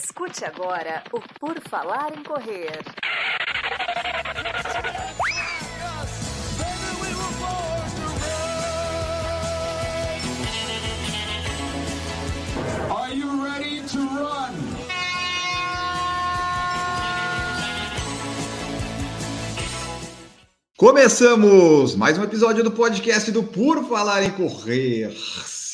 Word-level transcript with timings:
Escute 0.00 0.44
agora 0.44 1.02
o 1.12 1.20
Por 1.40 1.60
Falar 1.68 2.16
em 2.16 2.22
Correr. 2.22 2.70
Are 12.88 13.12
you 13.12 13.42
ready 13.42 13.82
to 13.88 13.98
run? 13.98 14.54
Começamos 20.76 21.96
mais 21.96 22.16
um 22.16 22.22
episódio 22.22 22.62
do 22.62 22.70
podcast 22.70 23.32
do 23.32 23.42
Por 23.42 23.88
Falar 23.88 24.22
em 24.22 24.30
Correr. 24.30 25.12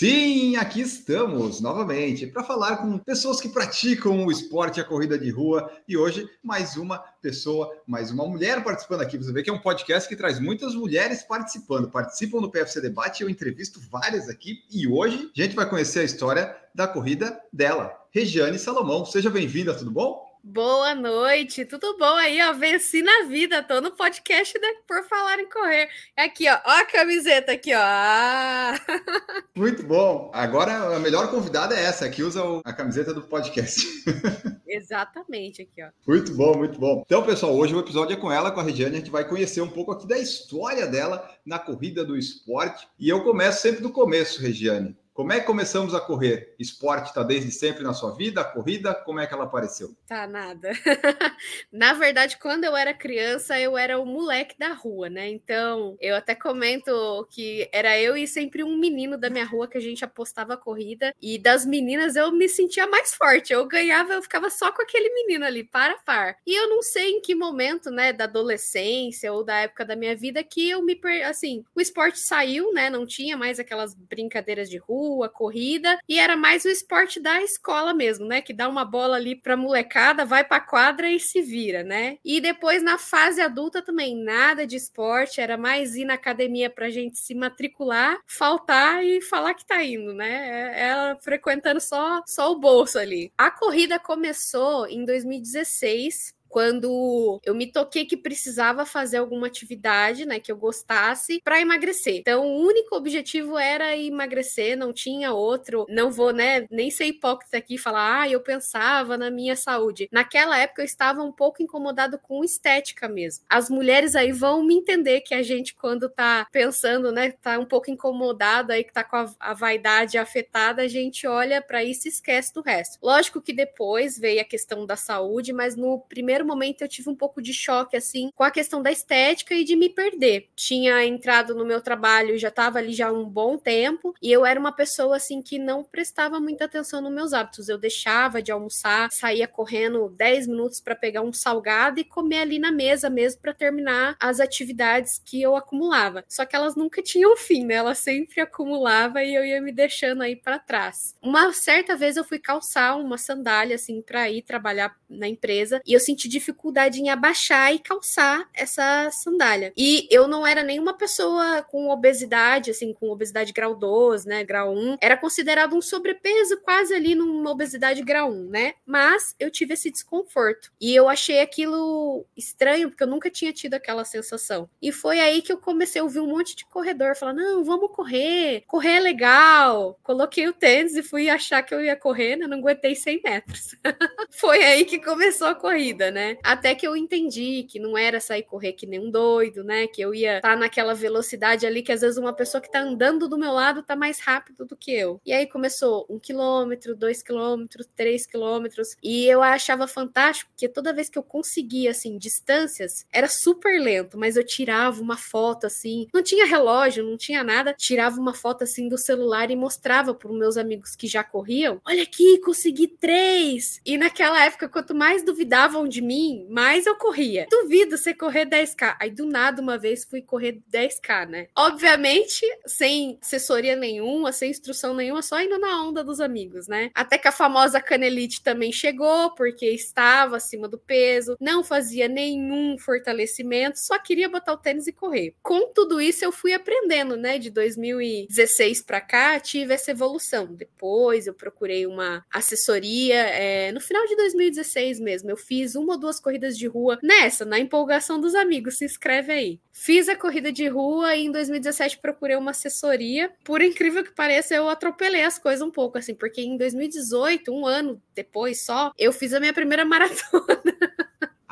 Sim, 0.04 0.54
aqui 0.56 0.82
estamos 0.82 1.62
novamente 1.62 2.26
para 2.26 2.44
falar 2.44 2.76
com 2.76 2.98
pessoas 2.98 3.40
que 3.40 3.48
praticam 3.48 4.26
o 4.26 4.30
esporte 4.30 4.78
a 4.78 4.84
corrida 4.84 5.18
de 5.18 5.30
rua. 5.30 5.72
E 5.88 5.96
hoje, 5.96 6.28
mais 6.42 6.76
uma 6.76 6.98
pessoa, 7.22 7.74
mais 7.86 8.10
uma 8.10 8.26
mulher 8.26 8.62
participando 8.62 9.00
aqui. 9.00 9.16
Você 9.16 9.32
vê 9.32 9.42
que 9.42 9.48
é 9.48 9.52
um 9.54 9.62
podcast 9.62 10.06
que 10.06 10.14
traz 10.14 10.38
muitas 10.38 10.74
mulheres 10.74 11.22
participando. 11.22 11.90
Participam 11.90 12.42
do 12.42 12.50
PFC 12.50 12.82
Debate, 12.82 13.22
eu 13.22 13.30
entrevisto 13.30 13.80
várias 13.90 14.28
aqui. 14.28 14.58
E 14.70 14.86
hoje 14.86 15.30
a 15.34 15.42
gente 15.42 15.56
vai 15.56 15.66
conhecer 15.66 16.00
a 16.00 16.04
história 16.04 16.54
da 16.74 16.86
corrida 16.86 17.40
dela, 17.50 17.90
Regiane 18.10 18.58
Salomão. 18.58 19.06
Seja 19.06 19.30
bem-vinda, 19.30 19.72
tudo 19.72 19.90
bom? 19.90 20.33
Boa 20.46 20.94
noite, 20.94 21.64
tudo 21.64 21.96
bom 21.96 22.16
aí, 22.16 22.38
ó? 22.42 22.52
Venci 22.52 23.00
na 23.00 23.22
vida, 23.22 23.62
tô 23.62 23.80
no 23.80 23.92
podcast 23.92 24.60
da 24.60 24.66
Por 24.86 25.02
Falar 25.08 25.40
em 25.40 25.48
Correr. 25.48 25.88
Aqui, 26.14 26.46
ó, 26.46 26.52
ó 26.66 26.70
a 26.82 26.84
camiseta 26.84 27.52
aqui, 27.52 27.74
ó. 27.74 27.78
Ah! 27.80 28.74
Muito 29.56 29.82
bom. 29.82 30.30
Agora 30.34 30.94
a 30.94 30.98
melhor 30.98 31.30
convidada 31.30 31.74
é 31.74 31.84
essa, 31.84 32.10
que 32.10 32.22
usa 32.22 32.42
a 32.62 32.74
camiseta 32.74 33.14
do 33.14 33.22
podcast. 33.22 33.86
Exatamente, 34.68 35.62
aqui, 35.62 35.82
ó. 35.82 35.88
Muito 36.06 36.34
bom, 36.34 36.58
muito 36.58 36.78
bom. 36.78 37.02
Então, 37.06 37.24
pessoal, 37.24 37.56
hoje 37.56 37.74
o 37.74 37.80
episódio 37.80 38.12
é 38.12 38.20
com 38.20 38.30
ela, 38.30 38.50
com 38.50 38.60
a 38.60 38.64
Regiane. 38.64 38.96
A 38.96 38.98
gente 38.98 39.10
vai 39.10 39.26
conhecer 39.26 39.62
um 39.62 39.70
pouco 39.70 39.92
aqui 39.92 40.06
da 40.06 40.18
história 40.18 40.86
dela 40.86 41.26
na 41.46 41.58
corrida 41.58 42.04
do 42.04 42.18
esporte. 42.18 42.86
E 42.98 43.08
eu 43.08 43.24
começo 43.24 43.62
sempre 43.62 43.80
do 43.80 43.90
começo, 43.90 44.42
Regiane. 44.42 44.94
Como 45.14 45.32
é 45.32 45.38
que 45.38 45.46
começamos 45.46 45.94
a 45.94 46.00
correr? 46.00 46.56
Esporte 46.58 47.06
está 47.06 47.22
desde 47.22 47.52
sempre 47.52 47.84
na 47.84 47.94
sua 47.94 48.16
vida? 48.16 48.40
A 48.40 48.44
corrida, 48.44 48.92
como 48.92 49.20
é 49.20 49.26
que 49.28 49.32
ela 49.32 49.44
apareceu? 49.44 49.94
Tá 50.08 50.26
nada. 50.26 50.72
na 51.70 51.92
verdade, 51.92 52.36
quando 52.36 52.64
eu 52.64 52.76
era 52.76 52.92
criança, 52.92 53.56
eu 53.60 53.78
era 53.78 53.96
o 53.96 54.04
moleque 54.04 54.58
da 54.58 54.72
rua, 54.72 55.08
né? 55.08 55.28
Então, 55.28 55.96
eu 56.00 56.16
até 56.16 56.34
comento 56.34 56.90
que 57.30 57.68
era 57.72 57.96
eu 57.96 58.16
e 58.16 58.26
sempre 58.26 58.64
um 58.64 58.76
menino 58.76 59.16
da 59.16 59.30
minha 59.30 59.44
rua 59.44 59.68
que 59.68 59.78
a 59.78 59.80
gente 59.80 60.04
apostava 60.04 60.54
a 60.54 60.56
corrida. 60.56 61.14
E 61.22 61.38
das 61.38 61.64
meninas 61.64 62.16
eu 62.16 62.32
me 62.32 62.48
sentia 62.48 62.88
mais 62.88 63.14
forte. 63.14 63.52
Eu 63.52 63.68
ganhava, 63.68 64.14
eu 64.14 64.22
ficava 64.22 64.50
só 64.50 64.72
com 64.72 64.82
aquele 64.82 65.10
menino 65.10 65.44
ali, 65.44 65.62
para 65.62 65.96
par. 65.98 66.38
E 66.44 66.60
eu 66.60 66.68
não 66.68 66.82
sei 66.82 67.10
em 67.10 67.20
que 67.20 67.36
momento, 67.36 67.88
né, 67.88 68.12
da 68.12 68.24
adolescência 68.24 69.32
ou 69.32 69.44
da 69.44 69.58
época 69.58 69.84
da 69.84 69.94
minha 69.94 70.16
vida 70.16 70.42
que 70.42 70.70
eu 70.70 70.82
me 70.82 70.96
per... 70.96 71.24
assim, 71.24 71.64
o 71.72 71.80
esporte 71.80 72.18
saiu, 72.18 72.72
né? 72.72 72.90
Não 72.90 73.06
tinha 73.06 73.36
mais 73.36 73.60
aquelas 73.60 73.94
brincadeiras 73.94 74.68
de 74.68 74.76
rua 74.76 75.03
rua, 75.04 75.28
corrida, 75.28 75.98
e 76.08 76.18
era 76.18 76.36
mais 76.36 76.64
o 76.64 76.68
esporte 76.68 77.20
da 77.20 77.42
escola 77.42 77.92
mesmo, 77.92 78.26
né? 78.26 78.40
Que 78.40 78.52
dá 78.52 78.68
uma 78.68 78.84
bola 78.84 79.16
ali 79.16 79.36
pra 79.36 79.56
molecada, 79.56 80.24
vai 80.24 80.44
pra 80.44 80.60
quadra 80.60 81.10
e 81.10 81.20
se 81.20 81.42
vira, 81.42 81.82
né? 81.82 82.18
E 82.24 82.40
depois 82.40 82.82
na 82.82 82.96
fase 82.96 83.40
adulta 83.40 83.82
também, 83.82 84.16
nada 84.16 84.66
de 84.66 84.76
esporte, 84.76 85.40
era 85.40 85.56
mais 85.56 85.94
ir 85.94 86.04
na 86.04 86.14
academia 86.14 86.70
pra 86.70 86.90
gente 86.90 87.18
se 87.18 87.34
matricular, 87.34 88.18
faltar 88.26 89.04
e 89.04 89.20
falar 89.20 89.54
que 89.54 89.66
tá 89.66 89.82
indo, 89.82 90.14
né? 90.14 90.72
É, 90.74 90.88
ela 90.88 91.16
frequentando 91.20 91.80
só, 91.80 92.22
só 92.26 92.50
o 92.52 92.58
bolso 92.58 92.98
ali. 92.98 93.32
A 93.36 93.50
corrida 93.50 93.98
começou 93.98 94.86
em 94.86 95.04
2016 95.04 96.34
quando 96.54 97.40
eu 97.44 97.52
me 97.52 97.66
toquei 97.66 98.04
que 98.04 98.16
precisava 98.16 98.86
fazer 98.86 99.16
alguma 99.16 99.48
atividade, 99.48 100.24
né, 100.24 100.38
que 100.38 100.52
eu 100.52 100.56
gostasse 100.56 101.40
para 101.42 101.60
emagrecer. 101.60 102.18
Então, 102.18 102.46
o 102.46 102.60
único 102.64 102.94
objetivo 102.94 103.58
era 103.58 103.96
emagrecer, 103.96 104.78
não 104.78 104.92
tinha 104.92 105.32
outro. 105.32 105.84
Não 105.88 106.12
vou, 106.12 106.32
né, 106.32 106.64
nem 106.70 106.92
ser 106.92 107.06
hipócrita 107.06 107.56
aqui 107.56 107.74
e 107.74 107.78
falar, 107.78 108.20
ah, 108.20 108.28
eu 108.28 108.38
pensava 108.38 109.18
na 109.18 109.32
minha 109.32 109.56
saúde. 109.56 110.08
Naquela 110.12 110.56
época 110.56 110.82
eu 110.82 110.86
estava 110.86 111.24
um 111.24 111.32
pouco 111.32 111.60
incomodado 111.60 112.20
com 112.20 112.44
estética 112.44 113.08
mesmo. 113.08 113.44
As 113.50 113.68
mulheres 113.68 114.14
aí 114.14 114.30
vão 114.30 114.62
me 114.62 114.76
entender 114.76 115.22
que 115.22 115.34
a 115.34 115.42
gente 115.42 115.74
quando 115.74 116.08
tá 116.08 116.46
pensando, 116.52 117.10
né, 117.10 117.32
tá 117.32 117.58
um 117.58 117.66
pouco 117.66 117.90
incomodado 117.90 118.70
aí 118.70 118.84
que 118.84 118.92
tá 118.92 119.02
com 119.02 119.16
a, 119.16 119.28
a 119.40 119.54
vaidade 119.54 120.18
afetada, 120.18 120.82
a 120.82 120.88
gente 120.88 121.26
olha 121.26 121.60
para 121.60 121.82
isso 121.82 122.06
e 122.06 122.10
esquece 122.10 122.54
do 122.54 122.62
resto. 122.62 122.96
Lógico 123.02 123.42
que 123.42 123.52
depois 123.52 124.16
veio 124.16 124.40
a 124.40 124.44
questão 124.44 124.86
da 124.86 124.94
saúde, 124.94 125.52
mas 125.52 125.74
no 125.74 125.98
primeiro 125.98 126.43
primeiro 126.44 126.46
momento 126.46 126.82
eu 126.82 126.88
tive 126.88 127.08
um 127.08 127.16
pouco 127.16 127.42
de 127.42 127.52
choque, 127.52 127.96
assim, 127.96 128.30
com 128.34 128.44
a 128.44 128.50
questão 128.50 128.82
da 128.82 128.92
estética 128.92 129.54
e 129.54 129.64
de 129.64 129.74
me 129.74 129.88
perder. 129.88 130.48
Tinha 130.54 131.04
entrado 131.04 131.54
no 131.54 131.64
meu 131.64 131.80
trabalho, 131.80 132.38
já 132.38 132.48
estava 132.48 132.78
ali 132.78 132.92
já 132.92 133.10
um 133.10 133.24
bom 133.24 133.56
tempo, 133.56 134.14
e 134.22 134.30
eu 134.30 134.44
era 134.44 134.60
uma 134.60 134.72
pessoa, 134.72 135.16
assim, 135.16 135.40
que 135.42 135.58
não 135.58 135.82
prestava 135.82 136.38
muita 136.38 136.66
atenção 136.66 137.00
nos 137.00 137.12
meus 137.12 137.32
hábitos. 137.32 137.68
Eu 137.68 137.78
deixava 137.78 138.42
de 138.42 138.52
almoçar, 138.52 139.08
saía 139.10 139.48
correndo 139.48 140.08
10 140.10 140.46
minutos 140.46 140.80
para 140.80 140.94
pegar 140.94 141.22
um 141.22 141.32
salgado 141.32 141.98
e 141.98 142.04
comer 142.04 142.40
ali 142.40 142.58
na 142.58 142.70
mesa 142.70 143.08
mesmo 143.08 143.40
para 143.40 143.54
terminar 143.54 144.16
as 144.20 144.40
atividades 144.40 145.20
que 145.24 145.40
eu 145.40 145.56
acumulava. 145.56 146.24
Só 146.28 146.44
que 146.44 146.54
elas 146.54 146.76
nunca 146.76 147.02
tinham 147.02 147.36
fim, 147.38 147.64
né? 147.64 147.74
Elas 147.74 147.98
sempre 147.98 148.40
acumulava 148.40 149.22
e 149.22 149.34
eu 149.34 149.44
ia 149.44 149.60
me 149.60 149.72
deixando 149.72 150.22
aí 150.22 150.36
para 150.36 150.58
trás. 150.58 151.14
Uma 151.22 151.52
certa 151.52 151.96
vez 151.96 152.16
eu 152.16 152.24
fui 152.24 152.38
calçar 152.38 152.96
uma 152.96 153.16
sandália 153.16 153.76
assim 153.76 154.02
para 154.02 154.30
ir 154.30 154.42
trabalhar 154.42 154.94
na 155.08 155.28
empresa 155.28 155.80
e 155.86 155.92
eu 155.92 156.00
senti 156.00 156.28
dificuldade 156.34 157.00
em 157.00 157.10
abaixar 157.10 157.72
e 157.72 157.78
calçar 157.78 158.48
essa 158.52 159.10
sandália. 159.10 159.72
E 159.76 160.08
eu 160.10 160.26
não 160.26 160.46
era 160.46 160.62
nenhuma 160.62 160.94
pessoa 160.94 161.62
com 161.62 161.88
obesidade, 161.88 162.70
assim, 162.70 162.92
com 162.92 163.08
obesidade 163.08 163.52
grau 163.52 163.74
2, 163.74 164.24
né, 164.24 164.44
grau 164.44 164.74
1. 164.74 164.96
Era 165.00 165.16
considerado 165.16 165.76
um 165.76 165.82
sobrepeso 165.82 166.60
quase 166.62 166.94
ali 166.94 167.14
numa 167.14 167.50
obesidade 167.50 168.02
grau 168.02 168.30
1, 168.30 168.50
né? 168.50 168.74
Mas 168.84 169.34
eu 169.38 169.50
tive 169.50 169.74
esse 169.74 169.90
desconforto. 169.90 170.72
E 170.80 170.94
eu 170.94 171.08
achei 171.08 171.40
aquilo 171.40 172.26
estranho, 172.36 172.90
porque 172.90 173.02
eu 173.02 173.08
nunca 173.08 173.30
tinha 173.30 173.52
tido 173.52 173.74
aquela 173.74 174.04
sensação. 174.04 174.68
E 174.80 174.90
foi 174.92 175.20
aí 175.20 175.42
que 175.42 175.52
eu 175.52 175.58
comecei 175.58 176.00
a 176.00 176.04
ouvir 176.04 176.20
um 176.20 176.26
monte 176.26 176.56
de 176.56 176.64
corredor 176.66 177.16
falar: 177.16 177.32
não, 177.32 177.64
vamos 177.64 177.90
correr, 177.92 178.64
correr 178.66 178.96
é 178.96 179.00
legal. 179.00 179.98
Coloquei 180.02 180.48
o 180.48 180.52
tênis 180.52 180.96
e 180.96 181.02
fui 181.02 181.28
achar 181.28 181.62
que 181.62 181.74
eu 181.74 181.84
ia 181.84 181.96
correr, 181.96 182.36
né? 182.36 182.46
Não 182.46 182.58
aguentei 182.58 182.94
100 182.94 183.20
metros. 183.22 183.74
foi 184.30 184.62
aí 184.62 184.84
que 184.84 184.98
começou 184.98 185.48
a 185.48 185.54
corrida, 185.54 186.10
né? 186.14 186.38
Até 186.42 186.74
que 186.74 186.86
eu 186.86 186.96
entendi 186.96 187.64
que 187.64 187.78
não 187.78 187.98
era 187.98 188.20
sair 188.20 188.44
correr 188.44 188.72
que 188.72 188.86
nem 188.86 189.00
um 189.00 189.10
doido, 189.10 189.64
né? 189.64 189.86
Que 189.86 190.00
eu 190.00 190.14
ia 190.14 190.36
estar 190.36 190.50
tá 190.50 190.56
naquela 190.56 190.94
velocidade 190.94 191.66
ali 191.66 191.82
que 191.82 191.92
às 191.92 192.00
vezes 192.00 192.16
uma 192.16 192.32
pessoa 192.32 192.60
que 192.60 192.70
tá 192.70 192.80
andando 192.80 193.28
do 193.28 193.36
meu 193.36 193.52
lado 193.52 193.82
tá 193.82 193.96
mais 193.96 194.20
rápido 194.20 194.64
do 194.64 194.76
que 194.76 194.92
eu. 194.92 195.20
E 195.26 195.32
aí 195.32 195.46
começou 195.46 196.06
um 196.08 196.18
quilômetro, 196.18 196.94
dois 196.94 197.22
quilômetros, 197.22 197.86
três 197.94 198.26
quilômetros. 198.26 198.96
E 199.02 199.26
eu 199.26 199.42
achava 199.42 199.86
fantástico 199.86 200.50
porque 200.52 200.68
toda 200.68 200.92
vez 200.92 201.10
que 201.10 201.18
eu 201.18 201.22
conseguia, 201.22 201.90
assim, 201.90 202.16
distâncias, 202.16 203.04
era 203.12 203.28
super 203.28 203.80
lento, 203.80 204.16
mas 204.16 204.36
eu 204.36 204.46
tirava 204.46 205.02
uma 205.02 205.16
foto 205.16 205.66
assim. 205.66 206.06
Não 206.14 206.22
tinha 206.22 206.46
relógio, 206.46 207.04
não 207.04 207.16
tinha 207.16 207.42
nada. 207.42 207.74
Tirava 207.76 208.20
uma 208.20 208.32
foto 208.32 208.62
assim 208.62 208.88
do 208.88 208.96
celular 208.96 209.50
e 209.50 209.56
mostrava 209.56 210.14
para 210.14 210.30
os 210.30 210.38
meus 210.38 210.56
amigos 210.56 210.94
que 210.94 211.08
já 211.08 211.24
corriam. 211.24 211.80
Olha 211.84 212.02
aqui, 212.02 212.38
consegui 212.38 212.86
três! 212.86 213.80
E 213.84 213.98
naquela 213.98 214.44
época, 214.44 214.68
quanto 214.68 214.94
mais 214.94 215.24
duvidavam 215.24 215.88
de 215.88 216.03
mim, 216.04 216.46
mais 216.48 216.86
eu 216.86 216.96
corria. 216.96 217.46
Duvido 217.50 217.96
você 217.96 218.14
correr 218.14 218.46
10k. 218.46 218.96
Aí 219.00 219.10
do 219.10 219.26
nada, 219.26 219.60
uma 219.60 219.78
vez, 219.78 220.04
fui 220.04 220.22
correr 220.22 220.60
10k, 220.72 221.28
né? 221.28 221.48
Obviamente, 221.56 222.44
sem 222.66 223.18
assessoria 223.22 223.76
nenhuma, 223.76 224.32
sem 224.32 224.50
instrução 224.50 224.94
nenhuma, 224.94 225.22
só 225.22 225.40
indo 225.40 225.58
na 225.58 225.82
onda 225.82 226.04
dos 226.04 226.20
amigos, 226.20 226.68
né? 226.68 226.90
Até 226.94 227.18
que 227.18 227.28
a 227.28 227.32
famosa 227.32 227.80
canelite 227.80 228.42
também 228.42 228.72
chegou, 228.72 229.34
porque 229.34 229.66
estava 229.66 230.36
acima 230.36 230.68
do 230.68 230.78
peso, 230.78 231.36
não 231.40 231.64
fazia 231.64 232.08
nenhum 232.08 232.76
fortalecimento, 232.78 233.78
só 233.78 233.98
queria 233.98 234.28
botar 234.28 234.52
o 234.52 234.58
tênis 234.58 234.86
e 234.86 234.92
correr. 234.92 235.34
Com 235.42 235.72
tudo 235.72 236.00
isso, 236.00 236.24
eu 236.24 236.32
fui 236.32 236.52
aprendendo, 236.52 237.16
né? 237.16 237.38
De 237.38 237.50
2016 237.50 238.82
para 238.82 239.00
cá, 239.00 239.40
tive 239.40 239.74
essa 239.74 239.90
evolução. 239.90 240.46
Depois, 240.46 241.26
eu 241.26 241.34
procurei 241.34 241.86
uma 241.86 242.24
assessoria. 242.32 243.14
É, 243.14 243.72
no 243.72 243.80
final 243.80 244.06
de 244.06 244.16
2016 244.16 245.00
mesmo, 245.00 245.30
eu 245.30 245.36
fiz 245.36 245.74
uma 245.74 245.93
ou 245.94 246.00
duas 246.00 246.20
corridas 246.20 246.56
de 246.56 246.66
rua 246.66 246.98
nessa, 247.02 247.44
na 247.44 247.58
empolgação 247.58 248.20
dos 248.20 248.34
amigos. 248.34 248.78
Se 248.78 248.84
inscreve 248.84 249.32
aí. 249.32 249.60
Fiz 249.72 250.08
a 250.08 250.16
corrida 250.16 250.52
de 250.52 250.68
rua 250.68 251.16
e 251.16 251.26
em 251.26 251.32
2017 251.32 251.98
procurei 251.98 252.36
uma 252.36 252.52
assessoria. 252.52 253.30
Por 253.44 253.62
incrível 253.62 254.04
que 254.04 254.14
pareça, 254.14 254.54
eu 254.54 254.68
atropelei 254.68 255.24
as 255.24 255.38
coisas 255.38 255.66
um 255.66 255.70
pouco, 255.70 255.98
assim, 255.98 256.14
porque 256.14 256.40
em 256.40 256.56
2018, 256.56 257.52
um 257.52 257.66
ano 257.66 258.00
depois 258.14 258.64
só, 258.64 258.92
eu 258.98 259.12
fiz 259.12 259.32
a 259.32 259.40
minha 259.40 259.52
primeira 259.52 259.84
maratona. 259.86 260.62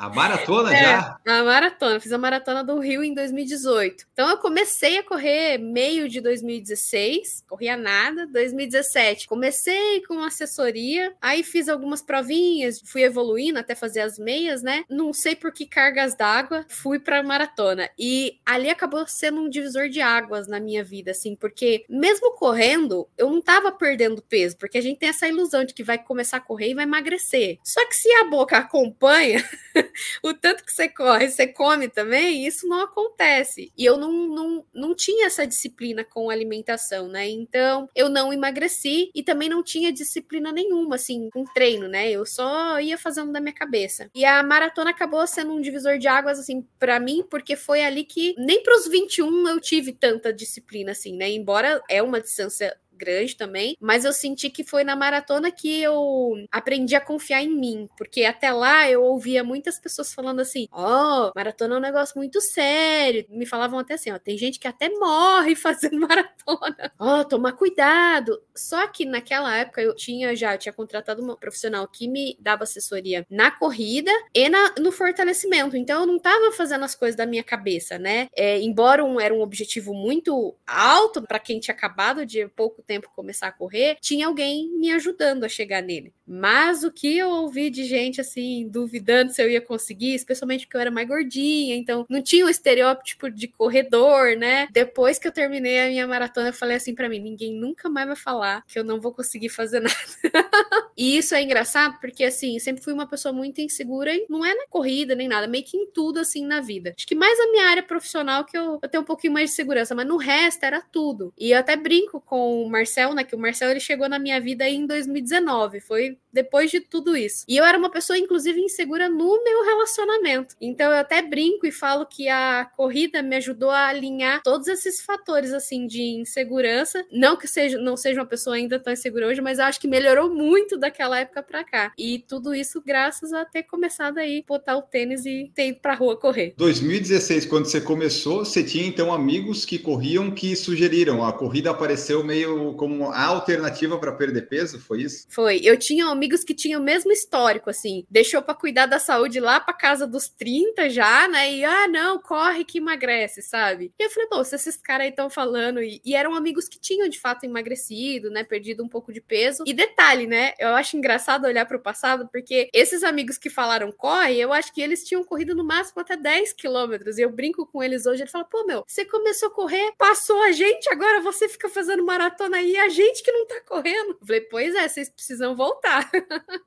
A 0.02 0.08
maratona 0.08 0.76
é, 0.76 0.82
já? 0.82 1.20
A 1.25 1.44
maratona. 1.44 2.00
Fiz 2.00 2.12
a 2.12 2.19
maratona 2.19 2.64
do 2.64 2.76
Rio 2.81 3.04
em 3.04 3.14
2018. 3.14 4.04
Então 4.12 4.28
eu 4.28 4.37
comecei 4.37 4.99
a 4.99 5.04
correr 5.04 5.58
meio 5.58 6.08
de 6.08 6.20
2016, 6.20 7.44
corria 7.49 7.76
nada. 7.76 8.26
2017, 8.26 9.28
comecei 9.28 10.02
com 10.08 10.19
assessoria, 10.25 11.14
aí 11.22 11.44
fiz 11.44 11.69
algumas 11.69 12.02
provinhas, 12.02 12.82
fui 12.84 13.04
evoluindo 13.04 13.60
até 13.60 13.76
fazer 13.76 14.00
as 14.00 14.19
meias, 14.19 14.60
né? 14.60 14.82
Não 14.90 15.12
sei 15.12 15.37
por 15.37 15.52
que 15.52 15.66
cargas 15.66 16.16
d'água, 16.16 16.66
fui 16.69 16.98
para 16.98 17.22
maratona. 17.22 17.88
E 17.96 18.40
ali 18.44 18.70
acabou 18.70 19.06
sendo 19.06 19.40
um 19.40 19.48
divisor 19.48 19.88
de 19.88 20.00
águas 20.00 20.48
na 20.48 20.58
minha 20.58 20.82
vida, 20.82 21.12
assim, 21.12 21.37
porque 21.37 21.84
mesmo 21.88 22.32
correndo, 22.32 23.08
eu 23.16 23.31
não 23.31 23.40
tava 23.40 23.70
perdendo 23.70 24.20
peso, 24.20 24.58
porque 24.58 24.78
a 24.78 24.82
gente 24.82 24.98
tem 24.98 25.10
essa 25.10 25.28
ilusão 25.28 25.64
de 25.64 25.72
que 25.72 25.84
vai 25.84 25.96
começar 25.96 26.38
a 26.38 26.40
correr 26.40 26.70
e 26.70 26.75
vai 26.75 26.82
emagrecer. 26.82 27.60
Só 27.62 27.87
que 27.87 27.94
se 27.94 28.10
a 28.14 28.25
boca 28.25 28.56
acompanha 28.58 29.48
o 30.23 30.35
tanto 30.35 30.65
que 30.65 30.73
você 30.73 30.89
corre, 30.89 31.31
você 31.31 31.47
come 31.47 31.89
também, 31.89 32.47
isso 32.47 32.67
não 32.67 32.81
acontece. 32.81 33.73
E 33.77 33.85
eu 33.85 33.97
não, 33.97 34.12
não, 34.29 34.67
não 34.73 34.94
tinha 34.94 35.27
essa 35.27 35.47
disciplina 35.47 36.05
com 36.05 36.31
alimentação, 36.31 37.09
né? 37.09 37.29
Então 37.29 37.89
eu 37.94 38.09
não 38.09 38.33
emagreci 38.33 39.11
e 39.15 39.23
também 39.23 39.49
não 39.49 39.62
tinha 39.62 39.93
disciplina 39.93 40.53
nenhuma, 40.53 40.97
assim, 40.97 41.31
com 41.31 41.44
treino, 41.44 41.89
né? 41.89 42.11
Eu 42.11 42.27
só 42.27 42.81
ia 42.81 42.99
fazendo 42.99 43.33
da 43.33 43.41
minha 43.41 43.55
cabeça. 43.55 44.11
E 44.15 44.25
a 44.25 44.43
maratona 44.43 44.91
acabou 44.91 45.27
sendo 45.27 45.53
um 45.53 45.61
divisor 45.61 45.99
de 45.99 46.09
águas, 46.09 46.39
assim, 46.39 46.67
para 46.79 46.99
mim, 46.99 47.25
porque 47.29 47.56
foi 47.56 47.83
ali 47.83 48.05
que 48.05 48.35
nem 48.39 48.62
para 48.62 48.77
os 48.77 48.87
21 48.87 49.49
eu 49.49 49.61
tive 49.61 49.93
tanta 49.93 50.33
disciplina, 50.33 50.93
assim, 50.93 51.17
né? 51.17 51.31
Embora 51.31 51.83
é 51.89 52.03
uma 52.03 52.21
distância 52.21 52.77
grande 52.97 53.37
também, 53.37 53.77
mas 53.81 54.05
eu 54.05 54.12
senti 54.12 54.50
que 54.50 54.65
foi 54.65 54.85
na 54.85 54.97
maratona 54.97 55.50
que 55.50 55.81
eu 55.81 56.35
aprendi 56.50 56.94
a 56.94 57.00
confiar 57.00 57.43
em 57.43 57.49
mim, 57.49 57.89
porque 57.97 58.25
até 58.25 58.53
lá 58.53 58.89
eu 58.91 59.03
ouvia 59.03 59.44
muitas 59.44 59.79
pessoas 59.79 60.12
falando 60.12 60.41
assim: 60.41 60.67
ó, 60.73 61.29
oh, 61.29 61.33
maratona 61.35 61.75
é 61.75 61.79
um 61.79 61.83
negócio 61.83 62.17
muito 62.17 62.41
sério. 62.41 63.25
Me 63.29 63.47
falavam 63.47 63.79
até 63.79 63.94
assim: 63.94 64.11
ó, 64.11 64.19
tem 64.19 64.37
gente 64.37 64.59
que 64.59 64.69
até 64.69 64.89
morre 64.89 65.55
fazendo 65.56 66.00
maratona. 66.00 66.93
Ó, 66.99 67.21
oh, 67.21 67.25
toma 67.25 67.53
cuidado. 67.53 68.41
Só 68.55 68.87
que 68.87 69.05
naquela 69.05 69.55
época 69.56 69.81
eu 69.83 69.94
tinha 69.94 70.35
já, 70.37 70.56
tinha 70.56 70.73
contratado 70.73 71.23
uma 71.23 71.37
profissional 71.37 71.87
que 71.89 72.09
me 72.09 72.37
dava 72.41 72.65
assessoria 72.65 73.27
na 73.31 73.50
corrida 73.50 74.11
e 74.35 74.49
na, 74.49 74.75
no 74.79 74.93
fortalecimento. 74.93 75.77
Então 75.77 76.00
eu 76.00 76.06
não 76.06 76.19
tava 76.19 76.53
fazendo 76.53 76.85
as 76.85 76.94
coisas 76.94 77.17
da 77.17 77.27
minha 77.27 77.43
cabeça, 77.43 77.99
né? 77.99 78.29
É, 78.37 78.61
embora 78.61 79.05
um, 79.05 79.21
era 79.21 79.35
um 79.35 79.41
objetivo 79.41 79.94
muito 79.94 80.55
alto 80.67 81.23
para 81.23 81.39
quem 81.39 81.61
tinha 81.61 81.75
acabado 81.75 82.25
de 82.27 82.47
pouco 82.49 82.83
tempo 82.93 83.11
começar 83.15 83.49
a 83.49 83.53
correr, 83.53 83.97
tinha 84.00 84.27
alguém 84.27 84.69
me 84.79 84.91
ajudando 84.91 85.44
a 85.44 85.49
chegar 85.49 85.83
nele. 85.83 86.12
Mas 86.27 86.85
o 86.85 86.93
que 86.93 87.17
eu 87.17 87.29
ouvi 87.29 87.71
de 87.71 87.85
gente 87.85 88.21
assim, 88.21 88.69
duvidando 88.69 89.33
se 89.33 89.43
eu 89.43 89.50
ia 89.50 89.61
conseguir, 89.61 90.15
especialmente 90.15 90.67
porque 90.67 90.77
eu 90.77 90.81
era 90.81 90.91
mais 90.91 91.09
gordinha, 91.09 91.75
então 91.75 92.05
não 92.09 92.23
tinha 92.23 92.44
o 92.44 92.49
um 92.49 92.50
estereótipo 92.50 93.31
de 93.31 93.49
corredor, 93.49 94.37
né? 94.37 94.69
Depois 94.71 95.19
que 95.19 95.27
eu 95.27 95.33
terminei 95.33 95.81
a 95.81 95.89
minha 95.89 96.06
maratona, 96.06 96.49
eu 96.49 96.53
falei 96.53 96.77
assim 96.77 96.94
para 96.94 97.09
mim: 97.09 97.19
ninguém 97.19 97.55
nunca 97.55 97.89
mais 97.89 98.06
vai 98.06 98.17
falar 98.17 98.65
que 98.67 98.79
eu 98.79 98.85
não 98.85 99.00
vou 99.00 99.12
conseguir 99.12 99.49
fazer 99.49 99.81
nada. 99.81 99.94
e 100.97 101.17
isso 101.17 101.35
é 101.35 101.43
engraçado 101.43 101.99
porque, 102.00 102.25
assim, 102.25 102.59
sempre 102.59 102.83
fui 102.83 102.93
uma 102.93 103.06
pessoa 103.06 103.33
muito 103.33 103.61
insegura 103.61 104.15
e 104.15 104.27
não 104.29 104.44
é 104.44 104.55
na 104.55 104.67
corrida 104.69 105.15
nem 105.15 105.29
nada, 105.29 105.47
meio 105.47 105.65
que 105.65 105.77
em 105.77 105.87
tudo 105.87 106.21
assim 106.21 106.44
na 106.44 106.61
vida. 106.61 106.94
Acho 106.97 107.06
que 107.06 107.15
mais 107.15 107.39
a 107.41 107.50
minha 107.50 107.67
área 107.67 107.83
profissional 107.83 108.44
que 108.44 108.56
eu, 108.56 108.79
eu 108.83 108.89
tenho 108.89 109.03
um 109.03 109.06
pouquinho 109.06 109.33
mais 109.33 109.50
de 109.50 109.56
segurança, 109.56 109.94
mas 109.94 110.06
no 110.06 110.17
resto 110.17 110.65
era 110.65 110.81
tudo. 110.81 111.33
E 111.39 111.53
eu 111.53 111.59
até 111.59 111.77
brinco 111.77 112.21
com 112.21 112.65
o 112.65 112.71
Marcel, 112.72 113.14
né? 113.14 113.24
Que 113.24 113.36
o 113.36 113.40
Marcel 113.40 113.70
ele 113.70 113.80
chegou 113.80 114.08
na 114.08 114.19
minha 114.19 114.40
vida 114.40 114.69
em 114.69 114.86
2019, 114.86 115.80
foi 115.80 116.19
depois 116.32 116.70
de 116.70 116.81
tudo 116.81 117.17
isso. 117.17 117.44
E 117.49 117.56
eu 117.56 117.64
era 117.64 117.76
uma 117.76 117.90
pessoa, 117.90 118.19
inclusive, 118.19 118.61
insegura 118.61 119.08
no 119.08 119.43
meu 119.43 119.64
relacionamento. 119.64 120.55
Então 120.61 120.90
eu 120.90 120.99
até 120.99 121.23
brinco 121.23 121.67
e 121.67 121.73
falo 121.73 122.06
que 122.06 122.29
a 122.29 122.69
corrida 122.76 123.23
me 123.23 123.37
ajudou 123.37 123.70
a 123.70 123.88
alinhar 123.88 124.43
todos 124.43 124.67
esses 124.69 125.02
fatores, 125.02 125.52
assim, 125.52 125.87
de 125.87 126.02
insegurança. 126.02 127.05
Não 127.11 127.37
que 127.37 127.46
seja, 127.46 127.79
não 127.79 127.96
seja 127.96 128.20
uma 128.20 128.26
pessoa 128.26 128.56
ainda 128.56 128.79
tão 128.79 128.93
insegura 128.93 129.26
hoje, 129.26 129.40
mas 129.40 129.58
acho 129.58 129.81
que 129.81 129.88
melhorou 129.88 130.31
muito 130.31 130.79
daquela 130.79 131.20
época 131.20 131.43
pra 131.43 131.64
cá. 131.64 131.93
E 131.99 132.20
tudo 132.20 132.55
isso 132.55 132.82
graças 132.84 133.32
a 133.32 133.44
ter 133.44 133.64
começado 133.64 134.19
aí 134.19 134.44
botar 134.46 134.76
o 134.76 134.82
tênis 134.82 135.26
e 135.26 135.50
ter 135.55 135.69
ido 135.69 135.81
pra 135.81 135.94
rua 135.94 136.17
correr. 136.17 136.55
2016, 136.56 137.46
quando 137.46 137.67
você 137.67 137.81
começou, 137.81 138.44
você 138.44 138.62
tinha 138.62 138.87
então 138.87 139.12
amigos 139.12 139.64
que 139.64 139.79
corriam 139.79 140.31
que 140.31 140.55
sugeriram. 140.56 141.25
A 141.25 141.32
corrida 141.32 141.70
apareceu 141.70 142.25
meio 142.25 142.75
como 142.75 143.11
a 143.11 143.25
alternativa 143.25 143.99
para 143.99 144.12
perder 144.12 144.49
peso, 144.49 144.79
foi 144.79 145.02
isso? 145.02 145.26
Foi. 145.29 145.61
Eu 145.62 145.76
tinha 145.76 146.06
amigos 146.22 146.44
que 146.44 146.54
tinham 146.54 146.80
o 146.80 146.84
mesmo 146.84 147.10
histórico, 147.10 147.69
assim. 147.69 148.06
Deixou 148.08 148.40
para 148.40 148.54
cuidar 148.54 148.86
da 148.86 149.00
saúde 149.00 149.40
lá 149.40 149.58
para 149.58 149.74
casa 149.74 150.06
dos 150.06 150.28
30 150.28 150.88
já, 150.88 151.26
né? 151.26 151.52
E, 151.52 151.64
ah, 151.64 151.88
não, 151.88 152.16
corre 152.16 152.64
que 152.64 152.78
emagrece, 152.78 153.42
sabe? 153.42 153.92
E 153.98 154.04
eu 154.04 154.08
falei, 154.08 154.28
pô, 154.28 154.44
se 154.44 154.54
esses 154.54 154.76
caras 154.76 155.06
aí 155.06 155.10
estão 155.10 155.28
falando... 155.28 155.82
E, 155.82 156.00
e, 156.04 156.14
eram 156.14 156.36
amigos 156.36 156.69
que 156.69 156.78
tinham, 156.78 157.08
de 157.08 157.19
fato, 157.19 157.42
emagrecido, 157.42 158.30
né? 158.30 158.44
Perdido 158.44 158.84
um 158.84 158.88
pouco 158.88 159.12
de 159.12 159.20
peso. 159.20 159.64
E 159.66 159.72
detalhe, 159.72 160.28
né? 160.28 160.52
Eu 160.60 160.69
acho 160.76 160.96
engraçado 160.96 161.44
olhar 161.44 161.66
para 161.66 161.76
o 161.76 161.80
passado, 161.80 162.28
porque 162.30 162.69
esses 162.72 163.02
amigos 163.02 163.36
que 163.36 163.50
falaram 163.50 163.90
corre, 163.90 164.38
eu 164.38 164.52
acho 164.52 164.72
que 164.72 164.80
eles 164.80 165.02
tinham 165.02 165.24
corrido 165.24 165.56
no 165.56 165.64
máximo 165.64 166.02
até 166.02 166.16
10 166.16 166.52
quilômetros. 166.52 167.19
E 167.19 167.22
eu 167.22 167.30
brinco 167.30 167.66
com 167.66 167.82
eles 167.82 168.06
hoje, 168.06 168.22
ele 168.22 168.30
fala, 168.30 168.44
pô, 168.44 168.64
meu, 168.64 168.84
você 168.86 169.04
começou 169.04 169.48
a 169.48 169.52
correr, 169.52 169.92
passou 169.98 170.40
a 170.42 170.52
gente, 170.52 170.88
agora 170.88 171.20
você 171.20 171.48
fica 171.48 171.69
fazendo 171.69 172.04
maratona 172.04 172.58
aí, 172.58 172.76
a 172.76 172.88
gente 172.88 173.24
que 173.24 173.32
não 173.32 173.44
tá 173.44 173.60
correndo. 173.66 174.16
Eu 174.20 174.26
falei, 174.26 174.40
pois 174.42 174.72
é, 174.76 174.86
vocês 174.86 175.10
precisam 175.10 175.56
voltar. 175.56 176.12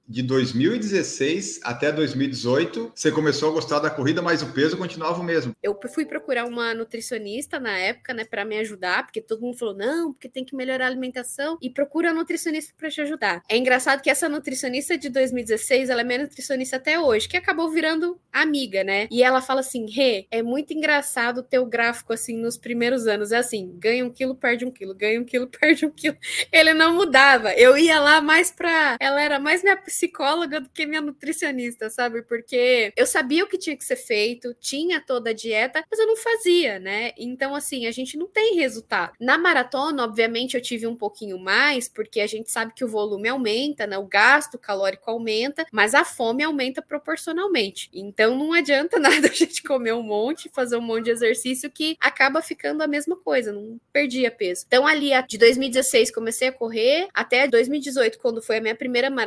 De 0.07 0.21
2016 0.21 1.59
até 1.63 1.91
2018, 1.91 2.91
você 2.93 3.11
começou 3.11 3.49
a 3.49 3.53
gostar 3.53 3.79
da 3.79 3.89
corrida, 3.89 4.21
mas 4.21 4.41
o 4.41 4.53
peso 4.53 4.77
continuava 4.77 5.19
o 5.19 5.23
mesmo. 5.23 5.53
Eu 5.61 5.77
fui 5.93 6.05
procurar 6.05 6.45
uma 6.45 6.73
nutricionista 6.73 7.59
na 7.59 7.77
época, 7.77 8.13
né, 8.13 8.23
para 8.23 8.45
me 8.45 8.57
ajudar, 8.59 9.03
porque 9.03 9.21
todo 9.21 9.41
mundo 9.41 9.57
falou: 9.57 9.75
não, 9.75 10.13
porque 10.13 10.29
tem 10.29 10.45
que 10.45 10.55
melhorar 10.55 10.85
a 10.85 10.87
alimentação 10.87 11.57
e 11.61 11.69
procura 11.69 12.11
um 12.11 12.15
nutricionista 12.15 12.73
para 12.77 12.89
te 12.89 13.01
ajudar. 13.01 13.41
É 13.49 13.57
engraçado 13.57 14.01
que 14.01 14.09
essa 14.09 14.29
nutricionista 14.29 14.97
de 14.97 15.09
2016, 15.09 15.89
ela 15.89 16.01
é 16.01 16.03
minha 16.03 16.19
nutricionista 16.19 16.77
até 16.77 16.99
hoje, 16.99 17.27
que 17.27 17.37
acabou 17.37 17.69
virando 17.69 18.19
amiga, 18.31 18.83
né? 18.83 19.07
E 19.09 19.23
ela 19.23 19.41
fala 19.41 19.61
assim: 19.61 19.89
Rê, 19.89 20.27
é 20.29 20.41
muito 20.43 20.73
engraçado 20.73 21.39
o 21.39 21.43
teu 21.43 21.65
gráfico 21.65 22.13
assim 22.13 22.37
nos 22.37 22.57
primeiros 22.57 23.07
anos. 23.07 23.31
É 23.31 23.37
assim: 23.37 23.73
ganha 23.77 24.05
um 24.05 24.09
quilo, 24.09 24.35
perde 24.35 24.65
um 24.65 24.71
quilo, 24.71 24.93
ganha 24.93 25.19
um 25.19 25.25
quilo, 25.25 25.47
perde 25.59 25.85
um 25.85 25.91
quilo. 25.91 26.17
Ele 26.51 26.73
não 26.73 26.93
mudava. 26.93 27.53
Eu 27.53 27.77
ia 27.77 27.99
lá 27.99 28.21
mais 28.21 28.51
pra. 28.51 28.97
Ela 28.99 29.21
era 29.21 29.34
mais 29.39 29.63
minha 29.63 29.77
psicóloga 29.77 30.61
do 30.61 30.69
que 30.69 30.85
minha 30.85 31.01
nutricionista, 31.01 31.89
sabe? 31.89 32.21
Porque 32.23 32.93
eu 32.95 33.05
sabia 33.05 33.43
o 33.43 33.47
que 33.47 33.57
tinha 33.57 33.75
que 33.75 33.85
ser 33.85 33.95
feito, 33.95 34.53
tinha 34.59 35.01
toda 35.01 35.29
a 35.29 35.33
dieta, 35.33 35.83
mas 35.89 35.99
eu 35.99 36.07
não 36.07 36.15
fazia, 36.15 36.79
né? 36.79 37.11
Então, 37.17 37.55
assim, 37.55 37.85
a 37.87 37.91
gente 37.91 38.17
não 38.17 38.27
tem 38.27 38.55
resultado. 38.55 39.13
Na 39.19 39.37
maratona, 39.37 40.03
obviamente, 40.03 40.55
eu 40.55 40.61
tive 40.61 40.87
um 40.87 40.95
pouquinho 40.95 41.37
mais, 41.37 41.87
porque 41.87 42.21
a 42.21 42.27
gente 42.27 42.51
sabe 42.51 42.73
que 42.73 42.83
o 42.83 42.87
volume 42.87 43.29
aumenta, 43.29 43.87
né? 43.87 43.97
O 43.97 44.05
gasto 44.05 44.57
calórico 44.57 45.09
aumenta, 45.09 45.65
mas 45.71 45.93
a 45.93 46.05
fome 46.05 46.43
aumenta 46.43 46.81
proporcionalmente. 46.81 47.89
Então, 47.93 48.35
não 48.37 48.53
adianta 48.53 48.97
nada 48.99 49.27
a 49.27 49.33
gente 49.33 49.63
comer 49.63 49.93
um 49.93 50.03
monte, 50.03 50.49
fazer 50.53 50.77
um 50.77 50.81
monte 50.81 51.05
de 51.05 51.11
exercício 51.11 51.69
que 51.69 51.97
acaba 51.99 52.41
ficando 52.41 52.81
a 52.81 52.87
mesma 52.87 53.15
coisa, 53.15 53.51
não 53.51 53.79
perdia 53.91 54.31
peso. 54.31 54.63
Então, 54.67 54.85
ali, 54.85 55.11
de 55.27 55.37
2016, 55.37 56.11
comecei 56.11 56.47
a 56.47 56.51
correr, 56.51 57.07
até 57.13 57.47
2018, 57.47 58.19
quando 58.19 58.41
foi 58.41 58.57
a 58.57 58.61
minha 58.61 58.75
primeira 58.75 59.09
maratona, 59.09 59.24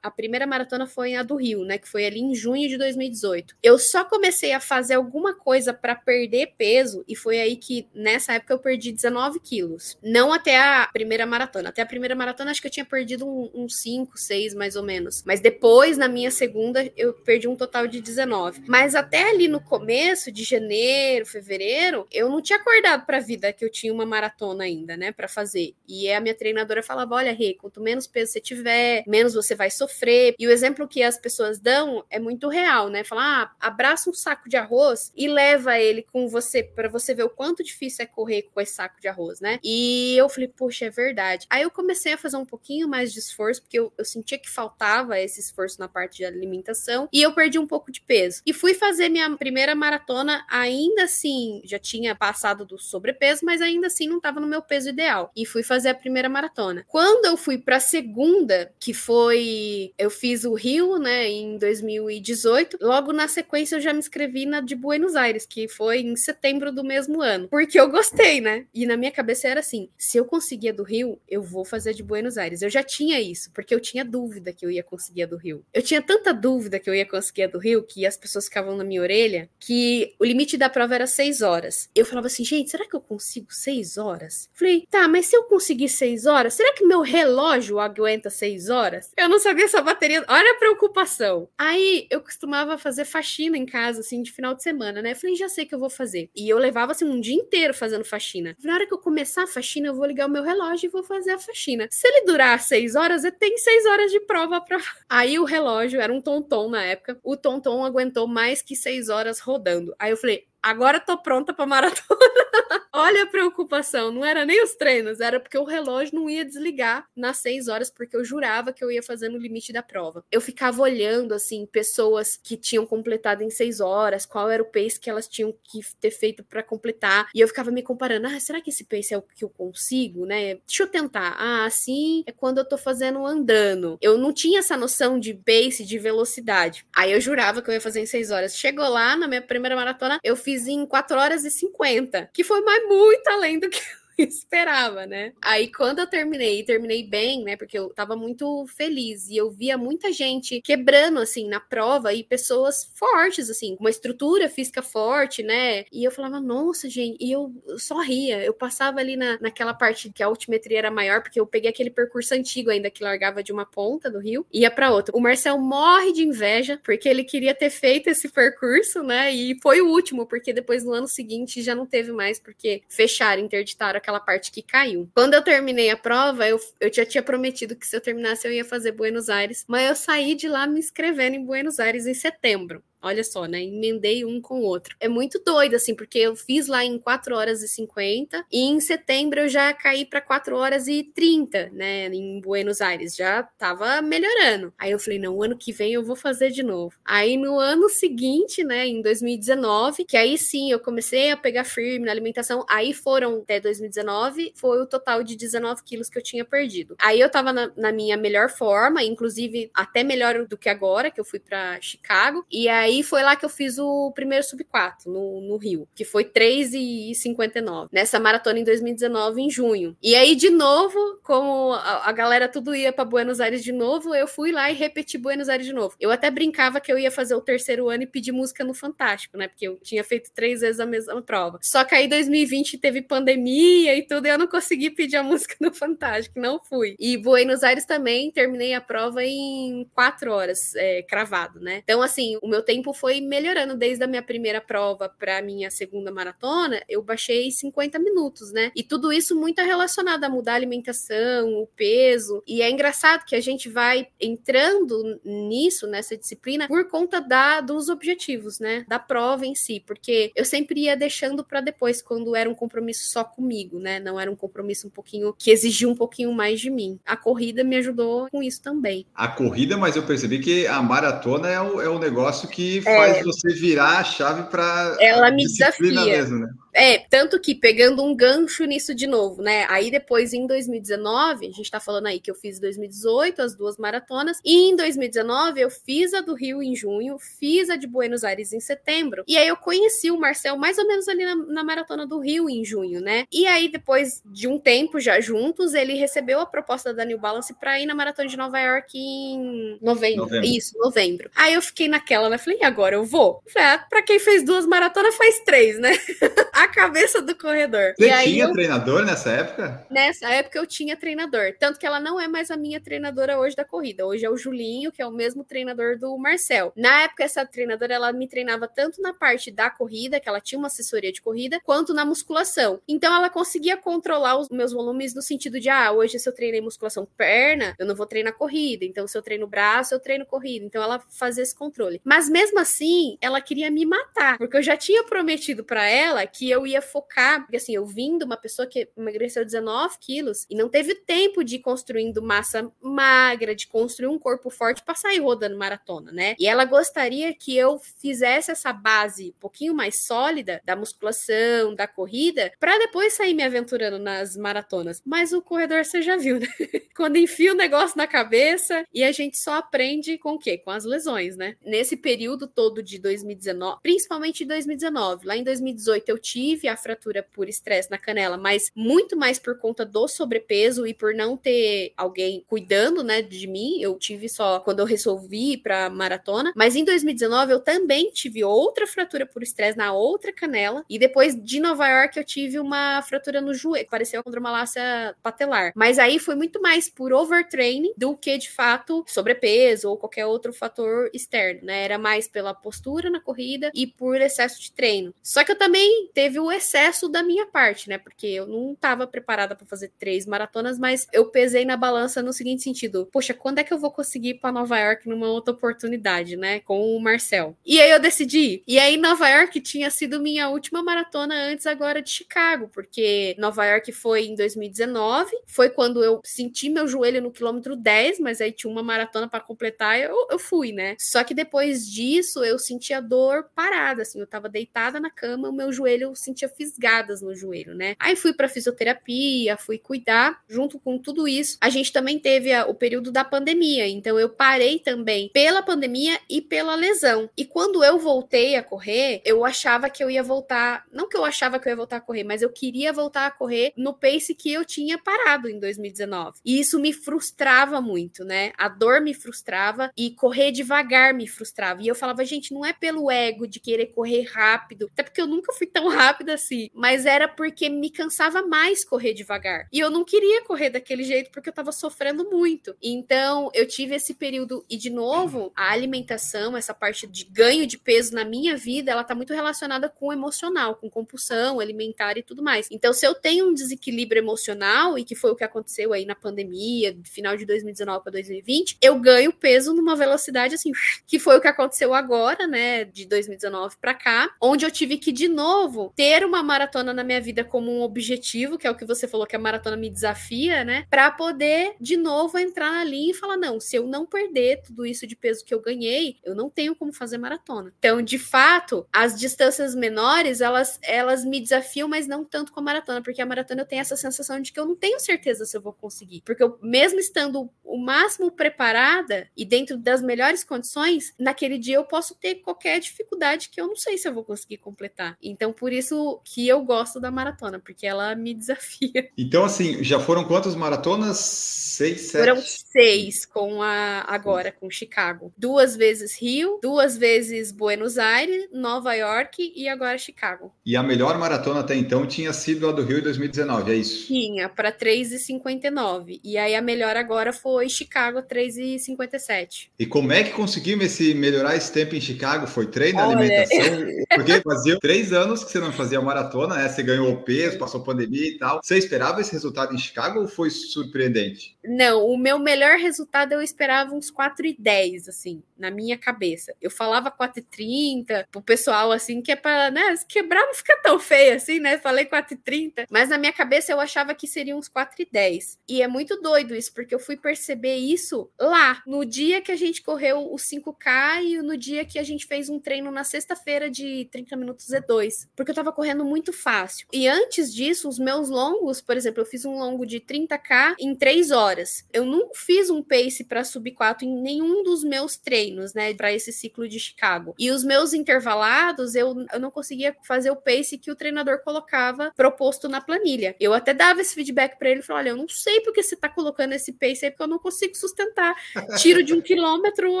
a 0.02 0.10
primeira 0.10 0.46
maratona 0.46 0.86
foi 0.86 1.14
a 1.14 1.22
do 1.22 1.36
Rio, 1.36 1.64
né? 1.64 1.78
Que 1.78 1.88
foi 1.88 2.04
ali 2.04 2.20
em 2.20 2.34
junho 2.34 2.68
de 2.68 2.76
2018. 2.76 3.56
Eu 3.62 3.78
só 3.78 4.04
comecei 4.04 4.52
a 4.52 4.60
fazer 4.60 4.94
alguma 4.94 5.34
coisa 5.34 5.72
para 5.72 5.94
perder 5.94 6.54
peso, 6.58 7.04
e 7.08 7.16
foi 7.16 7.40
aí 7.40 7.56
que, 7.56 7.88
nessa 7.94 8.34
época, 8.34 8.54
eu 8.54 8.58
perdi 8.58 8.92
19 8.92 9.40
quilos. 9.40 9.98
Não 10.02 10.32
até 10.32 10.58
a 10.58 10.88
primeira 10.92 11.24
maratona. 11.24 11.70
Até 11.70 11.82
a 11.82 11.86
primeira 11.86 12.14
maratona, 12.14 12.50
acho 12.50 12.60
que 12.60 12.66
eu 12.66 12.72
tinha 12.72 12.84
perdido 12.84 13.26
uns 13.26 13.50
um, 13.54 13.64
um 13.64 13.68
5, 13.68 14.18
6, 14.18 14.54
mais 14.54 14.76
ou 14.76 14.82
menos. 14.82 15.22
Mas 15.26 15.40
depois, 15.40 15.96
na 15.96 16.08
minha 16.08 16.30
segunda, 16.30 16.90
eu 16.96 17.14
perdi 17.14 17.48
um 17.48 17.56
total 17.56 17.86
de 17.86 18.00
19. 18.00 18.62
Mas 18.68 18.94
até 18.94 19.30
ali 19.30 19.48
no 19.48 19.60
começo 19.60 20.30
de 20.30 20.44
janeiro, 20.44 21.26
fevereiro, 21.26 22.06
eu 22.12 22.28
não 22.28 22.42
tinha 22.42 22.58
acordado 22.58 23.06
pra 23.06 23.20
vida 23.20 23.52
que 23.52 23.64
eu 23.64 23.70
tinha 23.70 23.92
uma 23.92 24.06
maratona 24.06 24.64
ainda, 24.64 24.96
né? 24.96 25.12
para 25.14 25.28
fazer. 25.28 25.74
E 25.88 26.10
a 26.10 26.20
minha 26.20 26.34
treinadora 26.34 26.82
falava: 26.82 27.14
olha, 27.14 27.32
Rê, 27.32 27.54
quanto 27.54 27.80
menos 27.80 28.06
peso 28.06 28.32
você 28.32 28.40
tiver, 28.40 29.04
menos 29.06 29.33
você 29.34 29.54
vai 29.54 29.70
sofrer. 29.70 30.34
E 30.38 30.46
o 30.46 30.50
exemplo 30.50 30.88
que 30.88 31.02
as 31.02 31.18
pessoas 31.18 31.58
dão 31.58 32.04
é 32.10 32.18
muito 32.18 32.48
real, 32.48 32.88
né? 32.88 33.04
Falar, 33.04 33.42
ah, 33.42 33.66
abraça 33.66 34.08
um 34.10 34.14
saco 34.14 34.48
de 34.48 34.56
arroz 34.56 35.12
e 35.16 35.28
leva 35.28 35.78
ele 35.78 36.02
com 36.02 36.28
você 36.28 36.62
para 36.62 36.88
você 36.88 37.14
ver 37.14 37.24
o 37.24 37.30
quanto 37.30 37.62
difícil 37.62 38.04
é 38.04 38.06
correr 38.06 38.42
com 38.52 38.60
esse 38.60 38.74
saco 38.74 39.00
de 39.00 39.08
arroz, 39.08 39.40
né? 39.40 39.58
E 39.62 40.16
eu 40.16 40.28
falei, 40.28 40.48
poxa, 40.48 40.86
é 40.86 40.90
verdade. 40.90 41.46
Aí 41.50 41.62
eu 41.62 41.70
comecei 41.70 42.12
a 42.12 42.18
fazer 42.18 42.36
um 42.36 42.44
pouquinho 42.44 42.88
mais 42.88 43.12
de 43.12 43.18
esforço, 43.18 43.62
porque 43.62 43.78
eu, 43.78 43.92
eu 43.96 44.04
sentia 44.04 44.38
que 44.38 44.48
faltava 44.48 45.18
esse 45.18 45.40
esforço 45.40 45.80
na 45.80 45.88
parte 45.88 46.18
de 46.18 46.24
alimentação, 46.24 47.08
e 47.12 47.22
eu 47.22 47.32
perdi 47.34 47.58
um 47.58 47.66
pouco 47.66 47.90
de 47.90 48.00
peso. 48.00 48.42
E 48.46 48.52
fui 48.52 48.74
fazer 48.74 49.08
minha 49.08 49.34
primeira 49.36 49.74
maratona, 49.74 50.44
ainda 50.48 51.04
assim, 51.04 51.60
já 51.64 51.78
tinha 51.78 52.14
passado 52.14 52.64
do 52.64 52.78
sobrepeso, 52.78 53.44
mas 53.44 53.60
ainda 53.60 53.86
assim 53.86 54.08
não 54.08 54.18
estava 54.18 54.40
no 54.40 54.46
meu 54.46 54.62
peso 54.62 54.88
ideal. 54.88 55.30
E 55.36 55.46
fui 55.46 55.62
fazer 55.62 55.88
a 55.88 55.94
primeira 55.94 56.28
maratona. 56.28 56.84
Quando 56.86 57.24
eu 57.26 57.36
fui 57.36 57.58
para 57.58 57.76
a 57.76 57.80
segunda, 57.80 58.72
que 58.78 58.94
foi 58.94 59.23
foi. 59.24 59.92
Eu 59.96 60.10
fiz 60.10 60.44
o 60.44 60.54
Rio, 60.54 60.98
né, 60.98 61.28
em 61.28 61.56
2018. 61.56 62.78
Logo 62.80 63.12
na 63.12 63.26
sequência, 63.26 63.76
eu 63.76 63.80
já 63.80 63.92
me 63.92 63.98
inscrevi 63.98 64.44
na 64.44 64.60
de 64.60 64.74
Buenos 64.74 65.16
Aires, 65.16 65.46
que 65.46 65.66
foi 65.66 66.00
em 66.00 66.14
setembro 66.16 66.70
do 66.72 66.84
mesmo 66.84 67.22
ano. 67.22 67.48
Porque 67.48 67.80
eu 67.80 67.90
gostei, 67.90 68.40
né? 68.40 68.66
E 68.74 68.84
na 68.86 68.96
minha 68.96 69.10
cabeça 69.10 69.48
era 69.48 69.60
assim: 69.60 69.88
se 69.96 70.18
eu 70.18 70.24
conseguir 70.24 70.70
a 70.70 70.72
do 70.72 70.82
Rio, 70.82 71.18
eu 71.28 71.42
vou 71.42 71.64
fazer 71.64 71.94
de 71.94 72.02
Buenos 72.02 72.36
Aires. 72.36 72.60
Eu 72.60 72.70
já 72.70 72.82
tinha 72.82 73.20
isso, 73.20 73.50
porque 73.52 73.74
eu 73.74 73.80
tinha 73.80 74.04
dúvida 74.04 74.52
que 74.52 74.64
eu 74.64 74.70
ia 74.70 74.82
conseguir 74.82 75.22
a 75.22 75.26
do 75.26 75.36
Rio. 75.36 75.64
Eu 75.72 75.82
tinha 75.82 76.02
tanta 76.02 76.32
dúvida 76.32 76.78
que 76.78 76.90
eu 76.90 76.94
ia 76.94 77.06
conseguir 77.06 77.44
a 77.44 77.48
do 77.48 77.58
Rio, 77.58 77.82
que 77.82 78.04
as 78.04 78.16
pessoas 78.16 78.44
ficavam 78.44 78.76
na 78.76 78.84
minha 78.84 79.00
orelha, 79.00 79.48
que 79.58 80.14
o 80.18 80.24
limite 80.24 80.56
da 80.56 80.68
prova 80.68 80.94
era 80.94 81.06
seis 81.06 81.40
horas. 81.40 81.88
Eu 81.94 82.04
falava 82.04 82.26
assim, 82.26 82.44
gente, 82.44 82.70
será 82.70 82.86
que 82.86 82.94
eu 82.94 83.00
consigo 83.00 83.46
seis 83.50 83.96
horas? 83.96 84.48
Falei, 84.52 84.86
tá, 84.90 85.08
mas 85.08 85.26
se 85.26 85.36
eu 85.36 85.44
conseguir 85.44 85.88
seis 85.88 86.26
horas, 86.26 86.54
será 86.54 86.74
que 86.74 86.84
meu 86.84 87.00
relógio 87.00 87.78
aguenta 87.78 88.28
seis 88.28 88.68
horas? 88.68 89.03
Eu 89.16 89.28
não 89.28 89.38
sabia 89.38 89.68
se 89.68 89.76
a 89.76 89.82
bateria. 89.82 90.24
Olha 90.28 90.52
a 90.52 90.58
preocupação. 90.58 91.48
Aí 91.58 92.06
eu 92.10 92.20
costumava 92.20 92.78
fazer 92.78 93.04
faxina 93.04 93.56
em 93.56 93.66
casa, 93.66 94.00
assim, 94.00 94.22
de 94.22 94.32
final 94.32 94.54
de 94.54 94.62
semana, 94.62 95.02
né? 95.02 95.12
Eu 95.12 95.16
falei, 95.16 95.36
já 95.36 95.48
sei 95.48 95.66
que 95.66 95.74
eu 95.74 95.78
vou 95.78 95.90
fazer. 95.90 96.30
E 96.34 96.48
eu 96.48 96.58
levava, 96.58 96.92
assim, 96.92 97.04
um 97.04 97.20
dia 97.20 97.34
inteiro 97.34 97.74
fazendo 97.74 98.04
faxina. 98.04 98.56
Na 98.62 98.74
hora 98.74 98.86
que 98.86 98.94
eu 98.94 98.98
começar 98.98 99.44
a 99.44 99.46
faxina, 99.46 99.88
eu 99.88 99.94
vou 99.94 100.06
ligar 100.06 100.26
o 100.26 100.30
meu 100.30 100.42
relógio 100.42 100.86
e 100.86 100.90
vou 100.90 101.02
fazer 101.02 101.32
a 101.32 101.38
faxina. 101.38 101.88
Se 101.90 102.06
ele 102.06 102.26
durar 102.26 102.58
seis 102.60 102.94
horas, 102.94 103.24
eu 103.24 103.32
tenho 103.32 103.58
seis 103.58 103.86
horas 103.86 104.10
de 104.10 104.20
prova 104.20 104.60
pra. 104.60 104.78
Aí 105.08 105.38
o 105.38 105.44
relógio 105.44 106.00
era 106.00 106.12
um 106.12 106.20
tonton 106.20 106.68
na 106.68 106.82
época. 106.82 107.18
O 107.22 107.36
tonton 107.36 107.84
aguentou 107.84 108.26
mais 108.26 108.62
que 108.62 108.76
seis 108.76 109.08
horas 109.08 109.40
rodando. 109.40 109.94
Aí 109.98 110.10
eu 110.10 110.16
falei, 110.16 110.46
agora 110.64 110.98
tô 110.98 111.18
pronta 111.18 111.52
para 111.52 111.66
maratona. 111.66 112.18
Olha 112.96 113.24
a 113.24 113.26
preocupação, 113.26 114.12
não 114.12 114.24
era 114.24 114.46
nem 114.46 114.62
os 114.62 114.76
treinos, 114.76 115.20
era 115.20 115.40
porque 115.40 115.58
o 115.58 115.64
relógio 115.64 116.14
não 116.14 116.30
ia 116.30 116.44
desligar 116.44 117.06
nas 117.14 117.38
seis 117.38 117.66
horas, 117.66 117.90
porque 117.90 118.16
eu 118.16 118.24
jurava 118.24 118.72
que 118.72 118.84
eu 118.84 118.90
ia 118.90 119.02
fazer 119.02 119.28
no 119.28 119.36
limite 119.36 119.72
da 119.72 119.82
prova. 119.82 120.24
Eu 120.30 120.40
ficava 120.40 120.80
olhando, 120.80 121.34
assim, 121.34 121.66
pessoas 121.66 122.38
que 122.40 122.56
tinham 122.56 122.86
completado 122.86 123.42
em 123.42 123.50
seis 123.50 123.80
horas, 123.80 124.24
qual 124.24 124.48
era 124.48 124.62
o 124.62 124.66
pace 124.66 125.00
que 125.00 125.10
elas 125.10 125.26
tinham 125.26 125.52
que 125.64 125.80
ter 126.00 126.12
feito 126.12 126.44
para 126.44 126.62
completar, 126.62 127.28
e 127.34 127.40
eu 127.40 127.48
ficava 127.48 127.72
me 127.72 127.82
comparando, 127.82 128.28
ah, 128.28 128.38
será 128.38 128.60
que 128.60 128.70
esse 128.70 128.84
pace 128.84 129.12
é 129.12 129.18
o 129.18 129.22
que 129.22 129.44
eu 129.44 129.48
consigo, 129.48 130.24
né? 130.24 130.54
Deixa 130.64 130.84
eu 130.84 130.86
tentar. 130.86 131.34
Ah, 131.36 131.64
assim 131.64 132.22
é 132.26 132.32
quando 132.32 132.58
eu 132.58 132.64
tô 132.64 132.78
fazendo 132.78 133.26
andando. 133.26 133.98
Eu 134.00 134.16
não 134.16 134.32
tinha 134.32 134.60
essa 134.60 134.76
noção 134.76 135.18
de 135.18 135.34
pace, 135.34 135.84
de 135.84 135.98
velocidade. 135.98 136.86
Aí 136.94 137.10
eu 137.10 137.20
jurava 137.20 137.60
que 137.60 137.68
eu 137.68 137.74
ia 137.74 137.80
fazer 137.80 138.00
em 138.00 138.06
seis 138.06 138.30
horas. 138.30 138.56
Chegou 138.56 138.88
lá, 138.88 139.16
na 139.16 139.26
minha 139.26 139.42
primeira 139.42 139.74
maratona, 139.74 140.20
eu 140.22 140.36
fiz 140.36 140.53
fiz 140.54 140.68
em 140.68 140.86
4 140.86 141.18
horas 141.18 141.44
e 141.44 141.50
50, 141.50 142.30
que 142.32 142.44
foi 142.44 142.60
mais 142.60 142.86
muito 142.86 143.26
além 143.28 143.58
do 143.58 143.68
que 143.68 143.80
esperava, 144.18 145.06
né? 145.06 145.32
Aí 145.42 145.70
quando 145.70 145.98
eu 145.98 146.06
terminei, 146.06 146.62
terminei 146.64 147.02
bem, 147.02 147.42
né? 147.42 147.56
Porque 147.56 147.78
eu 147.78 147.90
tava 147.90 148.16
muito 148.16 148.66
feliz 148.68 149.28
e 149.28 149.36
eu 149.36 149.50
via 149.50 149.76
muita 149.76 150.12
gente 150.12 150.60
quebrando 150.60 151.20
assim 151.20 151.48
na 151.48 151.60
prova 151.60 152.12
e 152.12 152.22
pessoas 152.22 152.90
fortes 152.94 153.50
assim, 153.50 153.76
com 153.76 153.84
uma 153.84 153.90
estrutura 153.90 154.48
física 154.48 154.82
forte, 154.82 155.42
né? 155.42 155.84
E 155.92 156.04
eu 156.04 156.10
falava, 156.10 156.40
nossa, 156.40 156.88
gente, 156.88 157.16
e 157.20 157.32
eu 157.32 157.52
só 157.78 158.00
ria. 158.00 158.42
Eu 158.44 158.54
passava 158.54 159.00
ali 159.00 159.16
na, 159.16 159.38
naquela 159.40 159.74
parte 159.74 160.10
que 160.12 160.22
a 160.22 160.26
altimetria 160.26 160.78
era 160.78 160.90
maior, 160.90 161.22
porque 161.22 161.40
eu 161.40 161.46
peguei 161.46 161.70
aquele 161.70 161.90
percurso 161.90 162.34
antigo 162.34 162.70
ainda 162.70 162.90
que 162.90 163.02
largava 163.02 163.42
de 163.42 163.52
uma 163.52 163.66
ponta 163.66 164.10
do 164.10 164.18
rio 164.18 164.46
e 164.52 164.60
ia 164.60 164.70
para 164.70 164.92
outra. 164.92 165.16
O 165.16 165.20
Marcel 165.20 165.58
morre 165.58 166.12
de 166.12 166.22
inveja 166.22 166.80
porque 166.82 167.08
ele 167.08 167.24
queria 167.24 167.54
ter 167.54 167.70
feito 167.70 168.08
esse 168.08 168.28
percurso, 168.28 169.02
né? 169.02 169.32
E 169.32 169.58
foi 169.62 169.80
o 169.80 169.88
último, 169.88 170.26
porque 170.26 170.52
depois 170.52 170.84
no 170.84 170.92
ano 170.92 171.08
seguinte 171.08 171.62
já 171.62 171.74
não 171.74 171.86
teve 171.86 172.12
mais 172.12 172.38
porque 172.38 172.82
fecharam, 172.88 173.42
interditaram 173.42 173.98
aquela 174.04 174.20
parte 174.20 174.52
que 174.52 174.62
caiu. 174.62 175.10
Quando 175.14 175.32
eu 175.32 175.42
terminei 175.42 175.88
a 175.90 175.96
prova, 175.96 176.46
eu, 176.46 176.60
eu 176.78 176.92
já 176.92 177.06
tinha 177.06 177.22
prometido 177.22 177.74
que 177.74 177.86
se 177.86 177.96
eu 177.96 178.00
terminasse 178.00 178.46
eu 178.46 178.52
ia 178.52 178.64
fazer 178.64 178.92
Buenos 178.92 179.30
Aires, 179.30 179.64
mas 179.66 179.88
eu 179.88 179.96
saí 179.96 180.34
de 180.34 180.46
lá 180.46 180.66
me 180.66 180.78
inscrevendo 180.78 181.36
em 181.36 181.44
Buenos 181.44 181.80
Aires 181.80 182.06
em 182.06 182.14
setembro. 182.14 182.82
Olha 183.04 183.22
só, 183.22 183.44
né? 183.44 183.62
Emendei 183.62 184.24
um 184.24 184.40
com 184.40 184.60
o 184.60 184.62
outro. 184.62 184.96
É 184.98 185.08
muito 185.08 185.38
doido, 185.44 185.76
assim, 185.76 185.94
porque 185.94 186.18
eu 186.18 186.34
fiz 186.34 186.66
lá 186.68 186.82
em 186.82 186.98
4 186.98 187.36
horas 187.36 187.62
e 187.62 187.68
50 187.68 188.46
e 188.50 188.62
em 188.62 188.80
setembro 188.80 189.40
eu 189.40 189.48
já 189.48 189.74
caí 189.74 190.06
para 190.06 190.22
4 190.22 190.56
horas 190.56 190.88
e 190.88 191.02
30, 191.14 191.68
né? 191.70 192.06
Em 192.06 192.40
Buenos 192.40 192.80
Aires. 192.80 193.14
Já 193.14 193.42
tava 193.42 194.00
melhorando. 194.00 194.72
Aí 194.78 194.90
eu 194.90 194.98
falei, 194.98 195.18
não, 195.18 195.36
o 195.36 195.42
ano 195.42 195.58
que 195.58 195.70
vem 195.70 195.92
eu 195.92 196.02
vou 196.02 196.16
fazer 196.16 196.50
de 196.50 196.62
novo. 196.62 196.94
Aí 197.04 197.36
no 197.36 197.58
ano 197.58 197.90
seguinte, 197.90 198.64
né, 198.64 198.86
em 198.86 199.02
2019, 199.02 200.06
que 200.06 200.16
aí 200.16 200.38
sim 200.38 200.70
eu 200.70 200.80
comecei 200.80 201.30
a 201.30 201.36
pegar 201.36 201.64
firme 201.64 202.06
na 202.06 202.12
alimentação. 202.12 202.64
Aí 202.68 202.94
foram 202.94 203.40
até 203.42 203.60
2019, 203.60 204.52
foi 204.54 204.80
o 204.80 204.86
total 204.86 205.22
de 205.22 205.36
19 205.36 205.82
quilos 205.84 206.08
que 206.08 206.18
eu 206.18 206.22
tinha 206.22 206.44
perdido. 206.44 206.96
Aí 206.98 207.20
eu 207.20 207.30
tava 207.30 207.52
na, 207.52 207.70
na 207.76 207.92
minha 207.92 208.16
melhor 208.16 208.48
forma, 208.48 209.02
inclusive 209.02 209.70
até 209.74 210.02
melhor 210.02 210.46
do 210.46 210.56
que 210.56 210.70
agora, 210.70 211.10
que 211.10 211.20
eu 211.20 211.24
fui 211.24 211.38
para 211.38 211.78
Chicago. 211.82 212.46
E 212.50 212.66
aí 212.66 212.93
aí 212.94 213.02
foi 213.02 213.22
lá 213.22 213.36
que 213.36 213.44
eu 213.44 213.48
fiz 213.48 213.78
o 213.78 214.12
primeiro 214.12 214.44
sub 214.44 214.62
4 214.64 215.10
no, 215.10 215.40
no 215.40 215.56
Rio, 215.56 215.88
que 215.94 216.04
foi 216.04 216.24
3,59. 216.24 217.88
Nessa 217.92 218.20
maratona 218.20 218.58
em 218.58 218.64
2019, 218.64 219.42
em 219.42 219.50
junho. 219.50 219.96
E 220.02 220.14
aí, 220.14 220.34
de 220.34 220.50
novo, 220.50 221.18
como 221.22 221.72
a, 221.72 222.08
a 222.08 222.12
galera 222.12 222.48
tudo 222.48 222.74
ia 222.74 222.92
para 222.92 223.04
Buenos 223.04 223.40
Aires 223.40 223.62
de 223.62 223.72
novo, 223.72 224.14
eu 224.14 224.26
fui 224.26 224.52
lá 224.52 224.70
e 224.70 224.74
repeti 224.74 225.18
Buenos 225.18 225.48
Aires 225.48 225.66
de 225.66 225.72
novo. 225.72 225.94
Eu 226.00 226.10
até 226.10 226.30
brincava 226.30 226.80
que 226.80 226.92
eu 226.92 226.98
ia 226.98 227.10
fazer 227.10 227.34
o 227.34 227.40
terceiro 227.40 227.88
ano 227.88 228.04
e 228.04 228.06
pedir 228.06 228.32
música 228.32 228.64
no 228.64 228.74
Fantástico, 228.74 229.36
né? 229.36 229.48
Porque 229.48 229.66
eu 229.66 229.76
tinha 229.82 230.04
feito 230.04 230.30
três 230.32 230.60
vezes 230.60 230.80
a 230.80 230.86
mesma 230.86 231.20
prova. 231.22 231.58
Só 231.62 231.84
que 231.84 231.94
aí 231.94 232.08
2020 232.08 232.78
teve 232.78 233.02
pandemia 233.02 233.96
e 233.96 234.02
tudo, 234.06 234.26
e 234.26 234.30
eu 234.30 234.38
não 234.38 234.46
consegui 234.46 234.90
pedir 234.90 235.16
a 235.16 235.22
música 235.24 235.56
no 235.60 235.72
Fantástico, 235.72 236.38
não 236.38 236.60
fui. 236.60 236.96
E 236.98 237.16
Buenos 237.16 237.62
Aires 237.62 237.84
também, 237.84 238.30
terminei 238.30 238.74
a 238.74 238.80
prova 238.80 239.24
em 239.24 239.88
quatro 239.94 240.32
horas, 240.32 240.74
é, 240.76 241.02
cravado, 241.02 241.60
né? 241.60 241.80
Então, 241.82 242.02
assim, 242.02 242.38
o 242.42 242.48
meu 242.48 242.62
tempo 242.62 242.83
tempo 242.84 242.92
foi 242.92 243.20
melhorando 243.22 243.74
desde 243.74 244.04
a 244.04 244.06
minha 244.06 244.22
primeira 244.22 244.60
prova 244.60 245.08
para 245.08 245.40
minha 245.40 245.70
segunda 245.70 246.12
maratona, 246.12 246.82
eu 246.86 247.02
baixei 247.02 247.50
50 247.50 247.98
minutos, 247.98 248.52
né? 248.52 248.70
E 248.76 248.82
tudo 248.82 249.10
isso 249.10 249.34
muito 249.34 249.62
relacionado 249.62 250.24
a 250.24 250.28
mudar 250.28 250.52
a 250.52 250.56
alimentação, 250.56 251.54
o 251.54 251.66
peso. 251.66 252.42
E 252.46 252.60
é 252.60 252.70
engraçado 252.70 253.24
que 253.24 253.34
a 253.34 253.40
gente 253.40 253.68
vai 253.68 254.08
entrando 254.20 255.18
nisso, 255.24 255.86
nessa 255.86 256.16
disciplina, 256.16 256.68
por 256.68 256.86
conta 256.88 257.20
da, 257.20 257.60
dos 257.60 257.88
objetivos, 257.88 258.60
né? 258.60 258.84
Da 258.86 258.98
prova 258.98 259.46
em 259.46 259.54
si, 259.54 259.82
porque 259.86 260.30
eu 260.36 260.44
sempre 260.44 260.82
ia 260.82 260.96
deixando 260.96 261.42
para 261.42 261.60
depois, 261.60 262.02
quando 262.02 262.36
era 262.36 262.50
um 262.50 262.54
compromisso 262.54 263.08
só 263.08 263.24
comigo, 263.24 263.78
né? 263.78 263.98
Não 263.98 264.20
era 264.20 264.30
um 264.30 264.36
compromisso 264.36 264.88
um 264.88 264.90
pouquinho 264.90 265.34
que 265.38 265.50
exigia 265.50 265.88
um 265.88 265.94
pouquinho 265.94 266.32
mais 266.32 266.60
de 266.60 266.70
mim. 266.70 266.98
A 267.06 267.16
corrida 267.16 267.64
me 267.64 267.76
ajudou 267.76 268.28
com 268.30 268.42
isso 268.42 268.60
também. 268.60 269.06
A 269.14 269.28
corrida, 269.28 269.76
mas 269.76 269.96
eu 269.96 270.02
percebi 270.02 270.38
que 270.38 270.66
a 270.66 270.82
maratona 270.82 271.48
é 271.48 271.60
o, 271.60 271.80
é 271.80 271.88
o 271.88 271.98
negócio 271.98 272.48
que 272.48 272.73
faz 272.82 273.18
é, 273.18 273.22
você 273.22 273.52
virar 273.54 273.98
a 273.98 274.04
chave 274.04 274.44
para 274.44 274.96
ela 275.00 275.30
me 275.30 275.44
desafia 275.44 276.04
mesmo, 276.04 276.38
né? 276.40 276.48
É, 276.74 276.98
tanto 276.98 277.40
que 277.40 277.54
pegando 277.54 278.02
um 278.02 278.14
gancho 278.14 278.64
nisso 278.64 278.94
de 278.94 279.06
novo, 279.06 279.40
né? 279.40 279.64
Aí 279.68 279.90
depois 279.90 280.34
em 280.34 280.44
2019, 280.46 281.46
a 281.46 281.50
gente 281.50 281.70
tá 281.70 281.78
falando 281.78 282.08
aí 282.08 282.18
que 282.18 282.30
eu 282.30 282.34
fiz 282.34 282.58
2018 282.58 283.40
as 283.40 283.54
duas 283.54 283.78
maratonas, 283.78 284.38
e 284.44 284.70
em 284.70 284.76
2019 284.76 285.60
eu 285.60 285.70
fiz 285.70 286.12
a 286.12 286.20
do 286.20 286.34
Rio 286.34 286.60
em 286.60 286.74
junho, 286.74 287.16
fiz 287.18 287.70
a 287.70 287.76
de 287.76 287.86
Buenos 287.86 288.24
Aires 288.24 288.52
em 288.52 288.58
setembro, 288.58 289.22
e 289.28 289.36
aí 289.36 289.46
eu 289.46 289.56
conheci 289.56 290.10
o 290.10 290.18
Marcel 290.18 290.56
mais 290.56 290.76
ou 290.76 290.86
menos 290.86 291.06
ali 291.06 291.24
na, 291.24 291.36
na 291.36 291.64
maratona 291.64 292.06
do 292.06 292.18
Rio 292.18 292.50
em 292.50 292.64
junho, 292.64 293.00
né? 293.00 293.24
E 293.30 293.46
aí 293.46 293.68
depois 293.68 294.20
de 294.24 294.48
um 294.48 294.58
tempo 294.58 294.98
já 294.98 295.20
juntos, 295.20 295.74
ele 295.74 295.94
recebeu 295.94 296.40
a 296.40 296.46
proposta 296.46 296.92
da 296.92 297.04
New 297.04 297.18
Balance 297.18 297.54
para 297.54 297.78
ir 297.78 297.86
na 297.86 297.94
maratona 297.94 298.28
de 298.28 298.36
Nova 298.36 298.58
York 298.58 298.98
em 298.98 299.78
novembro. 299.80 300.24
novembro. 300.24 300.46
Isso, 300.46 300.76
novembro. 300.78 301.30
Aí 301.36 301.54
eu 301.54 301.62
fiquei 301.62 301.86
naquela, 301.86 302.28
né? 302.28 302.38
Falei, 302.38 302.58
agora 302.62 302.96
eu 302.96 303.04
vou. 303.04 303.42
Falei, 303.46 303.68
ah, 303.68 303.86
pra 303.88 304.02
quem 304.02 304.18
fez 304.18 304.44
duas 304.44 304.66
maratonas, 304.66 305.14
faz 305.14 305.40
três, 305.40 305.78
né? 305.78 305.92
a 306.64 306.68
cabeça 306.68 307.20
do 307.20 307.36
corredor. 307.36 307.94
Você 307.96 308.10
tinha 308.24 308.44
eu... 308.44 308.52
treinador 308.52 309.04
nessa 309.04 309.30
época? 309.30 309.86
Nessa 309.90 310.28
época 310.30 310.58
eu 310.58 310.66
tinha 310.66 310.96
treinador. 310.96 311.54
Tanto 311.58 311.78
que 311.78 311.86
ela 311.86 312.00
não 312.00 312.18
é 312.20 312.26
mais 312.26 312.50
a 312.50 312.56
minha 312.56 312.80
treinadora 312.80 313.38
hoje 313.38 313.54
da 313.54 313.64
corrida. 313.64 314.06
Hoje 314.06 314.24
é 314.24 314.30
o 314.30 314.36
Julinho, 314.36 314.90
que 314.90 315.02
é 315.02 315.06
o 315.06 315.10
mesmo 315.10 315.44
treinador 315.44 315.98
do 315.98 316.16
Marcel. 316.16 316.72
Na 316.74 317.02
época, 317.02 317.22
essa 317.22 317.44
treinadora, 317.44 317.94
ela 317.94 318.12
me 318.12 318.26
treinava 318.26 318.66
tanto 318.66 319.00
na 319.02 319.12
parte 319.12 319.50
da 319.50 319.68
corrida, 319.68 320.18
que 320.18 320.28
ela 320.28 320.40
tinha 320.40 320.58
uma 320.58 320.68
assessoria 320.68 321.12
de 321.12 321.20
corrida, 321.20 321.60
quanto 321.62 321.92
na 321.92 322.04
musculação. 322.04 322.80
Então 322.88 323.14
ela 323.14 323.28
conseguia 323.28 323.76
controlar 323.76 324.38
os 324.38 324.48
meus 324.48 324.72
volumes 324.72 325.14
no 325.14 325.22
sentido 325.22 325.60
de, 325.60 325.68
ah, 325.68 325.92
hoje 325.92 326.18
se 326.18 326.28
eu 326.28 326.34
treinei 326.34 326.60
musculação 326.60 327.06
perna, 327.16 327.74
eu 327.78 327.86
não 327.86 327.94
vou 327.94 328.06
treinar 328.06 328.32
corrida. 328.34 328.84
Então 328.84 329.06
se 329.06 329.16
eu 329.16 329.22
treino 329.22 329.46
braço, 329.46 329.94
eu 329.94 330.00
treino 330.00 330.24
corrida. 330.24 330.64
Então 330.64 330.82
ela 330.82 331.02
fazia 331.10 331.42
esse 331.42 331.54
controle. 331.54 332.00
Mas 332.04 332.28
mesmo 332.28 332.58
assim, 332.58 333.18
ela 333.20 333.40
queria 333.40 333.70
me 333.70 333.84
matar, 333.84 334.38
porque 334.38 334.56
eu 334.56 334.62
já 334.62 334.76
tinha 334.76 335.04
prometido 335.04 335.62
para 335.62 335.86
ela 335.88 336.26
que 336.26 336.53
eu 336.54 336.66
ia 336.66 336.80
focar, 336.80 337.42
porque 337.42 337.56
assim, 337.56 337.74
eu 337.74 337.84
vim 337.84 338.18
de 338.18 338.24
uma 338.24 338.36
pessoa 338.36 338.66
que 338.66 338.88
emagreceu 338.96 339.44
19 339.44 339.96
quilos 340.00 340.46
e 340.48 340.54
não 340.54 340.68
teve 340.68 340.94
tempo 340.94 341.44
de 341.44 341.56
ir 341.56 341.58
construindo 341.60 342.22
massa 342.22 342.70
magra, 342.80 343.54
de 343.54 343.66
construir 343.66 344.08
um 344.08 344.18
corpo 344.18 344.50
forte 344.50 344.82
para 344.82 344.94
sair 344.94 345.18
rodando 345.18 345.56
maratona, 345.56 346.12
né? 346.12 346.34
E 346.38 346.46
ela 346.46 346.64
gostaria 346.64 347.34
que 347.34 347.56
eu 347.56 347.80
fizesse 348.00 348.50
essa 348.50 348.72
base 348.72 349.34
um 349.36 349.40
pouquinho 349.40 349.74
mais 349.74 350.04
sólida 350.04 350.60
da 350.64 350.76
musculação, 350.76 351.74
da 351.74 351.86
corrida, 351.86 352.52
para 352.60 352.78
depois 352.78 353.14
sair 353.14 353.34
me 353.34 353.42
aventurando 353.42 353.98
nas 353.98 354.36
maratonas. 354.36 355.02
Mas 355.04 355.32
o 355.32 355.42
corredor 355.42 355.84
você 355.84 356.00
já 356.00 356.16
viu, 356.16 356.38
né? 356.38 356.46
Quando 356.96 357.16
enfia 357.16 357.52
o 357.52 357.56
negócio 357.56 357.98
na 357.98 358.06
cabeça 358.06 358.86
e 358.94 359.02
a 359.02 359.10
gente 359.10 359.38
só 359.38 359.54
aprende 359.54 360.16
com 360.18 360.34
o 360.34 360.38
quê? 360.38 360.56
Com 360.58 360.70
as 360.70 360.84
lesões, 360.84 361.36
né? 361.36 361.56
Nesse 361.64 361.96
período 361.96 362.46
todo 362.46 362.82
de 362.82 362.98
2019, 362.98 363.80
principalmente 363.82 364.44
2019, 364.44 365.26
lá 365.26 365.36
em 365.36 365.42
2018 365.42 366.08
eu 366.08 366.18
tive 366.18 366.43
a 366.68 366.76
fratura 366.76 367.22
por 367.22 367.48
estresse 367.48 367.90
na 367.90 367.98
canela, 367.98 368.36
mas 368.36 368.70
muito 368.74 369.16
mais 369.16 369.38
por 369.38 369.58
conta 369.58 369.84
do 369.84 370.06
sobrepeso 370.08 370.86
e 370.86 370.94
por 370.94 371.14
não 371.14 371.36
ter 371.36 371.92
alguém 371.96 372.44
cuidando, 372.46 373.02
né, 373.02 373.22
de 373.22 373.46
mim. 373.46 373.80
Eu 373.80 373.98
tive 373.98 374.28
só 374.28 374.60
quando 374.60 374.80
eu 374.80 374.84
resolvi 374.84 375.52
ir 375.52 375.58
para 375.58 375.90
maratona, 375.90 376.52
mas 376.56 376.76
em 376.76 376.84
2019 376.84 377.52
eu 377.52 377.60
também 377.60 378.10
tive 378.10 378.44
outra 378.44 378.86
fratura 378.86 379.26
por 379.26 379.42
estresse 379.42 379.78
na 379.78 379.92
outra 379.92 380.32
canela 380.32 380.84
e 380.88 380.98
depois 380.98 381.34
de 381.34 381.60
Nova 381.60 381.86
York 381.88 382.18
eu 382.18 382.24
tive 382.24 382.58
uma 382.58 383.02
fratura 383.02 383.40
no 383.40 383.54
joelho, 383.54 383.88
pareceu 383.88 384.22
condromalácia 384.22 385.14
patelar. 385.22 385.72
Mas 385.74 385.98
aí 385.98 386.18
foi 386.18 386.34
muito 386.34 386.60
mais 386.60 386.88
por 386.88 387.12
overtraining 387.12 387.92
do 387.96 388.16
que 388.16 388.36
de 388.38 388.50
fato 388.50 389.04
sobrepeso 389.06 389.88
ou 389.88 389.96
qualquer 389.96 390.26
outro 390.26 390.52
fator 390.52 391.10
externo, 391.12 391.60
né? 391.64 391.84
Era 391.84 391.98
mais 391.98 392.28
pela 392.28 392.54
postura 392.54 393.10
na 393.10 393.20
corrida 393.20 393.70
e 393.74 393.86
por 393.86 394.20
excesso 394.20 394.60
de 394.60 394.72
treino. 394.72 395.14
Só 395.22 395.44
que 395.44 395.52
eu 395.52 395.58
também 395.58 396.10
teve 396.12 396.33
o 396.38 396.50
excesso 396.50 397.08
da 397.08 397.22
minha 397.22 397.46
parte, 397.46 397.88
né? 397.88 397.98
Porque 397.98 398.26
eu 398.26 398.46
não 398.46 398.72
estava 398.72 399.06
preparada 399.06 399.54
para 399.54 399.66
fazer 399.66 399.92
três 399.98 400.26
maratonas, 400.26 400.78
mas 400.78 401.06
eu 401.12 401.26
pesei 401.26 401.64
na 401.64 401.76
balança 401.76 402.22
no 402.22 402.32
seguinte 402.32 402.62
sentido: 402.62 403.08
poxa, 403.12 403.34
quando 403.34 403.58
é 403.58 403.64
que 403.64 403.72
eu 403.72 403.78
vou 403.78 403.90
conseguir 403.90 404.30
ir 404.30 404.34
para 404.34 404.52
Nova 404.52 404.78
York 404.78 405.08
numa 405.08 405.28
outra 405.28 405.54
oportunidade, 405.54 406.36
né? 406.36 406.60
Com 406.60 406.96
o 406.96 407.00
Marcel. 407.00 407.56
E 407.64 407.80
aí 407.80 407.90
eu 407.90 408.00
decidi. 408.00 408.62
E 408.66 408.78
aí 408.78 408.96
Nova 408.96 409.28
York 409.28 409.60
tinha 409.60 409.90
sido 409.90 410.20
minha 410.20 410.48
última 410.48 410.82
maratona 410.82 411.34
antes 411.34 411.66
agora 411.66 412.02
de 412.02 412.10
Chicago, 412.10 412.68
porque 412.72 413.34
Nova 413.38 413.64
York 413.64 413.92
foi 413.92 414.26
em 414.26 414.34
2019, 414.34 415.30
foi 415.46 415.70
quando 415.70 416.02
eu 416.02 416.20
senti 416.24 416.68
meu 416.68 416.86
joelho 416.86 417.22
no 417.22 417.30
quilômetro 417.30 417.76
10, 417.76 418.20
mas 418.20 418.40
aí 418.40 418.52
tinha 418.52 418.70
uma 418.70 418.82
maratona 418.82 419.28
para 419.28 419.40
completar, 419.40 419.98
eu, 419.98 420.14
eu 420.30 420.38
fui, 420.38 420.72
né? 420.72 420.96
Só 420.98 421.22
que 421.24 421.34
depois 421.34 421.88
disso 421.88 422.44
eu 422.44 422.58
sentia 422.58 423.00
dor 423.00 423.48
parada, 423.54 424.02
assim, 424.02 424.20
eu 424.20 424.26
tava 424.26 424.48
deitada 424.48 425.00
na 425.00 425.10
cama, 425.10 425.48
o 425.48 425.52
meu 425.52 425.72
joelho 425.72 426.14
sentia 426.24 426.48
fisgadas 426.48 427.20
no 427.22 427.34
joelho, 427.34 427.74
né? 427.74 427.94
Aí 427.98 428.16
fui 428.16 428.32
para 428.32 428.48
fisioterapia, 428.48 429.56
fui 429.56 429.78
cuidar, 429.78 430.40
junto 430.48 430.78
com 430.78 430.98
tudo 430.98 431.28
isso. 431.28 431.58
A 431.60 431.68
gente 431.68 431.92
também 431.92 432.18
teve 432.18 432.52
a, 432.52 432.66
o 432.66 432.74
período 432.74 433.12
da 433.12 433.24
pandemia, 433.24 433.86
então 433.86 434.18
eu 434.18 434.28
parei 434.28 434.78
também 434.78 435.30
pela 435.32 435.62
pandemia 435.62 436.18
e 436.28 436.40
pela 436.40 436.74
lesão. 436.74 437.28
E 437.36 437.44
quando 437.44 437.84
eu 437.84 437.98
voltei 437.98 438.56
a 438.56 438.62
correr, 438.62 439.20
eu 439.24 439.44
achava 439.44 439.90
que 439.90 440.02
eu 440.02 440.10
ia 440.10 440.22
voltar, 440.22 440.84
não 440.92 441.08
que 441.08 441.16
eu 441.16 441.24
achava 441.24 441.58
que 441.58 441.68
eu 441.68 441.70
ia 441.70 441.76
voltar 441.76 441.96
a 441.96 442.00
correr, 442.00 442.24
mas 442.24 442.42
eu 442.42 442.50
queria 442.50 442.92
voltar 442.92 443.26
a 443.26 443.30
correr 443.30 443.72
no 443.76 443.94
pace 443.94 444.34
que 444.34 444.52
eu 444.52 444.64
tinha 444.64 444.98
parado 444.98 445.48
em 445.48 445.58
2019. 445.58 446.38
E 446.44 446.58
isso 446.58 446.78
me 446.78 446.92
frustrava 446.92 447.80
muito, 447.80 448.24
né? 448.24 448.52
A 448.56 448.68
dor 448.68 449.00
me 449.00 449.14
frustrava 449.14 449.90
e 449.96 450.10
correr 450.10 450.52
devagar 450.52 451.12
me 451.14 451.26
frustrava. 451.26 451.82
E 451.82 451.88
eu 451.88 451.94
falava, 451.94 452.24
gente, 452.24 452.52
não 452.52 452.64
é 452.64 452.72
pelo 452.72 453.10
ego 453.10 453.46
de 453.46 453.60
querer 453.60 453.86
correr 453.86 454.22
rápido, 454.22 454.90
até 454.92 455.02
porque 455.02 455.20
eu 455.20 455.26
nunca 455.26 455.52
fui 455.52 455.66
tão 455.66 455.88
rápida 456.04 456.34
assim, 456.34 456.68
mas 456.74 457.06
era 457.06 457.26
porque 457.26 457.68
me 457.68 457.90
cansava 457.90 458.42
mais 458.42 458.84
correr 458.84 459.14
devagar. 459.14 459.66
E 459.72 459.80
eu 459.80 459.90
não 459.90 460.04
queria 460.04 460.42
correr 460.44 460.70
daquele 460.70 461.02
jeito 461.02 461.30
porque 461.30 461.48
eu 461.48 461.52
tava 461.52 461.72
sofrendo 461.72 462.28
muito. 462.30 462.76
Então, 462.82 463.50
eu 463.54 463.66
tive 463.66 463.94
esse 463.94 464.14
período 464.14 464.64
e 464.68 464.76
de 464.76 464.90
novo, 464.90 465.52
a 465.56 465.70
alimentação, 465.70 466.56
essa 466.56 466.74
parte 466.74 467.06
de 467.06 467.24
ganho 467.24 467.66
de 467.66 467.78
peso 467.78 468.14
na 468.14 468.24
minha 468.24 468.56
vida, 468.56 468.92
ela 468.92 469.04
tá 469.04 469.14
muito 469.14 469.32
relacionada 469.32 469.88
com 469.88 470.08
o 470.08 470.12
emocional, 470.12 470.76
com 470.76 470.90
compulsão 470.90 471.58
alimentar 471.58 472.18
e 472.18 472.22
tudo 472.22 472.42
mais. 472.42 472.68
Então, 472.70 472.92
se 472.92 473.06
eu 473.06 473.14
tenho 473.14 473.48
um 473.48 473.54
desequilíbrio 473.54 474.20
emocional 474.20 474.98
e 474.98 475.04
que 475.04 475.14
foi 475.14 475.30
o 475.30 475.36
que 475.36 475.44
aconteceu 475.44 475.92
aí 475.92 476.04
na 476.04 476.14
pandemia, 476.14 476.96
final 477.04 477.36
de 477.36 477.46
2019 477.46 478.02
para 478.02 478.12
2020, 478.12 478.78
eu 478.82 478.98
ganho 479.00 479.32
peso 479.32 479.72
numa 479.72 479.96
velocidade 479.96 480.54
assim, 480.54 480.72
que 481.06 481.18
foi 481.18 481.36
o 481.36 481.40
que 481.40 481.48
aconteceu 481.48 481.94
agora, 481.94 482.46
né, 482.46 482.84
de 482.84 483.06
2019 483.06 483.76
para 483.80 483.94
cá, 483.94 484.30
onde 484.40 484.64
eu 484.64 484.70
tive 484.70 484.98
que 484.98 485.12
de 485.12 485.28
novo 485.28 485.93
ter 485.96 486.24
uma 486.24 486.42
maratona 486.42 486.92
na 486.92 487.04
minha 487.04 487.20
vida 487.20 487.44
como 487.44 487.70
um 487.70 487.82
objetivo, 487.82 488.58
que 488.58 488.66
é 488.66 488.70
o 488.70 488.74
que 488.76 488.84
você 488.84 489.06
falou 489.06 489.26
que 489.26 489.36
a 489.36 489.38
maratona 489.38 489.76
me 489.76 489.90
desafia, 489.90 490.64
né, 490.64 490.86
para 490.90 491.10
poder 491.10 491.74
de 491.80 491.96
novo 491.96 492.38
entrar 492.38 492.72
na 492.72 492.84
linha 492.84 493.12
e 493.12 493.14
falar 493.14 493.36
não, 493.36 493.60
se 493.60 493.76
eu 493.76 493.86
não 493.86 494.06
perder 494.06 494.62
tudo 494.62 494.84
isso 494.86 495.06
de 495.06 495.16
peso 495.16 495.44
que 495.44 495.54
eu 495.54 495.60
ganhei, 495.60 496.16
eu 496.24 496.34
não 496.34 496.50
tenho 496.50 496.74
como 496.74 496.92
fazer 496.92 497.18
maratona. 497.18 497.72
Então, 497.78 498.02
de 498.02 498.18
fato, 498.18 498.86
as 498.92 499.18
distâncias 499.18 499.74
menores, 499.74 500.40
elas 500.40 500.78
elas 500.82 501.24
me 501.24 501.40
desafiam, 501.40 501.88
mas 501.88 502.06
não 502.06 502.24
tanto 502.24 502.52
com 502.52 502.60
a 502.60 502.62
maratona, 502.62 503.02
porque 503.02 503.22
a 503.22 503.26
maratona 503.26 503.62
eu 503.62 503.66
tenho 503.66 503.80
essa 503.80 503.96
sensação 503.96 504.40
de 504.40 504.52
que 504.52 504.58
eu 504.58 504.66
não 504.66 504.76
tenho 504.76 504.98
certeza 505.00 505.44
se 505.44 505.56
eu 505.56 505.60
vou 505.60 505.72
conseguir, 505.72 506.22
porque 506.24 506.42
eu 506.42 506.58
mesmo 506.62 506.98
estando 506.98 507.50
o 507.62 507.78
máximo 507.78 508.30
preparada 508.30 509.28
e 509.36 509.44
dentro 509.44 509.76
das 509.76 510.00
melhores 510.02 510.44
condições, 510.44 511.12
naquele 511.18 511.58
dia 511.58 511.76
eu 511.76 511.84
posso 511.84 512.14
ter 512.14 512.36
qualquer 512.36 512.78
dificuldade 512.80 513.48
que 513.48 513.60
eu 513.60 513.66
não 513.66 513.76
sei 513.76 513.98
se 513.98 514.08
eu 514.08 514.14
vou 514.14 514.24
conseguir 514.24 514.58
completar. 514.58 515.16
Então, 515.22 515.52
por 515.52 515.72
isso 515.72 515.83
que 516.24 516.46
eu 516.46 516.62
gosto 516.62 517.00
da 517.00 517.10
maratona, 517.10 517.58
porque 517.58 517.86
ela 517.86 518.14
me 518.14 518.34
desafia. 518.34 519.08
Então, 519.16 519.44
assim, 519.44 519.82
já 519.82 519.98
foram 519.98 520.24
quantas 520.24 520.54
maratonas? 520.54 521.18
Seis, 521.18 522.02
sete? 522.02 522.20
Foram 522.20 522.42
seis 522.42 523.24
com 523.26 523.62
a 523.62 524.04
agora, 524.06 524.52
com 524.52 524.70
Chicago. 524.70 525.32
Duas 525.36 525.74
vezes 525.76 526.20
Rio, 526.20 526.60
duas 526.62 526.96
vezes 526.96 527.50
Buenos 527.50 527.98
Aires, 527.98 528.48
Nova 528.52 528.94
York 528.94 529.52
e 529.56 529.68
agora 529.68 529.98
Chicago. 529.98 530.52
E 530.64 530.76
a 530.76 530.82
melhor 530.82 531.18
maratona 531.18 531.60
até 531.60 531.74
então 531.74 532.06
tinha 532.06 532.32
sido 532.32 532.68
a 532.68 532.72
do 532.72 532.82
Rio 532.84 532.98
em 532.98 533.02
2019, 533.02 533.72
é 533.72 533.74
isso? 533.74 534.06
Tinha, 534.06 534.48
para 534.48 534.70
3,59. 534.70 536.20
E 536.22 536.38
aí 536.38 536.54
a 536.54 536.62
melhor 536.62 536.96
agora 536.96 537.32
foi 537.32 537.68
Chicago, 537.68 538.22
3,57. 538.22 539.68
E 539.78 539.86
como 539.86 540.12
é 540.12 540.22
que 540.22 540.30
conseguimos 540.30 540.84
esse, 540.84 541.14
melhorar 541.14 541.56
esse 541.56 541.72
tempo 541.72 541.94
em 541.94 542.00
Chicago? 542.00 542.46
Foi 542.46 542.66
treino, 542.66 543.00
Olha... 543.00 543.18
alimentação? 543.18 543.84
Porque 544.14 544.40
fazia 544.42 544.78
três 544.78 545.12
anos 545.12 545.42
que 545.42 545.50
você 545.50 545.58
não 545.58 545.72
fazia 545.74 546.00
maratona, 546.00 546.56
né? 546.56 546.68
Você 546.68 546.82
ganhou 546.82 547.16
peso, 547.22 547.58
passou 547.58 547.82
pandemia 547.82 548.28
e 548.28 548.38
tal. 548.38 548.60
Você 548.62 548.78
esperava 548.78 549.20
esse 549.20 549.32
resultado 549.32 549.74
em 549.74 549.78
Chicago 549.78 550.20
ou 550.20 550.28
foi 550.28 550.50
surpreendente? 550.50 551.56
Não, 551.64 552.06
o 552.06 552.16
meu 552.16 552.38
melhor 552.38 552.78
resultado 552.78 553.32
eu 553.32 553.42
esperava 553.42 553.94
uns 553.94 554.10
4,10, 554.10 555.08
assim, 555.08 555.42
na 555.58 555.70
minha 555.70 555.96
cabeça. 555.98 556.54
Eu 556.60 556.70
falava 556.70 557.10
4,30 557.10 558.26
pro 558.30 558.42
pessoal, 558.42 558.92
assim, 558.92 559.20
que 559.20 559.32
é 559.32 559.36
pra, 559.36 559.70
né, 559.70 559.94
quebrar 560.08 560.46
não 560.46 560.54
fica 560.54 560.76
tão 560.82 560.98
feio 560.98 561.34
assim, 561.34 561.58
né? 561.58 561.78
Falei 561.78 562.04
4,30, 562.04 562.86
mas 562.90 563.08
na 563.08 563.18
minha 563.18 563.32
cabeça 563.32 563.72
eu 563.72 563.80
achava 563.80 564.14
que 564.14 564.26
seria 564.26 564.56
uns 564.56 564.68
4,10. 564.68 565.58
E 565.68 565.82
é 565.82 565.88
muito 565.88 566.20
doido 566.20 566.54
isso, 566.54 566.72
porque 566.72 566.94
eu 566.94 566.98
fui 566.98 567.16
perceber 567.16 567.76
isso 567.76 568.30
lá, 568.38 568.82
no 568.86 569.04
dia 569.04 569.40
que 569.40 569.52
a 569.52 569.56
gente 569.56 569.82
correu 569.82 570.32
o 570.32 570.36
5K 570.36 571.22
e 571.22 571.42
no 571.42 571.56
dia 571.56 571.84
que 571.84 571.98
a 571.98 572.02
gente 572.02 572.26
fez 572.26 572.48
um 572.48 572.60
treino 572.60 572.90
na 572.90 573.04
sexta-feira 573.04 573.70
de 573.70 574.08
30 574.10 574.36
minutos 574.36 574.66
E2, 574.66 575.28
porque 575.34 575.50
eu 575.50 575.54
tava 575.54 575.63
correndo 575.72 576.04
muito 576.04 576.32
fácil. 576.32 576.86
E 576.92 577.06
antes 577.08 577.52
disso, 577.52 577.88
os 577.88 577.98
meus 577.98 578.28
longos, 578.28 578.80
por 578.80 578.96
exemplo, 578.96 579.22
eu 579.22 579.26
fiz 579.26 579.44
um 579.44 579.58
longo 579.58 579.86
de 579.86 580.00
30K 580.00 580.74
em 580.78 580.94
3 580.94 581.30
horas. 581.30 581.86
Eu 581.92 582.04
não 582.04 582.30
fiz 582.34 582.70
um 582.70 582.82
pace 582.82 583.24
para 583.24 583.44
sub 583.44 583.70
4 583.70 584.04
em 584.04 584.20
nenhum 584.20 584.62
dos 584.62 584.84
meus 584.84 585.16
treinos, 585.16 585.74
né, 585.74 585.92
para 585.94 586.12
esse 586.12 586.32
ciclo 586.32 586.68
de 586.68 586.78
Chicago. 586.78 587.34
E 587.38 587.50
os 587.50 587.64
meus 587.64 587.92
intervalados, 587.92 588.94
eu, 588.94 589.14
eu 589.32 589.40
não 589.40 589.50
conseguia 589.50 589.96
fazer 590.06 590.30
o 590.30 590.36
pace 590.36 590.78
que 590.78 590.90
o 590.90 590.96
treinador 590.96 591.42
colocava 591.42 592.12
proposto 592.16 592.68
na 592.68 592.80
planilha. 592.80 593.34
Eu 593.38 593.52
até 593.52 593.72
dava 593.72 594.00
esse 594.00 594.14
feedback 594.14 594.58
para 594.58 594.70
ele, 594.70 594.82
falou: 594.82 595.00
olha, 595.00 595.10
eu 595.10 595.16
não 595.16 595.28
sei 595.28 595.60
porque 595.60 595.82
você 595.82 595.96
tá 595.96 596.08
colocando 596.08 596.52
esse 596.52 596.72
pace 596.72 597.04
aí, 597.04 597.10
porque 597.10 597.22
eu 597.22 597.28
não 597.28 597.38
consigo 597.38 597.74
sustentar. 597.74 598.34
Tiro 598.78 599.02
de 599.02 599.14
um 599.14 599.20
quilômetro 599.20 600.00